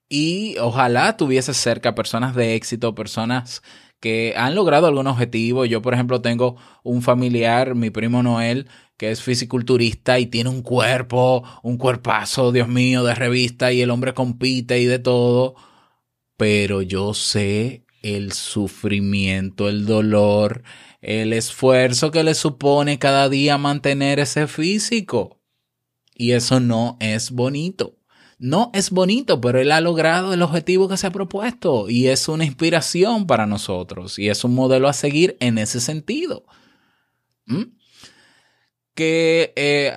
Y 0.08 0.58
ojalá 0.58 1.16
tuviese 1.16 1.54
cerca 1.54 1.94
personas 1.94 2.34
de 2.34 2.54
éxito, 2.54 2.94
personas 2.94 3.62
que 4.02 4.34
han 4.36 4.56
logrado 4.56 4.88
algún 4.88 5.06
objetivo. 5.06 5.64
Yo, 5.64 5.80
por 5.80 5.94
ejemplo, 5.94 6.20
tengo 6.20 6.56
un 6.82 7.02
familiar, 7.02 7.76
mi 7.76 7.90
primo 7.90 8.20
Noel, 8.20 8.66
que 8.96 9.12
es 9.12 9.22
fisiculturista 9.22 10.18
y 10.18 10.26
tiene 10.26 10.50
un 10.50 10.62
cuerpo, 10.62 11.44
un 11.62 11.78
cuerpazo, 11.78 12.50
Dios 12.50 12.66
mío, 12.66 13.04
de 13.04 13.14
revista 13.14 13.72
y 13.72 13.80
el 13.80 13.90
hombre 13.90 14.12
compite 14.12 14.80
y 14.80 14.86
de 14.86 14.98
todo. 14.98 15.54
Pero 16.36 16.82
yo 16.82 17.14
sé 17.14 17.84
el 18.02 18.32
sufrimiento, 18.32 19.68
el 19.68 19.86
dolor, 19.86 20.64
el 21.00 21.32
esfuerzo 21.32 22.10
que 22.10 22.24
le 22.24 22.34
supone 22.34 22.98
cada 22.98 23.28
día 23.28 23.56
mantener 23.56 24.18
ese 24.18 24.48
físico. 24.48 25.40
Y 26.16 26.32
eso 26.32 26.58
no 26.58 26.96
es 26.98 27.30
bonito. 27.30 28.01
No 28.42 28.72
es 28.74 28.90
bonito, 28.90 29.40
pero 29.40 29.60
él 29.60 29.70
ha 29.70 29.80
logrado 29.80 30.34
el 30.34 30.42
objetivo 30.42 30.88
que 30.88 30.96
se 30.96 31.06
ha 31.06 31.12
propuesto 31.12 31.88
y 31.88 32.08
es 32.08 32.26
una 32.26 32.44
inspiración 32.44 33.28
para 33.28 33.46
nosotros 33.46 34.18
y 34.18 34.30
es 34.30 34.42
un 34.42 34.52
modelo 34.52 34.88
a 34.88 34.92
seguir 34.92 35.36
en 35.38 35.58
ese 35.58 35.78
sentido. 35.78 36.44
¿Mm? 37.46 37.62
que 38.94 39.52
eh, 39.56 39.92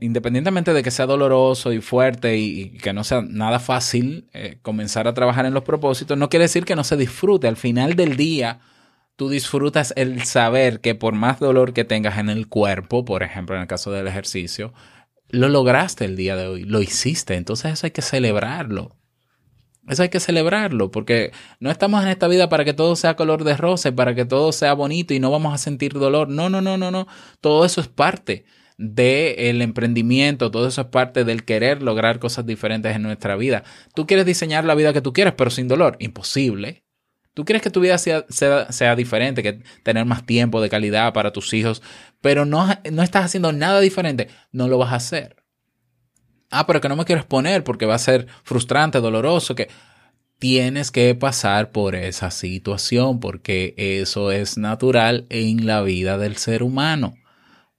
independientemente 0.00 0.72
de 0.72 0.82
que 0.82 0.90
sea 0.90 1.06
doloroso 1.06 1.72
y 1.72 1.80
fuerte 1.80 2.38
y, 2.38 2.78
que 2.78 2.92
no 2.92 3.04
sea 3.04 3.22
nada 3.22 3.58
fácil 3.58 4.28
eh, 4.32 4.58
comenzar 4.62 5.08
a 5.08 5.14
trabajar 5.14 5.44
en 5.44 5.52
los 5.52 5.64
propósitos, 5.64 6.16
no 6.16 6.28
quiere 6.28 6.44
decir 6.44 6.64
que 6.64 6.76
no 6.76 6.84
se 6.84 6.96
disfrute. 6.96 7.48
Al 7.48 7.56
final 7.56 7.96
del 7.96 8.16
día, 8.16 8.60
tú 9.16 9.28
disfrutas 9.28 9.92
el 9.96 10.24
saber 10.24 10.80
que 10.80 10.94
por 10.94 11.14
más 11.14 11.40
dolor 11.40 11.72
que 11.72 11.84
tengas 11.84 12.18
en 12.18 12.30
el 12.30 12.48
cuerpo, 12.48 13.04
por 13.04 13.22
ejemplo, 13.22 13.56
en 13.56 13.62
el 13.62 13.68
caso 13.68 13.90
del 13.90 14.06
ejercicio, 14.06 14.72
lo 15.32 15.48
lograste 15.48 16.04
el 16.04 16.16
día 16.16 16.36
de 16.36 16.46
hoy, 16.46 16.64
lo 16.64 16.80
hiciste. 16.80 17.34
Entonces 17.34 17.72
eso 17.72 17.86
hay 17.86 17.90
que 17.90 18.02
celebrarlo. 18.02 18.96
Eso 19.88 20.02
hay 20.02 20.08
que 20.08 20.20
celebrarlo, 20.20 20.90
porque 20.90 21.32
no 21.58 21.70
estamos 21.70 22.02
en 22.02 22.10
esta 22.10 22.28
vida 22.28 22.48
para 22.48 22.64
que 22.64 22.74
todo 22.74 22.94
sea 22.96 23.16
color 23.16 23.44
de 23.44 23.56
rosa, 23.56 23.92
para 23.92 24.14
que 24.14 24.24
todo 24.24 24.52
sea 24.52 24.74
bonito 24.74 25.14
y 25.14 25.20
no 25.20 25.30
vamos 25.30 25.54
a 25.54 25.58
sentir 25.58 25.94
dolor. 25.94 26.28
No, 26.28 26.48
no, 26.48 26.60
no, 26.60 26.76
no, 26.76 26.90
no. 26.90 27.08
Todo 27.40 27.64
eso 27.64 27.80
es 27.80 27.88
parte 27.88 28.44
del 28.78 29.60
emprendimiento, 29.62 30.50
todo 30.50 30.68
eso 30.68 30.82
es 30.82 30.86
parte 30.86 31.24
del 31.24 31.44
querer 31.44 31.82
lograr 31.82 32.18
cosas 32.18 32.46
diferentes 32.46 32.94
en 32.94 33.02
nuestra 33.02 33.36
vida. 33.36 33.64
Tú 33.94 34.06
quieres 34.06 34.26
diseñar 34.26 34.64
la 34.64 34.74
vida 34.74 34.92
que 34.92 35.02
tú 35.02 35.12
quieres, 35.12 35.34
pero 35.34 35.50
sin 35.50 35.66
dolor. 35.66 35.96
Imposible. 35.98 36.84
Tú 37.34 37.44
quieres 37.44 37.62
que 37.62 37.70
tu 37.70 37.80
vida 37.80 37.96
sea, 37.98 38.24
sea, 38.28 38.96
diferente, 38.96 39.42
que 39.42 39.62
tener 39.82 40.04
más 40.04 40.26
tiempo 40.26 40.60
de 40.60 40.68
calidad 40.68 41.12
para 41.12 41.32
tus 41.32 41.52
hijos, 41.54 41.80
pero 42.20 42.44
no, 42.44 42.68
no 42.90 43.02
estás 43.02 43.26
haciendo 43.26 43.52
nada 43.52 43.80
diferente. 43.80 44.28
No 44.52 44.68
lo 44.68 44.78
vas 44.78 44.92
a 44.92 44.96
hacer 44.96 45.40
ah, 46.50 46.66
pero 46.66 46.80
que 46.80 46.88
no 46.88 46.96
me 46.96 47.04
quiero 47.04 47.20
exponer 47.20 47.64
porque 47.64 47.86
va 47.86 47.94
a 47.94 47.98
ser 47.98 48.26
frustrante, 48.42 49.00
doloroso, 49.00 49.54
que 49.54 49.68
tienes 50.38 50.90
que 50.90 51.14
pasar 51.14 51.70
por 51.70 51.94
esa 51.94 52.30
situación 52.30 53.20
porque 53.20 53.74
eso 53.76 54.32
es 54.32 54.58
natural 54.58 55.26
en 55.30 55.66
la 55.66 55.82
vida 55.82 56.18
del 56.18 56.36
ser 56.36 56.62
humano. 56.62 57.14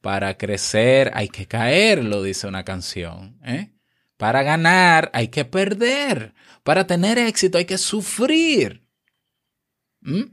Para 0.02 0.38
crecer 0.38 1.12
hay 1.14 1.30
que 1.30 1.48
caer, 1.48 2.04
lo 2.04 2.24
dice 2.24 2.48
una 2.48 2.64
canción. 2.64 3.38
¿eh? 3.44 3.72
Para 4.18 4.42
ganar 4.44 5.12
hay 5.14 5.28
que 5.28 5.46
perder. 5.46 6.34
Para 6.64 6.88
tener 6.88 7.18
éxito 7.18 7.58
hay 7.58 7.66
que 7.66 7.78
sufrir. 7.78 8.84
¿Mm? 10.02 10.24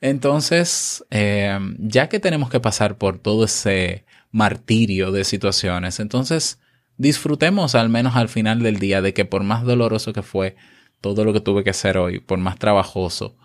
Entonces, 0.00 1.04
eh, 1.10 1.58
ya 1.78 2.08
que 2.08 2.20
tenemos 2.20 2.50
que 2.50 2.60
pasar 2.60 2.96
por 2.96 3.18
todo 3.18 3.44
ese 3.44 4.04
martirio 4.30 5.12
de 5.12 5.24
situaciones, 5.24 6.00
entonces 6.00 6.60
disfrutemos 6.96 7.74
al 7.74 7.88
menos 7.90 8.16
al 8.16 8.28
final 8.28 8.62
del 8.62 8.78
día 8.78 9.02
de 9.02 9.12
que 9.14 9.24
por 9.24 9.42
más 9.42 9.64
doloroso 9.64 10.12
que 10.12 10.22
fue 10.22 10.56
todo 11.00 11.24
lo 11.24 11.32
que 11.32 11.40
tuve 11.40 11.64
que 11.64 11.70
hacer 11.70 11.98
hoy, 11.98 12.20
por 12.20 12.38
más 12.38 12.58
trabajoso, 12.58 13.36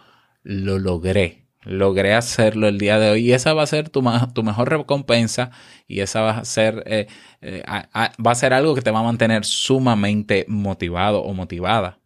lo 0.44 0.80
logré. 0.80 1.46
Logré 1.64 2.14
hacerlo 2.14 2.68
el 2.68 2.78
día 2.78 3.00
de 3.00 3.10
hoy 3.10 3.30
y 3.30 3.34
esa 3.34 3.54
va 3.54 3.64
a 3.64 3.68
ser 3.68 3.90
tu, 3.90 4.04
tu 4.34 4.44
mejor 4.44 4.70
recompensa 4.70 5.52
y 5.88 6.02
esa 6.02 6.22
va 6.22 6.38
a 6.38 6.46
ser, 6.46 6.84
eh, 6.86 7.08
eh, 7.42 7.64
va 7.66 8.32
a 8.32 8.36
ser 8.36 8.54
algo 8.54 8.76
que 8.76 8.82
te 8.82 8.92
va 8.92 9.00
a 9.00 9.04
mantener 9.04 9.46
sumamente 9.46 10.46
motivado 10.48 11.24
o 11.24 11.34
motivada. 11.34 12.00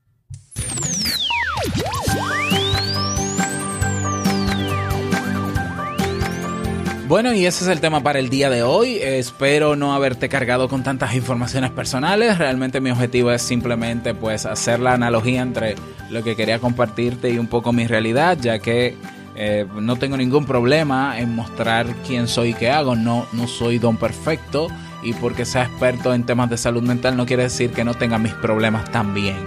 Bueno, 7.10 7.34
y 7.34 7.47
ese 7.47 7.64
es 7.64 7.72
el 7.72 7.82
tema 7.82 8.03
para 8.03 8.20
el 8.20 8.30
día 8.30 8.51
de 8.51 8.62
hoy. 8.62 8.99
Espero 9.01 9.76
no 9.76 9.95
haberte 9.95 10.30
cargado 10.30 10.70
con 10.70 10.84
tantas 10.84 11.16
informaciones 11.16 11.72
personales. 11.72 12.38
Realmente 12.38 12.82
mi 12.82 12.91
objetivo 12.91 13.32
es 13.32 13.41
simplemente 13.41 14.14
pues 14.14 14.45
hacer 14.45 14.80
la 14.80 14.93
analogía 14.93 15.41
entre 15.41 15.74
lo 16.12 16.24
que 16.24 16.36
quería 16.36 16.60
compartirte 16.60 17.32
y 17.32 17.39
un 17.39 17.47
poco 17.47 17.74
mi 17.74 17.88
realidad, 17.88 18.38
ya 18.39 18.60
que 18.60 18.95
eh, 19.36 19.66
no 19.74 19.95
tengo 19.95 20.18
ningún 20.18 20.45
problema 20.45 21.20
en 21.20 21.34
mostrar 21.34 21.88
quién 22.05 22.28
soy 22.28 22.49
y 22.49 22.53
qué 22.53 22.70
hago. 22.70 22.95
No, 22.95 23.26
no 23.34 23.47
soy 23.47 23.80
don 23.80 23.97
perfecto 23.97 24.68
y 25.01 25.14
porque 25.14 25.45
sea 25.45 25.64
experto 25.64 26.14
en 26.14 26.28
temas 26.28 26.51
de 26.51 26.57
salud 26.57 26.84
mental 26.84 27.18
no 27.18 27.26
quiere 27.26 27.41
decir 27.41 27.72
que 27.72 27.84
no 27.84 27.95
tenga 27.95 28.20
mis 28.20 28.34
problemas 28.34 28.91
también. 28.91 29.38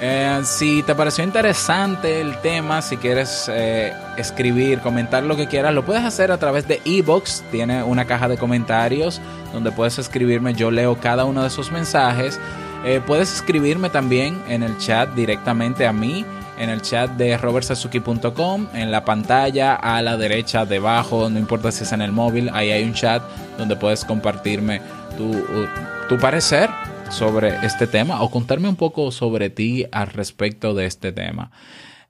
Eh, 0.00 0.40
si 0.44 0.82
te 0.82 0.94
pareció 0.94 1.24
interesante 1.24 2.20
el 2.20 2.38
tema, 2.40 2.82
si 2.82 2.98
quieres 2.98 3.50
eh, 3.50 3.94
escribir, 4.18 4.80
comentar 4.80 5.22
lo 5.22 5.36
que 5.36 5.46
quieras, 5.46 5.72
lo 5.72 5.84
puedes 5.84 6.04
hacer 6.04 6.30
a 6.30 6.38
través 6.38 6.68
de 6.68 6.82
ebox. 6.84 7.42
Tiene 7.50 7.82
una 7.82 8.04
caja 8.04 8.28
de 8.28 8.36
comentarios 8.36 9.20
donde 9.52 9.72
puedes 9.72 9.98
escribirme. 9.98 10.52
Yo 10.52 10.70
leo 10.70 10.98
cada 11.00 11.24
uno 11.24 11.42
de 11.42 11.48
esos 11.48 11.72
mensajes. 11.72 12.38
Eh, 12.84 13.00
puedes 13.04 13.32
escribirme 13.32 13.88
también 13.88 14.42
en 14.48 14.62
el 14.62 14.76
chat 14.78 15.08
directamente 15.14 15.86
a 15.86 15.92
mí, 15.92 16.26
en 16.58 16.68
el 16.68 16.82
chat 16.82 17.10
de 17.12 17.36
robertsazuki.com, 17.38 18.68
en 18.74 18.90
la 18.90 19.04
pantalla 19.04 19.74
a 19.74 20.02
la 20.02 20.16
derecha, 20.16 20.66
debajo, 20.66 21.28
no 21.30 21.38
importa 21.38 21.72
si 21.72 21.84
es 21.84 21.92
en 21.92 22.02
el 22.02 22.12
móvil, 22.12 22.50
ahí 22.52 22.70
hay 22.70 22.84
un 22.84 22.92
chat 22.92 23.22
donde 23.58 23.76
puedes 23.76 24.04
compartirme 24.04 24.82
tu, 25.16 25.34
tu 26.08 26.18
parecer 26.18 26.68
sobre 27.10 27.64
este 27.64 27.86
tema 27.86 28.22
o 28.22 28.30
contarme 28.30 28.68
un 28.68 28.76
poco 28.76 29.10
sobre 29.10 29.50
ti 29.50 29.86
al 29.92 30.08
respecto 30.08 30.74
de 30.74 30.86
este 30.86 31.12
tema. 31.12 31.50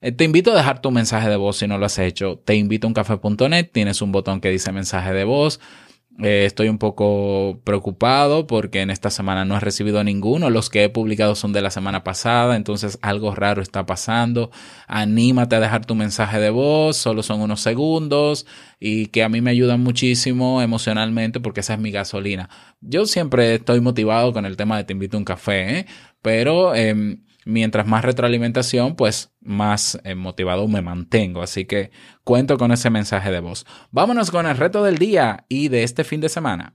Eh, 0.01 0.12
te 0.12 0.24
invito 0.24 0.53
a 0.53 0.57
dejar 0.57 0.80
tu 0.80 0.90
mensaje 0.90 1.28
de 1.28 1.36
voz 1.36 1.59
si 1.59 1.66
no 1.66 1.78
lo 1.78 1.86
has 1.86 1.99
hecho. 1.99 2.38
Te 2.44 2.55
invito 2.55 2.86
a 2.86 2.88
uncafe.net, 2.88 3.70
tienes 3.72 4.03
un 4.03 4.12
botón 4.12 4.40
que 4.40 4.51
dice 4.51 4.72
mensaje 4.72 5.12
de 5.12 5.24
voz. 5.24 5.61
Eh, 6.22 6.46
estoy 6.46 6.70
un 6.70 6.78
poco 6.78 7.60
preocupado 7.62 8.46
porque 8.46 8.80
en 8.80 8.88
esta 8.88 9.10
semana 9.10 9.44
no 9.44 9.56
he 9.56 9.60
recibido 9.60 10.02
ninguno. 10.02 10.48
Los 10.48 10.70
que 10.70 10.84
he 10.84 10.88
publicado 10.88 11.34
son 11.34 11.52
de 11.52 11.60
la 11.60 11.70
semana 11.70 12.04
pasada, 12.04 12.56
entonces 12.56 12.98
algo 13.02 13.34
raro 13.34 13.60
está 13.60 13.84
pasando. 13.84 14.50
Anímate 14.86 15.56
a 15.56 15.60
dejar 15.60 15.84
tu 15.84 15.94
mensaje 15.94 16.40
de 16.40 16.48
voz, 16.48 16.96
solo 16.96 17.22
son 17.22 17.42
unos 17.42 17.60
segundos 17.60 18.46
y 18.80 19.06
que 19.06 19.24
a 19.24 19.28
mí 19.28 19.42
me 19.42 19.50
ayudan 19.50 19.82
muchísimo 19.82 20.62
emocionalmente 20.62 21.40
porque 21.40 21.60
esa 21.60 21.74
es 21.74 21.80
mi 21.80 21.90
gasolina. 21.90 22.48
Yo 22.80 23.04
siempre 23.04 23.54
estoy 23.56 23.80
motivado 23.80 24.32
con 24.32 24.46
el 24.46 24.56
tema 24.56 24.78
de 24.78 24.84
te 24.84 24.94
invito 24.94 25.16
a 25.16 25.20
un 25.20 25.24
café, 25.24 25.80
¿eh? 25.80 25.86
pero... 26.22 26.74
Em, 26.74 27.25
mientras 27.47 27.86
más 27.86 28.05
retroalimentación, 28.05 28.97
pues 28.97 29.32
más 29.40 29.99
eh, 30.05 30.14
motivado 30.14 30.68
me 30.68 30.82
mantengo. 30.82 31.40
Así 31.40 31.64
que 31.64 31.90
cuento 32.24 32.59
con 32.59 32.72
ese 32.72 32.90
mensaje 32.90 33.30
de 33.30 33.40
voz. 33.40 33.64
Vámonos 33.90 34.30
con 34.30 34.47
el 34.47 34.57
reto 34.57 34.82
del 34.82 34.99
día 34.99 35.47
y 35.49 35.68
de 35.68 35.84
este 35.84 36.05
fin 36.05 36.20
de 36.20 36.28
semana. 36.28 36.74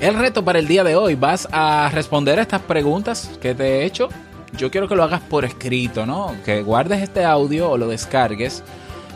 El 0.00 0.18
reto 0.18 0.44
para 0.44 0.58
el 0.58 0.66
día 0.66 0.82
de 0.82 0.96
hoy, 0.96 1.14
vas 1.14 1.46
a 1.52 1.88
responder 1.94 2.40
a 2.40 2.42
estas 2.42 2.62
preguntas 2.62 3.38
que 3.40 3.54
te 3.54 3.64
he 3.64 3.84
hecho 3.84 4.08
yo 4.56 4.70
quiero 4.70 4.88
que 4.88 4.94
lo 4.94 5.02
hagas 5.02 5.20
por 5.20 5.44
escrito, 5.44 6.06
¿no? 6.06 6.34
Que 6.44 6.62
guardes 6.62 7.02
este 7.02 7.24
audio 7.24 7.70
o 7.70 7.78
lo 7.78 7.88
descargues. 7.88 8.62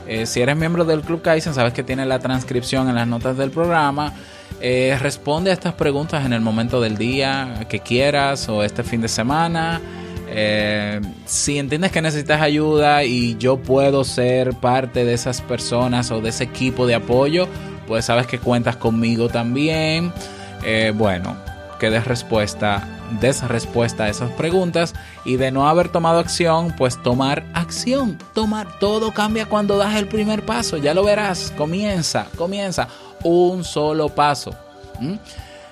Eh, 0.06 0.26
si 0.26 0.40
eres 0.40 0.56
miembro 0.56 0.84
del 0.84 1.00
Club 1.00 1.20
Kaizen, 1.20 1.54
sabes 1.54 1.72
que 1.72 1.82
tiene 1.82 2.06
la 2.06 2.18
transcripción 2.18 2.88
en 2.88 2.94
las 2.94 3.06
notas 3.06 3.36
del 3.36 3.50
programa. 3.50 4.12
Eh, 4.60 4.96
responde 5.00 5.50
a 5.50 5.52
estas 5.52 5.74
preguntas 5.74 6.24
en 6.24 6.32
el 6.32 6.40
momento 6.40 6.80
del 6.80 6.96
día 6.96 7.66
que 7.68 7.80
quieras 7.80 8.48
o 8.48 8.62
este 8.62 8.82
fin 8.82 9.00
de 9.00 9.08
semana. 9.08 9.80
Eh, 10.28 11.00
si 11.24 11.58
entiendes 11.58 11.92
que 11.92 12.02
necesitas 12.02 12.40
ayuda 12.40 13.04
y 13.04 13.36
yo 13.36 13.58
puedo 13.58 14.04
ser 14.04 14.54
parte 14.54 15.04
de 15.04 15.14
esas 15.14 15.40
personas 15.40 16.10
o 16.10 16.20
de 16.20 16.30
ese 16.30 16.44
equipo 16.44 16.86
de 16.86 16.94
apoyo, 16.94 17.48
pues 17.86 18.04
sabes 18.04 18.26
que 18.26 18.38
cuentas 18.38 18.76
conmigo 18.76 19.28
también. 19.28 20.12
bueno, 20.94 21.36
que 21.78 21.90
des 21.90 22.04
respuesta, 22.04 22.86
des 23.20 23.42
respuesta 23.42 24.04
a 24.04 24.08
esas 24.08 24.30
preguntas 24.32 24.94
y 25.24 25.36
de 25.36 25.50
no 25.50 25.68
haber 25.68 25.88
tomado 25.88 26.18
acción, 26.18 26.74
pues 26.76 27.02
tomar 27.02 27.44
acción. 27.54 28.18
Tomar 28.34 28.78
todo 28.78 29.12
cambia 29.12 29.46
cuando 29.46 29.76
das 29.78 29.96
el 29.96 30.08
primer 30.08 30.44
paso. 30.44 30.76
Ya 30.76 30.94
lo 30.94 31.04
verás. 31.04 31.52
Comienza, 31.56 32.26
comienza. 32.36 32.88
Un 33.22 33.64
solo 33.64 34.08
paso. 34.08 34.54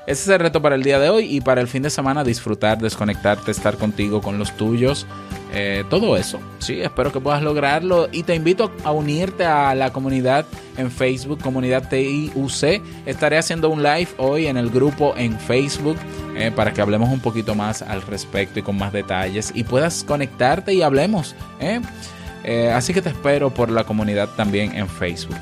Ese 0.07 0.23
es 0.23 0.29
el 0.29 0.39
reto 0.39 0.61
para 0.61 0.75
el 0.75 0.83
día 0.83 0.99
de 0.99 1.09
hoy 1.09 1.25
y 1.35 1.41
para 1.41 1.61
el 1.61 1.69
fin 1.69 1.83
de 1.83 1.91
semana 1.91 2.25
disfrutar, 2.25 2.79
desconectarte, 2.79 3.51
estar 3.51 3.77
contigo 3.77 4.21
con 4.21 4.39
los 4.39 4.55
tuyos. 4.57 5.07
Eh, 5.55 5.85
todo 5.89 6.17
eso. 6.17 6.41
Sí, 6.59 6.81
espero 6.81 7.13
que 7.13 7.21
puedas 7.21 7.43
lograrlo 7.43 8.09
y 8.11 8.25
te 8.25 8.35
invito 8.35 8.73
a 8.83 8.91
unirte 8.91 9.45
a 9.45 9.75
la 9.75 9.93
comunidad 9.93 10.47
en 10.77 10.91
Facebook, 10.91 11.41
comunidad 11.41 11.89
TIUC. 11.89 12.83
Estaré 13.07 13.39
haciendo 13.39 13.71
un 13.71 13.83
live 13.83 14.09
hoy 14.19 14.49
en 14.49 14.57
el 14.57 14.69
grupo 14.71 15.15
en 15.17 15.39
Facebook 15.39 15.97
eh, 16.37 16.51
para 16.55 16.73
que 16.73 16.81
hablemos 16.81 17.09
un 17.09 17.21
poquito 17.21 17.55
más 17.55 17.83
al 17.83 18.03
respecto 18.03 18.59
y 18.59 18.63
con 18.63 18.77
más 18.77 18.93
detalles 18.93 19.53
y 19.55 19.63
puedas 19.63 20.03
conectarte 20.03 20.75
y 20.75 20.83
hablemos. 20.83 21.37
¿eh? 21.61 21.81
así 22.75 22.93
que 22.93 23.01
te 23.01 23.09
espero 23.09 23.49
por 23.49 23.71
la 23.71 23.85
comunidad 23.85 24.29
también 24.37 24.77
en 24.77 24.87
Facebook. 24.87 25.37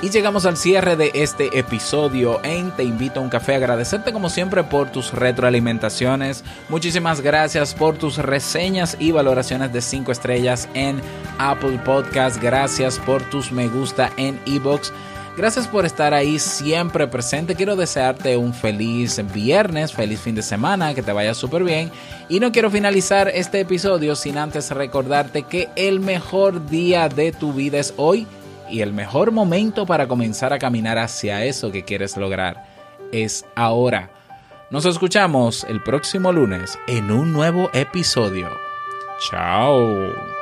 Y 0.00 0.10
llegamos 0.10 0.46
al 0.46 0.56
cierre 0.56 0.94
de 0.94 1.10
este 1.12 1.58
episodio 1.58 2.38
en 2.44 2.70
Te 2.70 2.84
invito 2.84 3.18
a 3.18 3.22
un 3.24 3.28
café. 3.28 3.56
Agradecerte 3.56 4.12
como 4.12 4.30
siempre 4.30 4.62
por 4.62 4.92
tus 4.92 5.12
retroalimentaciones. 5.12 6.44
Muchísimas 6.68 7.20
gracias 7.20 7.74
por 7.74 7.98
tus 7.98 8.16
reseñas 8.16 8.96
y 9.00 9.10
valoraciones 9.10 9.72
de 9.72 9.80
5 9.82 10.12
estrellas 10.12 10.68
en 10.74 11.00
Apple 11.38 11.80
Podcast. 11.84 12.40
Gracias 12.40 13.00
por 13.00 13.28
tus 13.28 13.50
me 13.50 13.66
gusta 13.66 14.12
en 14.16 14.38
ebox. 14.46 14.92
Gracias 15.36 15.66
por 15.66 15.84
estar 15.84 16.14
ahí 16.14 16.38
siempre 16.38 17.08
presente. 17.08 17.56
Quiero 17.56 17.74
desearte 17.74 18.36
un 18.36 18.54
feliz 18.54 19.20
viernes, 19.32 19.92
feliz 19.92 20.20
fin 20.20 20.36
de 20.36 20.42
semana, 20.42 20.94
que 20.94 21.02
te 21.02 21.12
vaya 21.12 21.34
súper 21.34 21.64
bien. 21.64 21.90
Y 22.28 22.38
no 22.38 22.52
quiero 22.52 22.70
finalizar 22.70 23.28
este 23.34 23.58
episodio 23.60 24.14
sin 24.14 24.38
antes 24.38 24.70
recordarte 24.70 25.42
que 25.42 25.68
el 25.74 25.98
mejor 25.98 26.68
día 26.68 27.08
de 27.08 27.32
tu 27.32 27.52
vida 27.52 27.78
es 27.78 27.94
hoy 27.96 28.28
y 28.70 28.80
el 28.82 28.92
mejor 28.92 29.32
momento 29.32 29.86
para 29.86 30.08
comenzar 30.08 30.52
a 30.52 30.58
caminar 30.58 30.98
hacia 30.98 31.44
eso 31.44 31.70
que 31.72 31.84
quieres 31.84 32.16
lograr 32.16 32.64
es 33.12 33.44
ahora. 33.54 34.10
Nos 34.70 34.84
escuchamos 34.84 35.64
el 35.64 35.82
próximo 35.82 36.32
lunes 36.32 36.78
en 36.86 37.10
un 37.10 37.32
nuevo 37.32 37.70
episodio. 37.72 38.50
Chao. 39.30 40.37